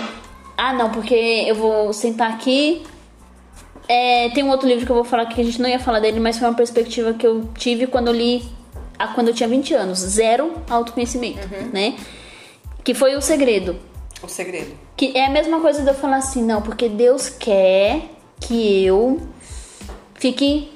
ah, 0.57 0.73
não, 0.73 0.91
porque 0.91 1.15
eu 1.15 1.55
vou 1.55 1.93
sentar 1.93 2.31
aqui. 2.33 2.83
É, 3.89 4.31
tem 4.31 4.43
um 4.43 4.49
outro 4.49 4.67
livro 4.67 4.87
que 4.87 4.91
eu 4.91 4.97
vou 4.97 5.05
falar 5.05 5.27
que 5.27 5.41
a 5.41 5.45
gente 5.45 5.61
não 5.61 5.69
ia 5.69 5.79
falar 5.79 6.01
dele, 6.01 6.19
mas 6.19 6.39
foi 6.39 6.49
uma 6.49 6.55
perspectiva 6.55 7.13
que 7.13 7.27
eu 7.27 7.49
tive 7.55 7.87
quando 7.87 8.09
eu 8.09 8.15
li 8.15 8.43
quando 9.15 9.29
eu 9.29 9.35
tinha 9.35 9.49
20 9.49 9.75
anos. 9.75 9.99
Zero 9.99 10.55
autoconhecimento, 10.69 11.47
né? 11.73 11.97
Que 12.87 12.95
foi 12.95 13.17
o 13.17 13.21
segredo. 13.21 13.77
O 14.23 14.29
segredo. 14.29 14.73
Que 14.97 15.11
é 15.19 15.27
a 15.27 15.31
mesma 15.31 15.61
coisa 15.61 15.83
de 15.83 15.89
eu 15.89 15.95
falar 15.95 16.19
assim, 16.19 16.41
não, 16.41 16.63
porque 16.63 16.89
Deus 16.89 17.29
quer 17.29 18.11
que 18.41 18.85
eu 18.85 19.21
fique 20.15 20.71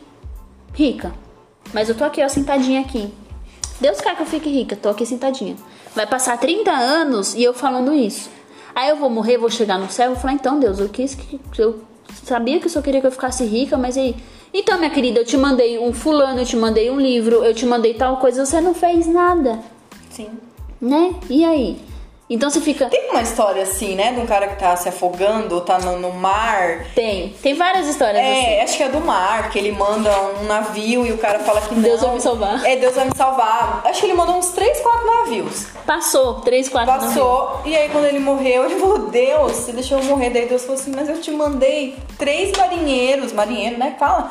rica. 0.74 1.14
Mas 1.72 1.88
eu 1.88 1.94
tô 1.94 2.02
aqui, 2.02 2.20
ó, 2.20 2.28
sentadinha 2.28 2.80
aqui. 2.80 3.14
Deus 3.80 4.00
quer 4.00 4.16
que 4.16 4.22
eu 4.22 4.26
fique 4.26 4.50
rica, 4.50 4.74
tô 4.74 4.88
aqui 4.88 5.06
sentadinha. 5.06 5.54
Vai 5.94 6.04
passar 6.04 6.36
30 6.36 6.72
anos 6.72 7.32
e 7.36 7.44
eu 7.44 7.54
falando 7.54 7.94
isso. 7.94 8.28
Aí 8.74 8.88
eu 8.88 8.96
vou 8.96 9.08
morrer, 9.08 9.38
vou 9.38 9.48
chegar 9.48 9.78
no 9.78 9.88
céu 9.88 10.10
vou 10.10 10.18
falar, 10.18 10.34
então, 10.34 10.58
Deus, 10.58 10.80
eu 10.80 10.88
quis 10.88 11.14
que. 11.14 11.40
Eu 11.56 11.84
sabia 12.24 12.58
que 12.58 12.66
o 12.66 12.68
senhor 12.68 12.82
queria 12.82 13.00
que 13.00 13.06
eu 13.06 13.12
ficasse 13.12 13.44
rica, 13.44 13.78
mas 13.78 13.96
aí. 13.96 14.16
Então, 14.52 14.76
minha 14.78 14.90
querida, 14.90 15.20
eu 15.20 15.24
te 15.24 15.36
mandei 15.36 15.78
um 15.78 15.92
fulano, 15.92 16.40
eu 16.40 16.44
te 16.44 16.56
mandei 16.56 16.90
um 16.90 16.98
livro, 16.98 17.44
eu 17.44 17.54
te 17.54 17.64
mandei 17.64 17.94
tal 17.94 18.16
coisa, 18.16 18.44
você 18.44 18.60
não 18.60 18.74
fez 18.74 19.06
nada. 19.06 19.60
Sim. 20.10 20.28
Né? 20.80 21.14
E 21.28 21.44
aí? 21.44 21.89
Então 22.32 22.48
você 22.48 22.60
fica. 22.60 22.86
Tem 22.86 23.10
uma 23.10 23.20
história 23.22 23.60
assim, 23.64 23.96
né? 23.96 24.12
De 24.12 24.20
um 24.20 24.26
cara 24.26 24.46
que 24.46 24.56
tá 24.56 24.76
se 24.76 24.88
afogando, 24.88 25.56
ou 25.56 25.60
tá 25.62 25.80
no, 25.80 25.98
no 25.98 26.12
mar. 26.12 26.86
Tem. 26.94 27.34
Tem 27.42 27.54
várias 27.54 27.88
histórias 27.88 28.22
assim. 28.24 28.46
É, 28.46 28.62
acho 28.62 28.76
que 28.76 28.82
é 28.84 28.88
do 28.88 29.00
mar, 29.00 29.50
que 29.50 29.58
ele 29.58 29.72
manda 29.72 30.08
um 30.40 30.44
navio 30.44 31.04
e 31.04 31.10
o 31.12 31.18
cara 31.18 31.40
fala 31.40 31.60
que 31.60 31.74
Deus 31.74 32.00
não. 32.00 32.08
vai 32.08 32.16
me 32.16 32.22
salvar. 32.22 32.64
É, 32.64 32.76
Deus 32.76 32.94
vai 32.94 33.06
me 33.06 33.16
salvar. 33.16 33.82
Acho 33.84 34.00
que 34.00 34.06
ele 34.06 34.14
mandou 34.14 34.36
uns 34.36 34.50
3, 34.50 34.78
4 34.80 35.06
navios. 35.06 35.66
Passou, 35.84 36.34
três, 36.34 36.68
quatro 36.68 36.92
navios. 36.92 37.14
Passou, 37.14 37.62
e 37.64 37.76
aí 37.76 37.88
quando 37.88 38.04
ele 38.04 38.20
morreu, 38.20 38.64
ele 38.70 38.78
falou, 38.78 39.10
Deus, 39.10 39.52
você 39.52 39.72
deixou 39.72 39.98
eu 39.98 40.04
morrer. 40.04 40.30
Daí 40.30 40.46
Deus 40.46 40.62
falou 40.62 40.80
assim, 40.80 40.92
mas 40.94 41.08
eu 41.08 41.20
te 41.20 41.32
mandei 41.32 41.96
três 42.16 42.56
marinheiros, 42.56 43.32
marinheiro, 43.32 43.76
né? 43.76 43.96
Fala. 43.98 44.30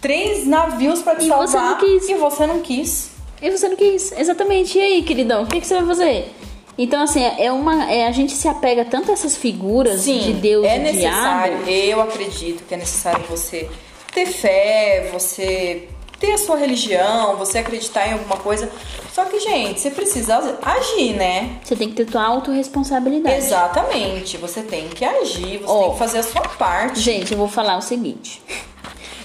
Três 0.00 0.46
navios 0.46 1.02
pra 1.02 1.16
te 1.16 1.24
E 1.24 1.28
salvar. 1.28 1.48
você 1.48 1.58
não 1.58 1.76
quis. 1.78 2.08
E 2.08 2.14
você 2.14 2.46
não 2.46 2.60
quis. 2.60 3.10
E 3.42 3.50
você 3.50 3.68
não 3.68 3.76
quis, 3.76 4.12
exatamente. 4.12 4.78
E 4.78 4.80
aí, 4.80 5.02
queridão, 5.02 5.42
o 5.42 5.46
que, 5.46 5.60
que 5.60 5.66
você 5.66 5.74
vai 5.74 5.86
fazer? 5.86 6.32
Então, 6.78 7.02
assim, 7.02 7.22
é 7.38 7.50
uma. 7.52 7.90
É, 7.90 8.06
a 8.06 8.12
gente 8.12 8.32
se 8.32 8.48
apega 8.48 8.84
tanto 8.84 9.10
a 9.10 9.14
essas 9.14 9.36
figuras 9.36 10.04
de 10.04 10.32
Deus 10.34 10.64
é 10.64 10.76
e 10.76 10.78
necessário. 10.78 11.56
diabo. 11.64 11.70
Eu 11.70 12.00
acredito 12.00 12.64
que 12.66 12.74
é 12.74 12.76
necessário 12.76 13.24
você 13.28 13.68
ter 14.12 14.26
fé, 14.26 15.10
você 15.12 15.88
ter 16.18 16.32
a 16.32 16.38
sua 16.38 16.56
religião, 16.56 17.36
você 17.36 17.58
acreditar 17.58 18.06
em 18.08 18.12
alguma 18.12 18.36
coisa. 18.36 18.70
Só 19.12 19.24
que, 19.24 19.40
gente, 19.40 19.80
você 19.80 19.90
precisa 19.90 20.58
agir, 20.62 21.14
né? 21.14 21.58
Você 21.64 21.74
tem 21.74 21.88
que 21.88 21.94
ter 21.96 22.04
tua 22.04 22.22
autorresponsabilidade. 22.24 23.36
Exatamente. 23.36 24.36
Você 24.36 24.62
tem 24.62 24.88
que 24.88 25.04
agir, 25.04 25.58
você 25.58 25.66
Ó. 25.66 25.82
tem 25.82 25.92
que 25.92 25.98
fazer 25.98 26.18
a 26.18 26.22
sua 26.22 26.42
parte. 26.42 27.00
Gente, 27.00 27.32
eu 27.32 27.38
vou 27.38 27.48
falar 27.48 27.76
o 27.78 27.82
seguinte. 27.82 28.42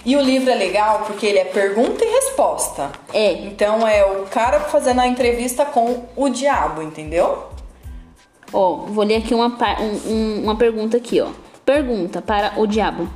E 0.05 0.15
o 0.15 0.21
livro 0.21 0.51
é 0.51 0.55
legal 0.55 1.03
porque 1.07 1.25
ele 1.25 1.39
é 1.39 1.45
pergunta 1.45 2.03
e 2.05 2.07
resposta. 2.07 2.91
É. 3.11 3.33
Então 3.33 3.87
é 3.87 4.05
o 4.05 4.25
cara 4.27 4.59
fazendo 4.59 5.01
a 5.01 5.07
entrevista 5.07 5.65
com 5.65 6.03
o 6.15 6.29
diabo, 6.29 6.81
entendeu? 6.83 7.45
Ó, 8.53 8.75
vou 8.87 9.03
ler 9.03 9.15
aqui 9.17 9.33
uma, 9.33 9.47
um- 9.47 10.11
um- 10.11 10.43
uma 10.43 10.55
pergunta 10.55 10.95
aqui, 10.97 11.19
ó. 11.19 11.29
Pergunta 11.65 12.21
para 12.21 12.53
o 12.57 12.67
diabo 12.67 13.09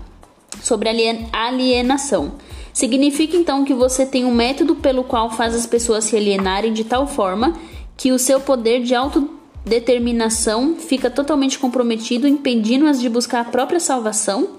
sobre 0.62 0.90
alien- 0.90 1.30
alienação. 1.32 2.34
Significa 2.74 3.38
então 3.38 3.64
que 3.64 3.74
você 3.74 4.06
tem 4.06 4.26
um 4.26 4.34
método 4.34 4.76
pelo 4.76 5.04
qual 5.04 5.30
faz 5.30 5.54
as 5.54 5.68
pessoas 5.68 6.06
se 6.06 6.16
alienarem 6.18 6.74
de 6.74 6.84
tal 6.84 7.06
forma 7.06 7.54
que 7.96 8.12
o 8.12 8.18
seu 8.18 8.40
poder 8.40 8.82
de 8.82 8.96
autodeterminação 8.96 10.76
fica 10.78 11.10
totalmente 11.10 11.60
comprometido, 11.60 12.28
impedindo-as 12.28 13.00
de 13.00 13.10
buscar 13.10 13.42
a 13.42 13.46
própria 13.46 13.80
salvação? 13.80 14.58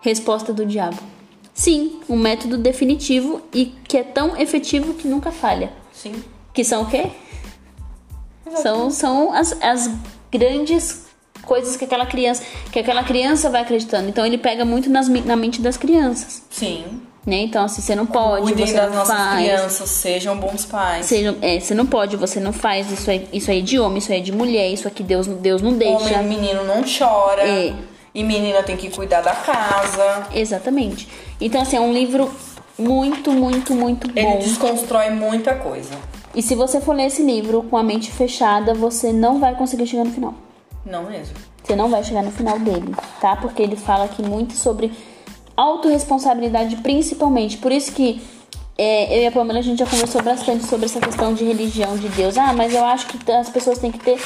Resposta 0.00 0.52
do 0.52 0.66
diabo. 0.66 0.98
Sim, 1.54 2.00
um 2.08 2.16
método 2.16 2.56
definitivo 2.56 3.42
e 3.52 3.66
que 3.86 3.96
é 3.96 4.02
tão 4.02 4.36
efetivo 4.36 4.94
que 4.94 5.06
nunca 5.06 5.30
falha. 5.30 5.72
Sim. 5.92 6.14
Que 6.52 6.64
são 6.64 6.82
o 6.82 6.86
quê? 6.86 7.10
São, 8.62 8.90
são 8.90 9.32
as, 9.32 9.56
as 9.62 9.90
grandes 10.30 11.06
coisas 11.42 11.76
que 11.76 11.84
aquela 11.84 12.06
criança 12.06 12.42
que 12.70 12.78
aquela 12.78 13.02
criança 13.02 13.50
vai 13.50 13.62
acreditando. 13.62 14.08
Então 14.08 14.24
ele 14.24 14.38
pega 14.38 14.64
muito 14.64 14.88
nas, 14.90 15.08
na 15.08 15.36
mente 15.36 15.60
das 15.60 15.76
crianças, 15.76 16.42
Sim. 16.50 16.84
né? 17.26 17.36
Então 17.36 17.64
assim, 17.64 17.82
você 17.82 17.94
não 17.94 18.06
pode, 18.06 18.46
Cuidem 18.46 18.66
você 18.66 18.74
das 18.74 18.90
não 18.90 18.98
nossas 18.98 19.16
faz. 19.16 19.44
crianças, 19.44 19.90
sejam 19.90 20.36
bons 20.36 20.64
pais. 20.64 21.06
Seja, 21.06 21.36
é, 21.40 21.58
você 21.60 21.74
não 21.74 21.86
pode, 21.86 22.16
você 22.16 22.40
não 22.40 22.52
faz, 22.52 22.90
isso 22.90 23.10
aí, 23.10 23.28
isso 23.32 23.50
é 23.50 23.60
de 23.60 23.78
homem, 23.78 23.98
isso 23.98 24.12
aí 24.12 24.18
é 24.18 24.22
de 24.22 24.32
mulher, 24.32 24.68
isso 24.70 24.86
aqui 24.88 25.02
Deus, 25.02 25.26
Deus 25.26 25.60
não 25.60 25.72
deixa. 25.72 26.18
Homem, 26.18 26.40
menino 26.40 26.64
não 26.64 26.82
chora. 26.82 27.42
É. 27.42 27.74
E 28.14 28.22
menina 28.22 28.62
tem 28.62 28.76
que 28.76 28.90
cuidar 28.90 29.22
da 29.22 29.34
casa. 29.34 30.28
Exatamente. 30.34 31.08
Então 31.40 31.62
assim, 31.62 31.76
é 31.76 31.80
um 31.80 31.92
livro 31.92 32.30
muito, 32.78 33.32
muito, 33.32 33.74
muito 33.74 34.10
Ele 34.14 34.26
bom. 34.26 34.38
desconstrói 34.38 35.10
muita 35.10 35.54
coisa. 35.54 35.94
E 36.34 36.42
se 36.42 36.54
você 36.54 36.80
for 36.80 36.94
ler 36.94 37.06
esse 37.06 37.22
livro 37.22 37.62
com 37.64 37.76
a 37.76 37.82
mente 37.82 38.10
fechada, 38.10 38.74
você 38.74 39.12
não 39.12 39.38
vai 39.38 39.54
conseguir 39.54 39.86
chegar 39.86 40.04
no 40.04 40.12
final. 40.12 40.34
Não 40.84 41.04
mesmo. 41.04 41.34
Você 41.62 41.76
não 41.76 41.88
vai 41.88 42.02
chegar 42.02 42.22
no 42.22 42.30
final 42.30 42.58
dele, 42.58 42.94
tá? 43.20 43.36
Porque 43.36 43.62
ele 43.62 43.76
fala 43.76 44.04
aqui 44.04 44.22
muito 44.22 44.54
sobre 44.54 44.92
autorresponsabilidade, 45.56 46.76
principalmente. 46.76 47.58
Por 47.58 47.70
isso 47.70 47.92
que 47.92 48.20
é, 48.76 49.18
eu 49.18 49.22
e 49.22 49.26
a 49.26 49.32
Pamela 49.32 49.58
a 49.58 49.62
gente 49.62 49.78
já 49.78 49.86
conversou 49.86 50.22
bastante 50.22 50.64
sobre 50.66 50.86
essa 50.86 50.98
questão 50.98 51.34
de 51.34 51.44
religião 51.44 51.96
de 51.96 52.08
Deus. 52.08 52.36
Ah, 52.36 52.52
mas 52.52 52.74
eu 52.74 52.84
acho 52.84 53.06
que 53.06 53.30
as 53.30 53.48
pessoas 53.48 53.78
têm 53.78 53.92
que 53.92 53.98
ter. 53.98 54.18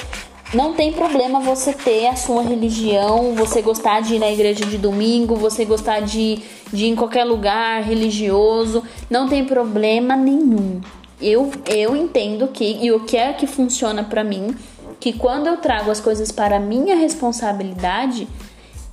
Não 0.54 0.74
tem 0.74 0.92
problema 0.92 1.40
você 1.40 1.72
ter 1.72 2.06
a 2.06 2.14
sua 2.14 2.42
religião, 2.42 3.34
você 3.34 3.60
gostar 3.60 4.00
de 4.00 4.14
ir 4.14 4.18
na 4.20 4.30
igreja 4.30 4.64
de 4.64 4.78
domingo, 4.78 5.34
você 5.34 5.64
gostar 5.64 6.00
de, 6.00 6.40
de 6.72 6.84
ir 6.84 6.88
em 6.88 6.94
qualquer 6.94 7.24
lugar 7.24 7.82
religioso. 7.82 8.82
Não 9.10 9.28
tem 9.28 9.44
problema 9.44 10.14
nenhum. 10.14 10.80
Eu, 11.20 11.50
eu 11.66 11.96
entendo 11.96 12.46
que, 12.48 12.78
e 12.80 12.92
o 12.92 13.00
que 13.00 13.16
é 13.16 13.32
que 13.32 13.46
funciona 13.46 14.04
para 14.04 14.22
mim, 14.22 14.54
que 15.00 15.12
quando 15.12 15.48
eu 15.48 15.56
trago 15.56 15.90
as 15.90 16.00
coisas 16.00 16.30
para 16.30 16.60
minha 16.60 16.96
responsabilidade, 16.96 18.28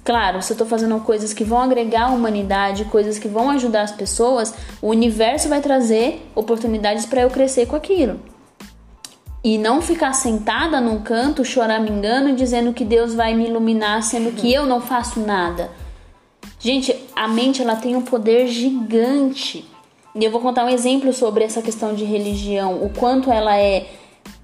Claro, 0.04 0.42
se 0.42 0.52
eu 0.52 0.58
tô 0.58 0.66
fazendo 0.66 1.00
coisas 1.00 1.34
que 1.34 1.46
vão 1.46 1.62
agregar 1.62 2.08
a 2.08 2.12
humanidade, 2.12 2.84
coisas 2.86 3.18
que 3.18 3.30
vão 3.30 3.50
ajudar 3.52 3.84
as 3.84 3.92
pessoas, 3.94 4.54
o 4.82 4.90
universo 4.90 5.48
vai 5.48 5.62
trazer 5.62 6.30
oportunidades 6.36 7.06
para 7.06 7.22
eu 7.22 7.30
crescer 7.30 7.68
com 7.68 7.78
aquilo. 7.78 8.20
E 9.44 9.58
não 9.58 9.82
ficar 9.82 10.14
sentada 10.14 10.80
num 10.80 11.02
canto 11.02 11.44
choramingando 11.44 12.34
dizendo 12.34 12.72
que 12.72 12.86
Deus 12.86 13.14
vai 13.14 13.34
me 13.34 13.48
iluminar, 13.48 14.02
sendo 14.02 14.32
que 14.32 14.54
eu 14.54 14.66
não 14.66 14.80
faço 14.80 15.20
nada. 15.20 15.70
Gente, 16.60 16.96
a 17.14 17.28
mente 17.28 17.62
ela 17.62 17.76
tem 17.76 17.94
um 17.96 18.02
poder 18.02 18.48
gigante. 18.48 19.66
E 20.16 20.24
eu 20.24 20.32
vou 20.32 20.40
contar 20.40 20.64
um 20.64 20.70
exemplo 20.70 21.12
sobre 21.12 21.44
essa 21.44 21.62
questão 21.62 21.94
de 21.94 22.06
religião, 22.06 22.84
o 22.84 22.90
quanto 22.90 23.30
ela 23.32 23.58
é 23.58 23.88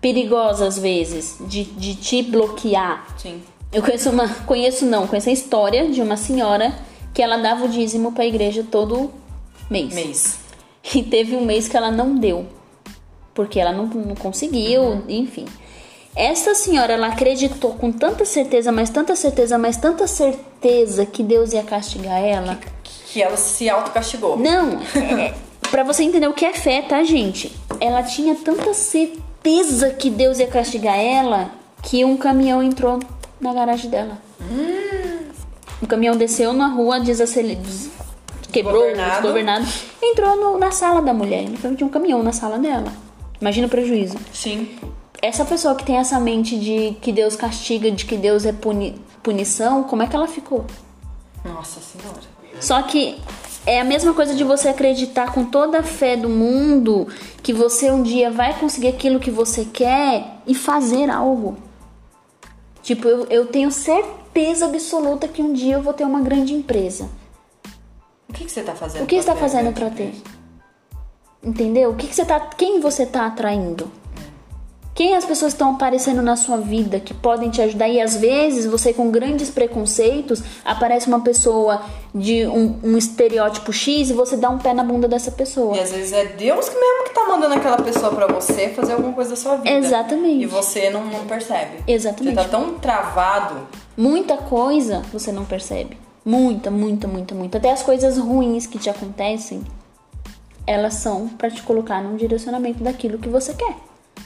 perigosa 0.02 0.68
às 0.68 0.78
vezes 0.78 1.38
de, 1.48 1.64
de 1.64 1.96
te 1.96 2.22
bloquear. 2.22 3.06
Sim. 3.18 3.42
Eu 3.72 3.82
conheço 3.82 4.10
uma. 4.10 4.28
Conheço 4.28 4.86
não, 4.86 5.08
conheço 5.08 5.30
a 5.30 5.32
história 5.32 5.90
de 5.90 6.02
uma 6.02 6.18
senhora 6.18 6.76
que 7.14 7.22
ela 7.22 7.38
dava 7.38 7.66
o 7.66 7.70
dízimo 7.70 8.12
pra 8.12 8.26
igreja 8.26 8.66
todo 8.70 9.12
mês. 9.70 9.94
Mês. 9.94 10.40
E 10.94 11.04
teve 11.04 11.36
um 11.36 11.46
mês 11.46 11.68
que 11.68 11.78
ela 11.78 11.92
não 11.92 12.16
deu. 12.16 12.48
Porque 13.40 13.58
ela 13.58 13.72
não, 13.72 13.86
não 13.86 14.16
conseguiu, 14.16 14.82
uhum. 14.82 15.04
enfim. 15.08 15.46
Essa 16.14 16.54
senhora, 16.54 16.92
ela 16.92 17.08
acreditou 17.08 17.72
com 17.72 17.90
tanta 17.90 18.26
certeza, 18.26 18.70
mas 18.70 18.90
tanta 18.90 19.16
certeza, 19.16 19.58
mas 19.58 19.78
tanta 19.78 20.08
certeza 20.08 21.06
que 21.06 21.24
Deus 21.24 21.54
ia 21.54 21.64
castigar 21.64 22.22
ela. 22.22 22.58
Que, 22.84 23.14
que 23.14 23.24
ela 23.24 23.38
se 23.38 23.70
autocastigou. 23.70 24.38
Não, 24.38 24.82
é, 25.18 25.34
pra 25.72 25.86
você 25.86 26.04
entender 26.04 26.28
o 26.28 26.34
que 26.34 26.44
é 26.44 26.52
fé, 26.52 26.82
tá, 26.82 27.02
gente? 27.02 27.50
Ela 27.80 28.04
tinha 28.04 28.36
tanta 28.36 28.74
certeza 28.74 29.92
que 29.92 30.10
Deus 30.10 30.40
ia 30.40 30.48
castigar 30.48 31.00
ela 31.00 31.50
que 31.82 32.04
um 32.04 32.18
caminhão 32.18 32.62
entrou 32.62 33.00
na 33.40 33.54
garagem 33.54 33.90
dela. 33.90 34.18
Hum. 34.42 35.30
O 35.82 35.88
caminhão 35.88 36.18
desceu 36.18 36.52
na 36.52 36.68
rua, 36.68 37.00
desacelerou, 37.00 37.64
quebrou, 38.52 38.82
desgovernado. 38.82 39.22
desgovernado, 39.22 39.66
entrou 40.04 40.36
no, 40.36 40.60
na 40.60 40.72
sala 40.72 41.02
da 41.02 41.14
mulher. 41.14 41.44
Então 41.44 41.74
tinha 41.74 41.88
um 41.88 41.90
caminhão 41.90 42.22
na 42.22 42.34
sala 42.34 42.60
dela. 42.60 42.92
Imagina 43.40 43.68
o 43.68 43.70
prejuízo. 43.70 44.18
Sim. 44.34 44.78
Essa 45.22 45.44
pessoa 45.46 45.76
que 45.76 45.86
tem 45.86 45.98
essa 45.98 46.20
mente 46.20 46.58
de 46.58 46.96
que 47.02 47.12
Deus 47.12 47.36
castiga, 47.36 47.92
de 47.92 48.06
que 48.06 48.18
Deus 48.18 48.46
é 48.46 48.54
puni, 48.54 49.00
punição, 49.22 49.84
como 49.84 50.04
é 50.04 50.08
que 50.08 50.16
ela 50.16 50.28
ficou? 50.28 50.66
Nossa 51.44 51.80
Senhora. 51.80 52.20
Só 52.60 52.82
que 52.82 53.18
é 53.66 53.80
a 53.80 53.84
mesma 53.84 54.14
coisa 54.14 54.34
de 54.34 54.44
você 54.44 54.70
acreditar 54.70 55.34
com 55.34 55.46
toda 55.46 55.80
a 55.80 55.84
fé 55.84 56.16
do 56.16 56.30
mundo 56.30 57.08
que 57.44 57.54
você 57.54 57.92
um 57.92 58.02
dia 58.02 58.32
vai 58.32 58.58
conseguir 58.58 58.88
aquilo 58.88 59.20
que 59.20 59.32
você 59.32 59.66
quer 59.66 60.40
e 60.48 60.56
fazer 60.56 61.10
algo. 61.10 61.58
Tipo, 62.82 63.08
eu, 63.08 63.26
eu 63.30 63.46
tenho 63.46 63.72
certeza 63.72 64.66
absoluta 64.66 65.28
que 65.28 65.42
um 65.42 65.54
dia 65.54 65.76
eu 65.76 65.82
vou 65.82 65.94
ter 65.94 66.04
uma 66.04 66.22
grande 66.22 66.54
empresa. 66.54 67.10
O 68.28 68.34
que, 68.34 68.46
que 68.46 68.52
você 68.52 68.64
tá 68.64 68.74
fazendo? 68.74 69.04
O 69.04 69.06
que 69.06 69.22
você 69.22 69.26
tá 69.26 69.36
fazendo 69.36 69.74
para 69.74 69.90
ter? 69.90 70.14
Entendeu? 71.44 71.92
O 71.92 71.96
que, 71.96 72.08
que 72.08 72.16
você 72.16 72.26
tá. 72.26 72.40
Quem 72.40 72.80
você 72.80 73.06
tá 73.06 73.26
atraindo? 73.26 73.90
Quem 75.00 75.16
as 75.16 75.24
pessoas 75.24 75.54
estão 75.54 75.76
aparecendo 75.76 76.22
na 76.22 76.36
sua 76.36 76.58
vida 76.58 77.00
que 77.00 77.14
podem 77.14 77.50
te 77.50 77.62
ajudar? 77.62 77.88
E 77.88 78.02
às 78.02 78.18
vezes 78.18 78.66
você, 78.66 78.92
com 78.92 79.10
grandes 79.10 79.50
preconceitos, 79.50 80.44
aparece 80.66 81.08
uma 81.08 81.22
pessoa 81.22 81.82
de 82.14 82.46
um, 82.46 82.78
um, 82.84 82.98
estereótipo 82.98 83.72
X 83.72 84.10
e 84.10 84.14
você 84.14 84.36
dá 84.36 84.50
um 84.50 84.58
pé 84.58 84.74
na 84.74 84.84
bunda 84.84 85.08
dessa 85.08 85.32
pessoa. 85.32 85.78
E 85.78 85.80
às 85.80 85.94
vezes 85.94 86.12
é 86.12 86.26
Deus 86.26 86.68
mesmo 86.68 87.04
que 87.06 87.14
tá 87.14 87.26
mandando 87.30 87.54
aquela 87.54 87.78
pessoa 87.78 88.14
para 88.14 88.28
você 88.28 88.68
fazer 88.76 88.92
alguma 88.92 89.14
coisa 89.14 89.30
da 89.30 89.36
sua 89.38 89.56
vida. 89.56 89.70
Exatamente. 89.70 90.44
E 90.44 90.46
você 90.46 90.90
não, 90.90 91.06
não 91.06 91.26
percebe. 91.26 91.82
Exatamente. 91.88 92.36
Você 92.36 92.44
tá 92.44 92.50
tão 92.50 92.74
travado. 92.74 93.70
Muita 93.96 94.36
coisa 94.36 95.02
você 95.14 95.32
não 95.32 95.46
percebe. 95.46 95.98
Muita, 96.26 96.70
muita, 96.70 97.08
muita, 97.08 97.34
muita. 97.34 97.58
Até 97.58 97.72
as 97.72 97.82
coisas 97.82 98.18
ruins 98.18 98.68
que 98.68 98.78
te 98.78 98.90
acontecem, 98.90 99.64
elas 100.70 100.94
são 100.94 101.28
para 101.28 101.50
te 101.50 101.64
colocar 101.64 102.00
num 102.04 102.16
direcionamento 102.16 102.84
daquilo 102.84 103.18
que 103.18 103.28
você 103.28 103.56
quer. 103.56 103.76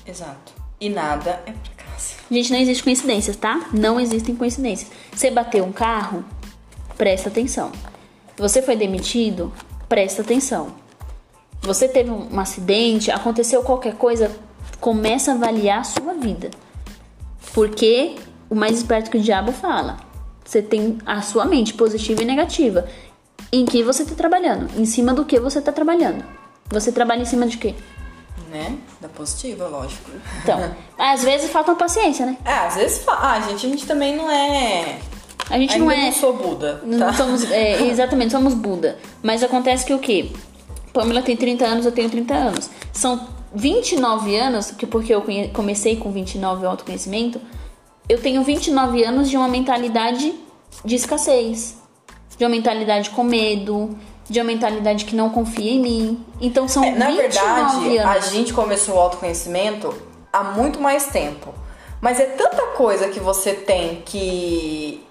Exato. 0.06 0.52
E 0.78 0.90
nada 0.90 1.42
é 1.46 1.54
por 1.54 1.72
acaso. 1.72 2.16
Gente, 2.30 2.52
não 2.52 2.60
existe 2.60 2.84
coincidências, 2.84 3.38
tá? 3.38 3.70
Não 3.72 3.98
existem 3.98 4.36
coincidências. 4.36 4.92
Você 5.16 5.32
bateu 5.32 5.64
um 5.64 5.72
carro, 5.72 6.26
presta 6.98 7.30
atenção. 7.30 7.72
Você 8.36 8.62
foi 8.62 8.76
demitido, 8.76 9.54
presta 9.88 10.22
atenção. 10.22 10.74
Você 11.62 11.88
teve 11.88 12.10
um 12.10 12.38
acidente, 12.38 13.10
aconteceu 13.10 13.64
qualquer 13.64 13.96
coisa, 13.96 14.30
começa 14.82 15.32
a 15.32 15.36
avaliar 15.36 15.80
a 15.80 15.84
sua 15.86 16.14
vida. 16.14 16.52
Porque 17.54 18.16
o 18.50 18.56
mais 18.56 18.80
esperto 18.80 19.10
que 19.10 19.18
o 19.18 19.22
diabo 19.22 19.54
fala. 19.54 19.98
Você 20.44 20.62
tem 20.62 20.98
a 21.06 21.22
sua 21.22 21.46
mente 21.46 21.74
positiva 21.74 22.22
e 22.22 22.26
negativa. 22.26 22.86
Em 23.54 23.66
que 23.66 23.84
você 23.84 24.02
está 24.04 24.16
trabalhando? 24.16 24.68
Em 24.78 24.86
cima 24.86 25.14
do 25.14 25.24
que 25.24 25.40
você 25.40 25.60
está 25.60 25.72
trabalhando? 25.72 26.26
Você 26.70 26.92
trabalha 26.92 27.22
em 27.22 27.26
cima 27.26 27.46
de 27.46 27.58
quê? 27.58 27.76
né? 28.54 28.78
Da 29.02 29.10
positiva, 29.10 29.68
lógico. 29.68 30.12
Então, 30.42 30.76
às 30.98 31.24
vezes 31.24 31.50
falta 31.50 31.74
paciência, 31.76 32.26
né? 32.26 32.38
É, 32.46 32.54
às 32.54 32.76
vezes 32.76 33.04
ah, 33.08 33.40
gente, 33.42 33.66
a 33.66 33.70
gente 33.70 33.86
também 33.86 34.16
não 34.16 34.30
é. 34.30 35.00
A 35.50 35.58
gente 35.58 35.74
Ainda 35.74 35.86
não 35.86 35.92
é. 35.92 36.06
Não 36.06 36.12
sou 36.14 36.34
Buda. 36.38 36.76
Tá? 36.76 36.86
Não 36.86 37.14
somos, 37.14 37.52
é, 37.52 37.82
exatamente, 37.90 38.32
somos 38.32 38.54
Buda. 38.54 38.98
Mas 39.22 39.44
acontece 39.44 39.86
que 39.86 39.94
o 39.94 40.00
quê? 40.00 40.32
Pamela 40.94 41.24
tem 41.24 41.36
30 41.36 41.66
anos, 41.66 41.86
eu 41.86 41.92
tenho 41.92 42.10
30 42.10 42.34
anos. 42.34 42.70
São 42.92 43.28
29 43.54 44.36
anos, 44.36 44.72
que 44.72 44.86
porque 44.86 45.14
eu 45.14 45.24
comecei 45.52 45.98
com 45.98 46.12
29 46.12 46.66
o 46.66 46.70
autoconhecimento, 46.70 47.42
eu 48.08 48.22
tenho 48.22 48.44
29 48.44 49.04
anos 49.04 49.30
de 49.30 49.36
uma 49.36 49.48
mentalidade 49.48 50.34
de 50.86 50.96
escassez, 50.96 51.78
de 52.44 52.46
uma 52.46 52.50
mentalidade 52.50 53.10
com 53.10 53.24
medo, 53.24 53.98
de 54.30 54.38
uma 54.40 54.46
mentalidade 54.46 55.06
que 55.06 55.16
não 55.16 55.30
confia 55.30 55.72
em 55.72 55.80
mim. 55.80 56.26
Então 56.42 56.68
são 56.68 56.84
é, 56.84 56.92
Na 56.92 57.10
verdade, 57.10 57.98
anos. 57.98 58.06
a 58.06 58.20
gente 58.20 58.54
começou 58.54 58.96
o 58.96 59.00
autoconhecimento 59.00 59.94
há 60.32 60.44
muito 60.44 60.82
mais 60.82 61.08
tempo. 61.08 61.54
Mas 62.02 62.20
é 62.20 62.26
tanta 62.26 62.62
coisa 62.76 63.08
que 63.08 63.20
você 63.20 63.54
tem 63.54 64.02
que, 64.06 65.02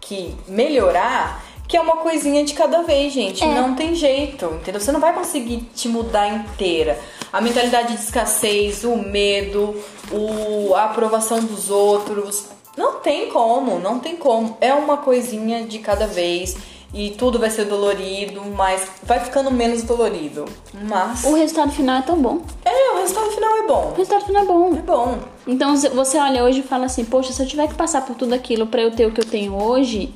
que 0.00 0.36
melhorar 0.48 1.44
que 1.68 1.76
é 1.76 1.80
uma 1.80 1.98
coisinha 1.98 2.44
de 2.44 2.52
cada 2.54 2.82
vez, 2.82 3.12
gente. 3.12 3.44
É. 3.44 3.46
Não 3.46 3.76
tem 3.76 3.94
jeito, 3.94 4.46
entendeu? 4.46 4.80
Você 4.80 4.90
não 4.90 4.98
vai 4.98 5.14
conseguir 5.14 5.58
te 5.72 5.88
mudar 5.88 6.26
inteira. 6.26 6.98
A 7.32 7.40
mentalidade 7.40 7.94
de 7.94 8.02
escassez, 8.02 8.82
o 8.82 8.96
medo, 8.96 9.80
o, 10.10 10.74
a 10.74 10.86
aprovação 10.86 11.38
dos 11.38 11.70
outros. 11.70 12.46
Não 12.76 12.94
tem 12.94 13.28
como, 13.28 13.78
não 13.78 14.00
tem 14.00 14.16
como. 14.16 14.56
É 14.60 14.74
uma 14.74 14.96
coisinha 14.96 15.62
de 15.62 15.78
cada 15.78 16.08
vez 16.08 16.56
e 16.92 17.10
tudo 17.10 17.38
vai 17.38 17.50
ser 17.50 17.66
dolorido, 17.66 18.42
mas 18.56 18.86
vai 19.02 19.20
ficando 19.20 19.50
menos 19.50 19.82
dolorido. 19.82 20.44
Mas. 20.88 21.24
O 21.24 21.34
resultado 21.34 21.70
final 21.70 21.98
é 21.98 22.02
tão 22.02 22.20
bom. 22.20 22.42
É, 22.64 22.92
o 22.94 23.00
resultado 23.00 23.30
final 23.30 23.56
é 23.58 23.66
bom. 23.66 23.92
O 23.92 23.94
resultado 23.94 24.24
final 24.26 24.42
é 24.42 24.46
bom. 24.46 24.74
É 24.74 24.82
bom. 24.82 25.18
Então 25.46 25.76
você 25.76 26.18
olha 26.18 26.44
hoje 26.44 26.60
e 26.60 26.62
fala 26.62 26.86
assim: 26.86 27.04
Poxa, 27.04 27.32
se 27.32 27.42
eu 27.42 27.46
tiver 27.46 27.68
que 27.68 27.74
passar 27.74 28.04
por 28.04 28.16
tudo 28.16 28.34
aquilo 28.34 28.66
para 28.66 28.82
eu 28.82 28.90
ter 28.90 29.06
o 29.06 29.12
que 29.12 29.20
eu 29.20 29.24
tenho 29.24 29.54
hoje, 29.54 30.12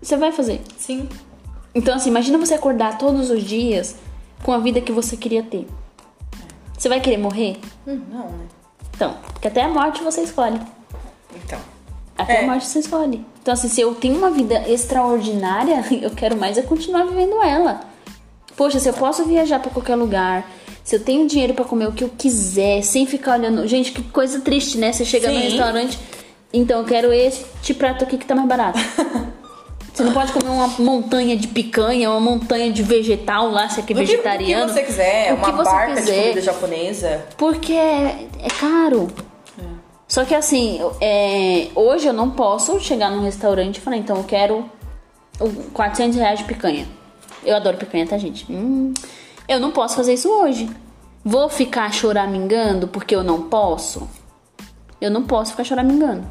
você 0.00 0.16
vai 0.16 0.32
fazer. 0.32 0.60
Sim. 0.76 1.08
Então, 1.74 1.94
assim, 1.94 2.10
imagina 2.10 2.36
você 2.36 2.54
acordar 2.54 2.98
todos 2.98 3.30
os 3.30 3.42
dias 3.42 3.96
com 4.42 4.52
a 4.52 4.58
vida 4.58 4.80
que 4.80 4.92
você 4.92 5.16
queria 5.16 5.42
ter. 5.42 5.66
Você 6.76 6.88
vai 6.88 7.00
querer 7.00 7.18
morrer? 7.18 7.58
Hum, 7.86 8.00
não, 8.10 8.24
né? 8.30 8.46
Então, 8.94 9.16
porque 9.32 9.48
até 9.48 9.62
a 9.62 9.68
morte 9.68 10.02
você 10.02 10.22
escolhe. 10.22 10.60
Então. 11.36 11.58
Até 12.22 12.40
é. 12.40 12.44
a 12.44 12.46
morte 12.46 12.66
você 12.66 12.78
escolhe. 12.80 13.24
Então, 13.42 13.54
assim, 13.54 13.68
se 13.68 13.80
eu 13.80 13.94
tenho 13.94 14.16
uma 14.16 14.30
vida 14.30 14.68
extraordinária, 14.68 15.84
eu 16.02 16.10
quero 16.10 16.36
mais 16.36 16.58
é 16.58 16.62
continuar 16.62 17.04
vivendo 17.04 17.42
ela. 17.42 17.80
Poxa, 18.56 18.78
se 18.78 18.88
eu 18.88 18.92
posso 18.92 19.24
viajar 19.24 19.58
para 19.60 19.70
qualquer 19.70 19.96
lugar, 19.96 20.50
se 20.84 20.96
eu 20.96 21.00
tenho 21.00 21.26
dinheiro 21.26 21.54
para 21.54 21.64
comer 21.64 21.88
o 21.88 21.92
que 21.92 22.04
eu 22.04 22.10
quiser, 22.10 22.82
sem 22.82 23.06
ficar 23.06 23.38
olhando. 23.38 23.66
Gente, 23.66 23.92
que 23.92 24.02
coisa 24.02 24.40
triste, 24.40 24.76
né? 24.76 24.92
Você 24.92 25.04
chega 25.04 25.28
Sim. 25.28 25.34
no 25.34 25.40
restaurante, 25.40 25.98
então 26.52 26.80
eu 26.80 26.84
quero 26.84 27.12
este 27.12 27.72
prato 27.74 28.04
aqui 28.04 28.18
que 28.18 28.26
tá 28.26 28.34
mais 28.34 28.48
barato. 28.48 28.78
Você 29.92 30.04
não 30.04 30.12
pode 30.12 30.32
comer 30.32 30.48
uma 30.48 30.68
montanha 30.78 31.36
de 31.36 31.48
picanha, 31.48 32.10
uma 32.10 32.20
montanha 32.20 32.72
de 32.72 32.82
vegetal 32.82 33.50
lá, 33.50 33.68
se 33.68 33.80
é 33.80 33.82
que 33.82 33.92
é 33.92 33.96
que, 33.96 34.02
do 34.02 34.06
que 34.06 34.12
vegetariano. 34.12 34.72
você 34.72 34.82
quiser, 34.82 35.32
O 35.34 35.36
que 35.36 35.50
uma 35.50 35.52
você 35.52 35.70
barca 35.70 35.94
de 35.94 36.00
quiser. 36.00 36.22
comida 36.22 36.40
japonesa. 36.40 37.24
Porque 37.36 37.72
é, 37.72 38.26
é 38.38 38.48
caro. 38.58 39.08
Só 40.10 40.24
que 40.24 40.34
assim, 40.34 40.80
é, 41.00 41.68
hoje 41.72 42.08
eu 42.08 42.12
não 42.12 42.32
posso 42.32 42.80
chegar 42.80 43.12
num 43.12 43.22
restaurante 43.22 43.76
e 43.76 43.80
falar, 43.80 43.96
então 43.96 44.16
eu 44.16 44.24
quero 44.24 44.68
o 45.38 45.48
400 45.72 46.18
reais 46.18 46.40
de 46.40 46.46
picanha. 46.46 46.88
Eu 47.44 47.54
adoro 47.54 47.76
picanha, 47.76 48.04
tá, 48.08 48.18
gente? 48.18 48.44
Hum, 48.50 48.92
eu 49.46 49.60
não 49.60 49.70
posso 49.70 49.94
fazer 49.94 50.14
isso 50.14 50.28
hoje. 50.28 50.68
Vou 51.24 51.48
ficar 51.48 51.92
choramingando 51.94 52.88
porque 52.88 53.14
eu 53.14 53.22
não 53.22 53.42
posso? 53.42 54.10
Eu 55.00 55.12
não 55.12 55.22
posso 55.22 55.52
ficar 55.52 55.62
choramingando. 55.62 56.26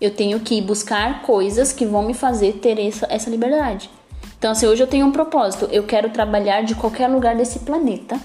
Eu 0.00 0.10
tenho 0.10 0.40
que 0.40 0.60
buscar 0.60 1.22
coisas 1.22 1.72
que 1.72 1.86
vão 1.86 2.02
me 2.02 2.14
fazer 2.14 2.54
ter 2.54 2.76
essa, 2.80 3.06
essa 3.08 3.30
liberdade. 3.30 3.88
Então, 4.36 4.50
assim, 4.50 4.66
hoje 4.66 4.82
eu 4.82 4.88
tenho 4.88 5.06
um 5.06 5.12
propósito. 5.12 5.68
Eu 5.70 5.84
quero 5.84 6.10
trabalhar 6.10 6.62
de 6.62 6.74
qualquer 6.74 7.06
lugar 7.06 7.36
desse 7.36 7.60
planeta. 7.60 8.18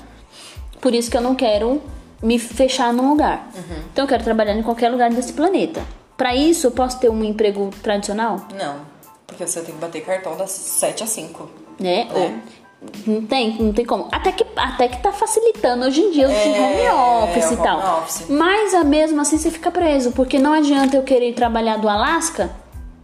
Por 0.81 0.95
isso 0.95 1.11
que 1.11 1.17
eu 1.17 1.21
não 1.21 1.35
quero 1.35 1.83
me 2.21 2.37
fechar 2.39 2.91
num 2.93 3.09
lugar. 3.09 3.49
Então, 3.91 4.05
eu 4.05 4.07
quero 4.09 4.23
trabalhar 4.23 4.53
em 4.53 4.63
qualquer 4.63 4.89
lugar 4.89 5.09
desse 5.09 5.33
planeta. 5.33 5.81
Pra 6.17 6.35
isso, 6.35 6.67
eu 6.67 6.71
posso 6.71 6.99
ter 6.99 7.09
um 7.09 7.23
emprego 7.23 7.69
tradicional? 7.83 8.47
Não, 8.57 8.77
porque 9.27 9.45
você 9.45 9.61
tem 9.61 9.75
que 9.75 9.79
bater 9.81 10.03
cartão 10.03 10.35
das 10.35 10.49
7 10.51 11.03
às 11.03 11.09
5. 11.11 11.49
né? 11.79 12.07
É. 12.15 12.33
Não 13.07 13.23
tem, 13.25 13.55
não 13.59 13.73
tem 13.73 13.83
como. 13.85 14.07
Até 14.11 14.31
que, 14.31 14.45
até 14.55 14.87
que 14.87 15.01
tá 15.01 15.11
facilitando 15.11 15.85
hoje 15.85 15.99
em 16.01 16.11
dia 16.11 16.27
o 16.27 16.31
É, 16.31 16.91
home 16.91 17.23
office 17.29 17.49
o 17.49 17.53
e 17.53 17.57
tal. 17.57 17.79
home 17.79 18.01
office. 18.03 18.25
Mas 18.29 18.73
a 18.75 18.83
mesmo 18.83 19.19
assim 19.19 19.37
você 19.37 19.49
fica 19.49 19.71
preso, 19.71 20.11
porque 20.11 20.37
não 20.37 20.53
adianta 20.53 20.95
eu 20.95 21.01
querer 21.03 21.33
trabalhar 21.33 21.77
do 21.77 21.89
Alasca, 21.89 22.51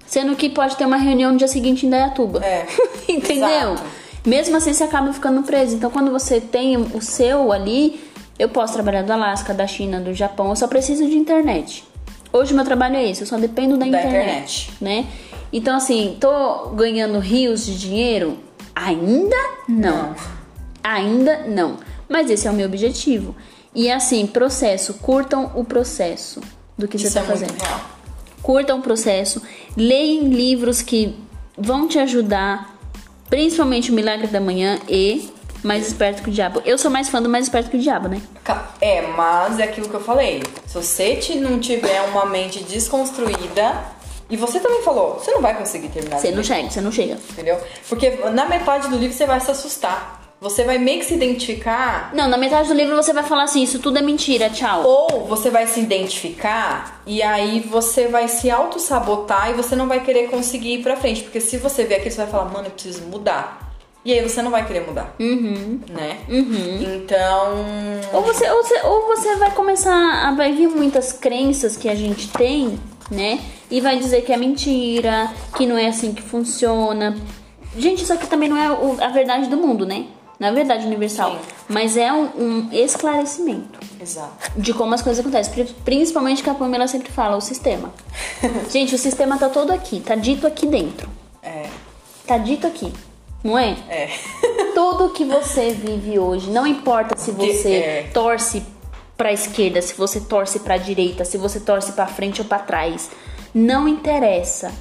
sendo 0.06 0.36
que 0.36 0.48
pode 0.50 0.76
ter 0.76 0.86
uma 0.86 0.98
reunião 0.98 1.32
no 1.32 1.38
dia 1.38 1.48
seguinte 1.48 1.88
em 1.88 1.90
Dayatuba. 1.90 2.44
É, 2.46 2.68
Entendeu? 3.10 3.48
exato. 3.74 3.84
Mesmo 4.26 4.56
assim 4.58 4.74
você 4.74 4.84
acaba 4.84 5.12
ficando 5.12 5.42
preso. 5.44 5.76
Então 5.76 5.90
quando 5.90 6.12
você 6.12 6.40
tem 6.40 6.78
o 6.78 7.02
seu 7.02 7.52
ali, 7.52 8.00
eu 8.38 8.50
posso 8.50 8.74
trabalhar 8.74 9.04
do 9.04 9.12
Alasca, 9.14 9.54
da 9.54 9.68
China, 9.68 10.00
do 10.00 10.14
Japão, 10.14 10.50
eu 10.50 10.56
só 10.56 10.68
preciso 10.68 11.06
de 11.08 11.16
internet. 11.16 11.84
Hoje 12.32 12.54
meu 12.54 12.66
trabalho 12.66 12.96
é 12.96 13.06
isso, 13.06 13.24
eu 13.24 13.28
só 13.28 13.38
dependo 13.38 13.78
da, 13.78 13.86
Da 13.86 14.00
internet. 14.00 14.72
né? 14.82 15.06
Então, 15.52 15.76
assim, 15.76 16.18
tô 16.20 16.70
ganhando 16.70 17.20
rios 17.20 17.64
de 17.66 17.78
dinheiro? 17.78 18.40
Ainda 18.76 19.36
não. 19.70 19.92
Não. 20.10 20.16
Ainda 20.84 21.44
não. 21.48 21.78
Mas 22.10 22.30
esse 22.30 22.48
é 22.48 22.52
o 22.52 22.54
meu 22.54 22.66
objetivo. 22.66 23.36
E 23.76 23.90
assim, 23.92 24.26
processo, 24.26 24.96
curtam 24.96 25.52
o 25.56 25.64
processo 25.64 26.42
do 26.78 26.88
que 26.88 26.98
Isso 26.98 27.10
você 27.10 27.20
é 27.20 27.22
tá 27.22 27.28
muito 27.28 27.40
fazendo. 27.40 27.82
Curtam 28.42 28.80
o 28.80 28.82
processo, 28.82 29.42
leiam 29.78 30.28
livros 30.28 30.82
que 30.82 31.16
vão 31.58 31.88
te 31.88 31.98
ajudar, 32.00 32.76
principalmente 33.30 33.92
o 33.92 33.94
Milagre 33.94 34.28
da 34.28 34.42
Manhã 34.42 34.80
e 34.90 35.30
Mais 35.64 35.88
Esperto 35.88 36.22
que 36.22 36.30
o 36.30 36.32
Diabo. 36.34 36.62
Eu 36.66 36.78
sou 36.78 36.92
mais 36.92 37.10
fã 37.10 37.22
do 37.22 37.30
Mais 37.30 37.46
Esperto 37.46 37.70
que 37.70 37.78
o 37.78 37.80
Diabo, 37.80 38.08
né? 38.08 38.22
É, 38.82 39.02
mas 39.08 39.60
é 39.60 39.64
aquilo 39.64 39.88
que 39.88 39.96
eu 39.96 40.04
falei. 40.04 40.44
Se 40.68 40.76
você 40.76 41.20
não 41.36 41.60
tiver 41.60 42.02
uma 42.02 42.26
mente 42.26 42.64
desconstruída, 42.64 43.74
e 44.30 44.38
você 44.38 44.60
também 44.60 44.82
falou, 44.82 45.20
você 45.20 45.32
não 45.32 45.42
vai 45.42 45.56
conseguir 45.56 45.90
terminar 45.90 46.20
Você 46.20 46.32
não 46.32 46.44
chega, 46.44 46.70
você 46.70 46.82
não 46.82 46.92
chega. 46.92 47.18
entendeu? 47.32 47.58
Porque 47.88 48.10
na 48.34 48.46
metade 48.46 48.88
do 48.88 48.98
livro 48.98 49.16
você 49.16 49.26
vai 49.26 49.40
se 49.40 49.52
assustar. 49.52 50.22
Você 50.42 50.66
vai 50.66 50.78
meio 50.78 51.00
que 51.00 51.06
se 51.06 51.14
identificar 51.14 52.12
Não, 52.14 52.28
na 52.28 52.36
metade 52.36 52.68
do 52.68 52.74
livro 52.74 52.94
você 52.96 53.14
vai 53.14 53.24
falar 53.24 53.44
assim: 53.44 53.64
isso 53.64 53.80
tudo 53.80 53.98
é 54.00 54.02
mentira, 54.02 54.50
tchau. 54.50 54.84
Ou 54.86 55.26
você 55.26 55.50
vai 55.50 55.66
se 55.68 55.80
identificar 55.80 57.02
e 57.06 57.24
aí 57.24 57.62
você 57.62 58.08
vai 58.08 58.28
se 58.28 58.52
auto-sabotar 58.52 59.52
e 59.52 59.54
você 59.54 59.74
não 59.74 59.88
vai 59.88 60.02
querer 60.02 60.30
conseguir 60.30 60.74
ir 60.80 60.84
pra 60.84 60.98
frente. 60.98 61.24
Porque 61.24 61.40
se 61.40 61.56
você 61.58 61.86
ver 61.86 61.96
aquilo, 61.96 62.12
você 62.12 62.18
vai 62.24 62.28
falar, 62.28 62.46
mano, 62.46 62.68
eu 62.68 62.72
preciso 62.72 63.04
mudar. 63.04 63.63
E 64.06 64.12
aí 64.14 64.22
você 64.28 64.42
não 64.42 64.52
vai 64.52 64.66
querer 64.66 64.86
mudar. 64.86 65.16
Uhum. 65.20 65.80
Né? 65.90 66.18
Então. 66.28 67.56
Ou 68.14 68.22
você, 68.22 68.50
ou 68.50 68.64
você, 68.64 68.82
ou 68.84 69.08
você 69.08 69.36
vai 69.38 69.52
começar 69.52 70.28
a 70.28 70.34
vai 70.36 70.52
vir 70.54 70.68
muitas 70.68 71.14
crenças 71.14 71.78
que 71.78 71.88
a 71.88 71.96
gente 71.96 72.28
tem, 72.30 72.78
né? 73.10 73.40
E 73.72 73.80
vai 73.80 73.98
dizer 73.98 74.22
que 74.24 74.34
é 74.34 74.38
mentira, 74.38 75.32
que 75.56 75.66
não 75.66 75.78
é 75.78 75.88
assim 75.88 76.14
que 76.14 76.22
funciona. 76.22 77.16
Gente, 77.78 78.04
isso 78.04 78.14
aqui 78.14 78.28
também 78.28 78.50
não 78.50 78.58
é 78.58 78.70
o- 78.72 78.98
a 79.02 79.08
verdade 79.08 79.48
do 79.48 79.58
mundo, 79.58 79.86
né? 79.86 80.06
Não 80.40 80.48
é 80.48 80.52
a 80.52 80.54
verdade 80.54 80.86
universal. 80.86 81.32
Sim. 81.32 81.38
Mas 81.70 81.96
é 81.96 82.12
um, 82.12 82.26
um 82.38 82.70
esclarecimento 82.74 83.80
Exato. 84.02 84.52
de 84.58 84.74
como 84.74 84.94
as 84.94 85.02
coisas 85.02 85.22
acontecem. 85.26 85.54
Pri- 85.54 85.76
Principalmente 85.86 86.44
que 86.44 86.50
a 86.50 86.54
Pamela 86.54 86.88
sempre 86.88 87.10
fala, 87.12 87.38
o 87.38 87.42
sistema. 87.42 87.94
gente, 88.70 88.94
o 88.94 88.98
sistema 88.98 89.38
tá 89.38 89.48
todo 89.50 89.72
aqui, 89.72 90.02
tá 90.02 90.16
dito 90.16 90.46
aqui 90.46 90.66
dentro. 90.68 91.10
É. 91.42 91.68
Tá 92.28 92.38
dito 92.38 92.68
aqui. 92.68 92.92
Não 93.44 93.58
é? 93.58 93.76
É. 93.90 94.10
Tudo 94.74 95.10
que 95.10 95.26
você 95.26 95.72
vive 95.72 96.18
hoje, 96.18 96.50
não 96.50 96.66
importa 96.66 97.18
se 97.18 97.32
você 97.32 97.74
é. 97.74 98.10
torce 98.14 98.64
pra 99.18 99.34
esquerda, 99.34 99.82
se 99.82 99.94
você 99.94 100.22
torce 100.22 100.60
pra 100.60 100.78
direita, 100.78 101.26
se 101.26 101.38
você 101.38 101.60
torce 101.60 101.92
pra 101.92 102.08
frente 102.08 102.42
ou 102.42 102.48
pra 102.48 102.60
trás, 102.60 103.12
não 103.54 103.88
interessa. 103.88 104.72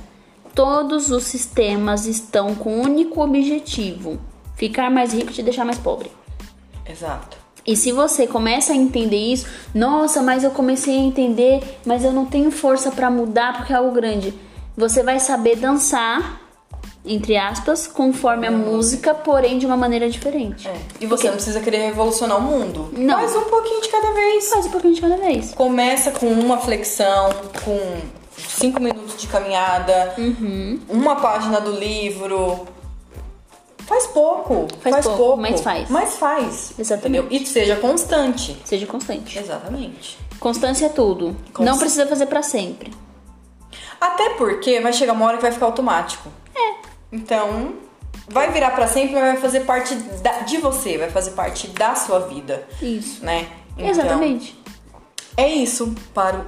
Todos 0.55 1.11
os 1.11 1.25
sistemas 1.25 2.07
estão 2.07 2.55
com 2.55 2.77
um 2.77 2.83
único 2.83 3.23
objetivo: 3.23 4.19
ficar 4.57 4.91
mais 4.91 5.13
rico 5.13 5.31
e 5.31 5.35
te 5.35 5.43
deixar 5.43 5.65
mais 5.65 5.79
pobre. 5.79 6.11
Exato. 6.89 7.37
E 7.67 7.77
se 7.77 7.93
você 7.93 8.27
começa 8.27 8.73
a 8.73 8.77
entender 8.77 9.33
isso, 9.33 9.47
nossa, 9.75 10.21
mas 10.21 10.43
eu 10.43 10.51
comecei 10.51 10.97
a 10.97 11.01
entender, 11.01 11.79
mas 11.87 12.05
eu 12.05 12.13
não 12.13 12.27
tenho 12.27 12.51
força 12.51 12.91
pra 12.91 13.11
mudar 13.11 13.57
porque 13.57 13.73
é 13.73 13.77
algo 13.77 13.93
grande. 13.93 14.35
Você 14.77 15.03
vai 15.03 15.21
saber 15.21 15.57
dançar, 15.57 16.41
entre 17.05 17.37
aspas, 17.37 17.87
conforme 17.87 18.47
a 18.47 18.51
música, 18.51 19.13
porém 19.15 19.59
de 19.59 19.67
uma 19.67 19.77
maneira 19.77 20.09
diferente. 20.09 20.69
É. 20.69 20.75
E 21.01 21.07
você 21.07 21.27
não 21.27 21.35
precisa 21.35 21.61
querer 21.61 21.79
revolucionar 21.79 22.39
o 22.39 22.41
mundo. 22.43 22.91
Não. 22.97 23.15
Faz 23.19 23.35
um 23.37 23.43
pouquinho 23.43 23.81
de 23.83 23.89
cada 23.89 24.13
vez. 24.13 24.49
Faz 24.51 24.67
um 24.67 24.71
pouquinho 24.71 24.95
de 24.95 25.01
cada 25.01 25.17
vez. 25.17 25.53
Começa 25.55 26.11
com 26.13 26.27
uma 26.27 26.59
flexão, 26.59 27.31
com 27.65 28.01
cinco 28.37 28.81
minutos 28.81 29.21
de 29.21 29.27
caminhada, 29.27 30.15
Uhum. 30.17 30.79
uma 30.89 31.17
página 31.17 31.61
do 31.61 31.73
livro. 31.73 32.67
Faz 33.85 34.07
pouco. 34.07 34.69
Faz 34.81 35.05
pouco, 35.07 35.37
mas 35.41 35.61
faz. 35.61 35.91
Mas 35.91 36.17
faz. 36.17 36.73
Exatamente. 36.79 37.25
entendeu? 37.27 37.43
E 37.43 37.47
seja 37.47 37.77
constante. 37.77 38.57
Seja 38.65 38.87
constante. 38.87 39.39
Exatamente. 39.39 40.17
Constância 40.39 40.87
é 40.87 40.89
tudo. 40.89 41.37
Const- 41.53 41.69
Não 41.69 41.77
precisa 41.79 42.07
fazer 42.07 42.27
pra 42.27 42.43
sempre. 42.43 42.93
Até 44.01 44.31
porque 44.31 44.81
vai 44.81 44.93
chegar 44.93 45.13
uma 45.13 45.27
hora 45.27 45.37
que 45.37 45.43
vai 45.43 45.53
ficar 45.53 45.67
automático. 45.67 46.29
Então, 47.13 47.75
vai 48.29 48.51
virar 48.51 48.71
pra 48.71 48.87
sempre, 48.89 49.15
mas 49.15 49.25
vai 49.25 49.37
fazer 49.37 49.61
parte 49.61 49.95
da- 49.95 50.41
de 50.41 50.57
você, 50.59 50.97
vai 50.99 51.11
fazer 51.11 51.33
parte 51.33 51.69
da 51.69 51.95
sua 51.95 52.21
vida, 52.21 52.67
Isso. 52.81 53.25
né? 53.25 53.49
Então, 53.77 53.87
Exatamente. 53.89 54.59
É 55.37 55.49
isso 55.49 55.95
para 56.13 56.39
o 56.41 56.45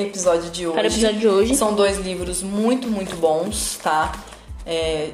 episódio 0.00 0.50
de 0.50 0.66
hoje. 0.66 0.74
Para 0.74 0.84
o 0.84 0.90
episódio 0.90 1.18
de 1.18 1.28
hoje. 1.28 1.54
São 1.54 1.74
dois 1.74 1.98
livros 1.98 2.42
muito, 2.42 2.88
muito 2.88 3.16
bons, 3.16 3.78
tá? 3.82 4.12
É, 4.66 5.10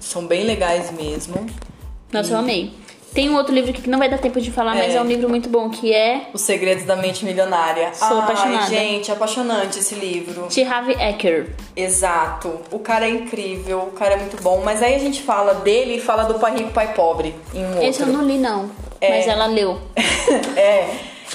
são 0.00 0.26
bem 0.26 0.44
legais 0.44 0.90
mesmo. 0.92 1.46
Nossa, 2.12 2.32
eu 2.32 2.38
amei. 2.38 2.72
Tem 3.14 3.28
um 3.30 3.36
outro 3.36 3.54
livro 3.54 3.70
aqui 3.70 3.82
que 3.82 3.90
não 3.90 3.98
vai 3.98 4.08
dar 4.08 4.18
tempo 4.18 4.40
de 4.40 4.50
falar, 4.50 4.74
mas 4.74 4.94
É. 4.94 4.96
é 4.98 5.00
um 5.02 5.06
livro 5.06 5.28
muito 5.28 5.48
bom, 5.48 5.68
que 5.70 5.92
é 5.92 6.28
Os 6.32 6.42
Segredos 6.42 6.84
da 6.84 6.94
Mente 6.94 7.24
Milionária. 7.24 7.92
Sou 7.94 8.18
Ai, 8.18 8.18
apaixonada. 8.24 8.66
gente, 8.66 9.10
apaixonante 9.10 9.78
esse 9.78 9.94
livro. 9.94 10.46
de 10.48 10.62
Harvey 10.62 10.94
Eker. 11.00 11.48
Exato. 11.74 12.60
O 12.70 12.78
cara 12.78 13.06
é 13.06 13.10
incrível, 13.10 13.78
o 13.80 13.92
cara 13.92 14.14
é 14.14 14.16
muito 14.18 14.40
bom. 14.42 14.60
Mas 14.64 14.82
aí 14.82 14.94
a 14.94 14.98
gente 14.98 15.22
fala 15.22 15.54
dele 15.54 15.96
e 15.96 16.00
fala 16.00 16.24
do 16.24 16.34
Pai 16.38 16.54
Rico, 16.56 16.70
Pai 16.70 16.92
Pobre 16.94 17.34
em 17.54 17.64
um 17.64 17.82
Esse 17.82 18.00
eu 18.02 18.06
outro. 18.08 18.22
não 18.22 18.28
li, 18.28 18.38
não. 18.38 18.70
É. 19.00 19.10
Mas 19.16 19.26
ela 19.26 19.46
leu. 19.46 19.80
é, 20.56 20.88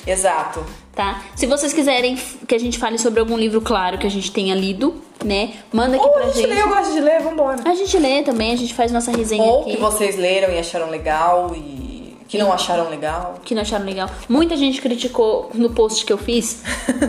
exato. 0.05 0.63
Tá? 0.95 1.23
Se 1.35 1.47
vocês 1.47 1.73
quiserem 1.73 2.15
que 2.47 2.53
a 2.53 2.59
gente 2.59 2.77
fale 2.77 2.99
sobre 2.99 3.19
algum 3.19 3.35
livro, 3.35 3.59
claro, 3.61 3.97
que 3.97 4.05
a 4.05 4.11
gente 4.11 4.31
tenha 4.31 4.53
lido, 4.53 5.01
né? 5.23 5.53
Manda 5.71 5.95
aqui 5.95 6.05
Ou 6.05 6.11
pra 6.11 6.23
a 6.23 6.25
gente 6.27 6.37
gente. 6.37 6.47
lê, 6.49 6.61
eu 6.61 6.67
gosto 6.69 6.93
de 6.93 6.99
ler, 6.99 7.21
vambora. 7.21 7.57
A 7.65 7.75
gente 7.75 7.97
lê 7.97 8.21
também, 8.23 8.51
a 8.51 8.55
gente 8.55 8.73
faz 8.73 8.91
nossa 8.91 9.11
resenha 9.11 9.43
Ou 9.43 9.61
aqui. 9.61 9.71
que 9.71 9.77
vocês 9.77 10.17
leram 10.17 10.53
e 10.53 10.59
acharam 10.59 10.89
legal 10.89 11.51
e 11.55 12.17
que 12.27 12.37
não 12.37 12.51
acharam 12.51 12.89
legal. 12.89 13.35
que 13.43 13.53
não 13.53 13.61
acharam 13.61 13.85
legal. 13.85 14.09
Muita 14.27 14.55
gente 14.57 14.81
criticou 14.81 15.51
no 15.53 15.69
post 15.69 16.05
que 16.05 16.11
eu 16.11 16.17
fiz. 16.17 16.63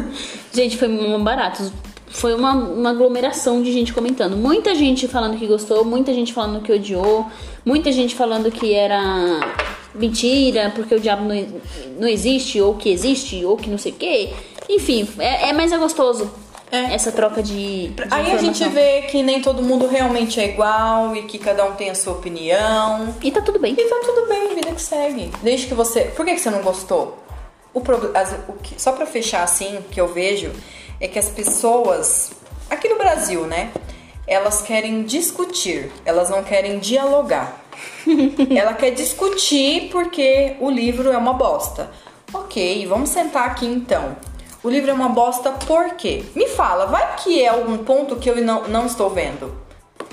gente, 0.52 0.76
foi 0.76 0.88
barato. 1.18 1.72
Foi 2.08 2.34
uma, 2.34 2.52
uma 2.52 2.90
aglomeração 2.90 3.60
de 3.62 3.72
gente 3.72 3.92
comentando. 3.92 4.36
Muita 4.36 4.74
gente 4.74 5.08
falando 5.08 5.36
que 5.36 5.46
gostou, 5.46 5.84
muita 5.84 6.12
gente 6.14 6.32
falando 6.32 6.62
que 6.62 6.72
odiou, 6.72 7.26
muita 7.64 7.90
gente 7.90 8.14
falando 8.14 8.50
que 8.52 8.72
era 8.72 9.40
mentira, 9.94 10.72
porque 10.74 10.94
o 10.94 11.00
diabo 11.00 11.24
não, 11.24 11.46
não 11.98 12.06
existe, 12.06 12.60
ou 12.60 12.74
que 12.74 12.88
existe, 12.90 13.44
ou 13.44 13.56
que 13.56 13.68
não 13.68 13.78
sei 13.78 13.92
o 13.92 13.94
quê. 13.96 14.30
Enfim, 14.68 15.08
é, 15.18 15.48
é 15.48 15.52
mais 15.52 15.72
é 15.72 15.78
gostoso 15.78 16.30
É. 16.74 16.94
essa 16.94 17.12
troca 17.12 17.42
de, 17.42 17.88
de 17.88 18.02
Aí 18.10 18.32
a 18.32 18.38
gente 18.38 18.62
informação. 18.62 18.70
vê 18.70 19.02
que 19.02 19.22
nem 19.22 19.40
todo 19.40 19.62
mundo 19.62 19.86
realmente 19.86 20.40
é 20.40 20.46
igual 20.48 21.14
e 21.14 21.22
que 21.22 21.38
cada 21.38 21.64
um 21.64 21.72
tem 21.72 21.90
a 21.90 21.94
sua 21.94 22.14
opinião. 22.14 23.14
E 23.22 23.30
tá 23.30 23.40
tudo 23.40 23.58
bem. 23.58 23.74
E 23.78 23.84
tá 23.84 24.00
tudo 24.04 24.26
bem, 24.28 24.54
vida 24.54 24.72
que 24.72 24.80
segue. 24.82 25.30
Desde 25.42 25.66
que 25.66 25.74
você. 25.74 26.02
Por 26.02 26.24
que, 26.24 26.34
que 26.34 26.40
você 26.40 26.50
não 26.50 26.62
gostou? 26.62 27.18
O, 27.72 27.80
prob- 27.80 28.10
as- 28.16 28.34
o 28.48 28.52
que- 28.54 28.80
Só 28.80 28.92
pra 28.92 29.06
fechar 29.06 29.42
assim, 29.42 29.78
o 29.78 29.82
que 29.82 30.00
eu 30.00 30.08
vejo 30.08 30.50
é 31.00 31.08
que 31.08 31.18
as 31.18 31.28
pessoas. 31.28 32.32
Aqui 32.70 32.88
no 32.88 32.96
Brasil, 32.96 33.46
né? 33.46 33.70
elas 34.26 34.62
querem 34.62 35.02
discutir, 35.02 35.92
elas 36.04 36.30
não 36.30 36.42
querem 36.42 36.78
dialogar. 36.78 37.60
Ela 38.56 38.72
quer 38.72 38.90
discutir 38.92 39.90
porque 39.92 40.56
o 40.60 40.70
livro 40.70 41.10
é 41.12 41.16
uma 41.18 41.34
bosta. 41.34 41.90
Ok, 42.32 42.86
vamos 42.86 43.10
sentar 43.10 43.44
aqui 43.46 43.66
então. 43.66 44.16
O 44.64 44.70
livro 44.70 44.90
é 44.90 44.94
uma 44.94 45.10
bosta 45.10 45.52
por 45.52 45.90
quê? 45.90 46.24
Me 46.34 46.48
fala, 46.48 46.86
vai 46.86 47.16
que 47.16 47.44
é 47.44 47.48
algum 47.48 47.76
ponto 47.76 48.16
que 48.16 48.30
eu 48.30 48.36
não, 48.36 48.66
não 48.66 48.86
estou 48.86 49.10
vendo. 49.10 49.54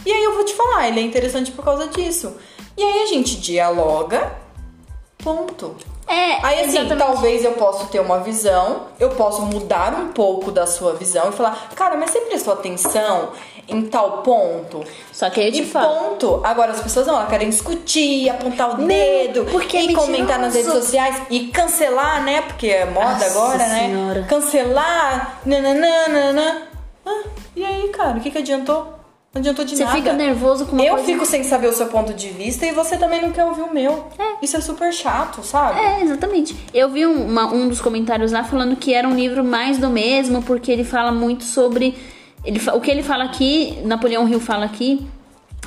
E 0.06 0.12
aí 0.12 0.24
eu 0.26 0.36
vou 0.36 0.44
te 0.44 0.54
falar, 0.54 0.90
ele 0.90 1.00
é 1.00 1.04
interessante 1.04 1.54
por 1.54 1.64
causa 1.64 1.88
disso. 1.88 2.36
E 2.76 2.84
aí 2.84 3.04
a 3.04 3.06
gente 3.06 3.40
dialoga, 3.40 4.30
ponto. 5.24 5.78
É, 6.06 6.46
Aí 6.46 6.60
assim, 6.60 6.80
exatamente. 6.80 6.98
talvez 6.98 7.46
eu 7.46 7.54
possa 7.54 7.86
ter 7.86 8.02
uma 8.02 8.20
visão, 8.20 8.88
eu 9.00 9.12
posso 9.12 9.44
mudar 9.44 9.94
um 9.94 10.10
pouco 10.10 10.52
da 10.52 10.68
sua 10.68 10.94
visão 10.96 11.30
e 11.30 11.32
falar, 11.32 11.70
cara, 11.74 11.96
mas 11.96 12.12
você 12.12 12.20
prestou 12.20 12.54
atenção 12.54 13.32
em 13.72 13.82
tal 13.84 14.22
ponto? 14.22 14.84
Só 15.12 15.30
que 15.30 15.40
aí 15.40 15.48
eu 15.48 15.54
te 15.54 15.62
E 15.62 15.66
falo. 15.66 15.88
ponto. 16.12 16.42
Agora 16.44 16.72
as 16.72 16.82
pessoas 16.82 17.08
não, 17.08 17.16
elas 17.16 17.30
querem 17.30 17.50
discutir, 17.50 18.30
apontar 18.30 18.80
o 18.80 18.86
dedo, 18.86 19.46
porque 19.52 19.78
é 19.78 19.84
e 19.86 19.94
comentar 19.94 20.40
nas 20.40 20.54
redes 20.56 20.72
sociais 20.72 21.22
e 21.30 21.48
cancelar, 21.48 22.24
né? 22.24 22.42
Porque 22.44 22.68
é 22.68 22.86
moda 22.86 23.06
Nossa 23.12 23.26
agora, 23.28 23.60
Senhora. 23.70 24.22
né? 24.22 24.28
Cancelar, 24.30 25.40
nananã. 25.46 26.62
Ah, 27.06 27.24
e 27.56 27.64
aí, 27.66 27.88
cara, 27.90 28.18
o 28.18 28.22
que, 28.22 28.30
que 28.32 28.38
adiantou? 28.38 29.00
Não 29.34 29.40
adiantou 29.40 29.64
de 29.64 29.78
Você 29.78 29.86
nada. 29.86 29.96
fica 29.96 30.12
nervoso 30.12 30.66
com 30.66 30.74
uma 30.74 30.84
Eu 30.84 30.96
coisa- 30.96 31.06
fico 31.06 31.26
sem 31.26 31.42
saber 31.46 31.68
o 31.68 31.72
seu 31.74 31.88
ponto 31.88 32.14
de 32.14 32.28
vista 32.32 32.66
e 32.66 32.74
você 32.74 32.98
também 32.98 33.22
não 33.22 33.32
quer 33.32 33.46
ouvir 33.46 33.62
o 33.62 33.74
meu. 33.74 34.08
É. 34.20 34.24
Isso 34.46 34.58
é 34.58 34.60
super 34.62 34.92
chato, 34.92 35.42
sabe? 35.42 35.80
É, 35.80 36.02
exatamente. 36.02 36.54
Eu 36.74 36.90
vi 36.90 37.06
um, 37.06 37.28
uma- 37.28 37.46
um 37.48 37.70
dos 37.70 37.80
comentários 37.80 38.34
lá 38.34 38.44
falando 38.44 38.76
que 38.76 38.94
era 38.94 39.08
um 39.08 39.16
livro 39.16 39.42
mais 39.42 39.78
do 39.78 39.90
mesmo, 39.90 40.42
porque 40.44 40.70
ele 40.70 40.84
fala 40.84 41.14
muito 41.14 41.46
sobre. 41.46 41.96
Ele, 42.44 42.60
o 42.74 42.82
que 42.82 42.90
ele 42.90 43.04
fala 43.04 43.24
aqui, 43.26 43.78
Napoleão 43.84 44.28
Hill 44.28 44.40
fala 44.40 44.66
aqui, 44.66 45.06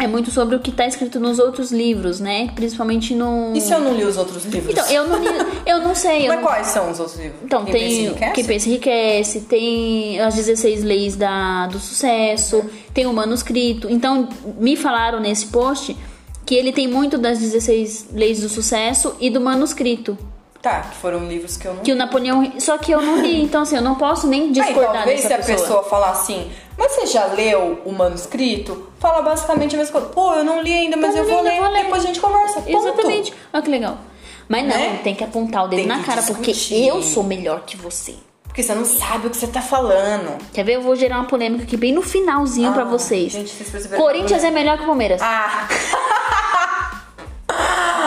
é 0.00 0.08
muito 0.08 0.30
sobre 0.32 0.56
o 0.56 0.58
que 0.58 0.72
tá 0.72 0.84
escrito 0.86 1.20
nos 1.20 1.38
outros 1.38 1.70
livros, 1.70 2.18
né? 2.18 2.50
Principalmente 2.56 3.14
no. 3.14 3.52
E 3.54 3.60
se 3.60 3.72
eu 3.72 3.78
não 3.78 3.94
li 3.94 4.02
os 4.02 4.16
outros 4.16 4.44
livros? 4.44 4.72
Então, 4.72 4.90
eu 4.90 5.06
não 5.06 5.22
li, 5.22 5.28
eu 5.64 5.78
não 5.78 5.94
sei. 5.94 6.26
Mas 6.26 6.36
não- 6.36 6.42
quais 6.44 6.66
são 6.66 6.90
os 6.90 6.98
outros 6.98 7.16
livros? 7.18 7.40
Então, 7.44 7.64
Quem 7.64 7.72
tem 7.72 8.12
pensa? 8.12 8.30
Quem 8.32 8.44
Pensa 8.44 8.68
Enriquece, 8.68 9.40
tem 9.42 10.20
as 10.20 10.34
16 10.34 10.82
leis 10.82 11.14
da, 11.14 11.68
do 11.68 11.78
sucesso, 11.78 12.64
tem 12.92 13.06
o 13.06 13.12
manuscrito. 13.12 13.88
Então, 13.88 14.28
me 14.58 14.74
falaram 14.74 15.20
nesse 15.20 15.46
post 15.46 15.96
que 16.44 16.56
ele 16.56 16.72
tem 16.72 16.88
muito 16.88 17.16
das 17.16 17.38
16 17.38 18.08
leis 18.12 18.40
do 18.40 18.48
sucesso 18.48 19.14
e 19.20 19.30
do 19.30 19.40
manuscrito. 19.40 20.18
Tá, 20.64 20.80
que 20.80 20.96
foram 20.96 21.26
livros 21.28 21.58
que 21.58 21.68
eu 21.68 21.74
não 21.74 21.82
Que 21.82 21.92
o 21.92 21.94
Napoleão. 21.94 22.52
Só 22.58 22.78
que 22.78 22.90
eu 22.90 23.02
não 23.02 23.20
li, 23.20 23.42
então 23.42 23.60
assim, 23.62 23.76
eu 23.76 23.82
não 23.82 23.96
posso 23.96 24.26
nem 24.26 24.44
Aí, 24.44 24.50
discordar 24.52 24.94
talvez 24.94 25.22
dessa 25.22 25.42
se 25.42 25.52
a 25.52 25.56
pessoa. 25.56 25.82
falar 25.84 26.08
assim, 26.10 26.50
mas 26.78 26.90
você 26.92 27.06
já 27.06 27.26
leu 27.26 27.82
o 27.84 27.92
manuscrito? 27.92 28.88
Fala 28.98 29.20
basicamente 29.20 29.74
a 29.74 29.78
mesma 29.78 29.92
coisa. 29.92 30.08
Pô, 30.08 30.32
eu 30.34 30.42
não 30.42 30.62
li 30.62 30.72
ainda, 30.72 30.96
mas 30.96 31.14
Eu 31.14 31.24
eu, 31.24 31.28
vou, 31.30 31.42
ler, 31.42 31.58
eu 31.58 31.62
vou 31.64 31.70
ler. 31.70 31.82
depois 31.84 32.02
a 32.02 32.06
gente 32.06 32.18
conversa. 32.18 32.62
Ponto. 32.62 32.76
Exatamente. 32.76 33.34
Olha 33.52 33.62
que 33.62 33.70
legal. 33.70 33.98
Mas 34.48 34.62
não, 34.66 34.74
Né? 34.74 35.00
tem 35.04 35.14
que 35.14 35.22
apontar 35.22 35.64
o 35.64 35.68
dedo 35.68 35.80
Tem 35.80 35.86
na 35.86 36.02
cara, 36.02 36.22
porque 36.22 36.52
discutir. 36.52 36.86
eu 36.88 37.02
sou 37.02 37.22
melhor 37.22 37.60
que 37.66 37.76
você. 37.76 38.14
Porque 38.44 38.62
você 38.62 38.74
não 38.74 38.84
sabe 38.86 39.26
o 39.26 39.30
que 39.30 39.36
você 39.36 39.48
tá 39.48 39.60
falando. 39.60 40.38
Quer 40.52 40.64
ver? 40.64 40.76
Eu 40.76 40.80
vou 40.82 40.94
gerar 40.96 41.16
uma 41.16 41.24
polêmica 41.26 41.64
aqui 41.64 41.76
bem 41.76 41.92
no 41.92 42.00
finalzinho 42.02 42.72
pra 42.72 42.82
Ah, 42.82 42.86
vocês. 42.86 43.32
gente, 43.32 43.50
vocês 43.50 43.68
perceberam 43.68 44.02
Corinthians 44.02 44.44
é 44.44 44.50
melhor 44.50 44.76
que 44.78 44.84
o 44.84 44.86
Palmeiras. 44.86 45.20
Ah, 45.20 45.66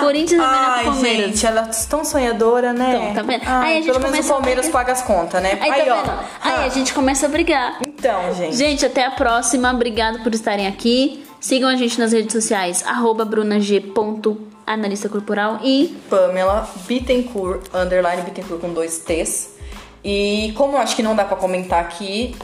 Corinthians 0.01 0.41
é 0.41 0.45
melhor 0.45 0.63
que 0.65 0.69
ai, 0.71 0.81
o 0.81 0.85
Palmeiras. 0.91 1.25
gente, 1.25 1.45
ela 1.45 1.61
é 1.61 1.87
tão 1.89 2.05
sonhadora, 2.05 2.73
né? 2.73 2.95
Então, 3.11 3.13
tá 3.15 3.21
vendo? 3.23 3.41
Ai, 3.45 3.65
Aí 3.73 3.77
a 3.77 3.81
gente 3.81 3.91
pelo 3.99 4.11
menos 4.11 4.25
o 4.25 4.29
Palmeiras 4.29 4.67
a- 4.67 4.71
paga 4.71 4.91
as 4.93 5.01
contas, 5.01 5.41
né? 5.41 5.57
Aí, 5.61 5.71
tá 5.85 5.93
ó. 5.93 5.95
vendo? 6.01 6.11
Aí 6.41 6.53
Ah, 6.55 6.65
a 6.65 6.69
gente 6.69 6.93
começa 6.93 7.25
a 7.25 7.29
brigar. 7.29 7.79
Então, 7.87 8.33
gente. 8.35 8.55
Gente, 8.55 8.85
até 8.85 9.05
a 9.05 9.11
próxima. 9.11 9.71
Obrigado 9.71 10.23
por 10.23 10.33
estarem 10.33 10.67
aqui. 10.67 11.23
Sigam 11.39 11.69
a 11.69 11.75
gente 11.75 11.99
nas 11.99 12.11
redes 12.13 12.33
sociais, 12.33 12.83
arroba 12.85 13.23
brunag.analista 13.23 15.07
corporal 15.09 15.59
e 15.63 15.95
Pamela 16.09 16.67
Bittencourt, 16.87 17.67
underline 17.73 18.21
Bittencourt 18.23 18.59
com 18.61 18.73
dois 18.73 18.99
T's. 18.99 19.55
E 20.03 20.53
como 20.55 20.73
eu 20.73 20.79
acho 20.79 20.95
que 20.95 21.03
não 21.03 21.15
dá 21.15 21.25
pra 21.25 21.35
comentar 21.35 21.79
aqui, 21.81 22.35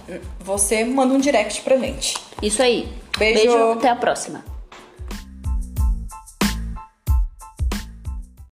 você 0.43 0.83
manda 0.83 1.13
um 1.13 1.19
direct 1.19 1.61
pra 1.61 1.77
gente. 1.77 2.15
isso 2.41 2.61
aí. 2.61 2.87
Beijo. 3.17 3.71
até 3.73 3.89
a 3.89 3.95
próxima. 3.95 4.43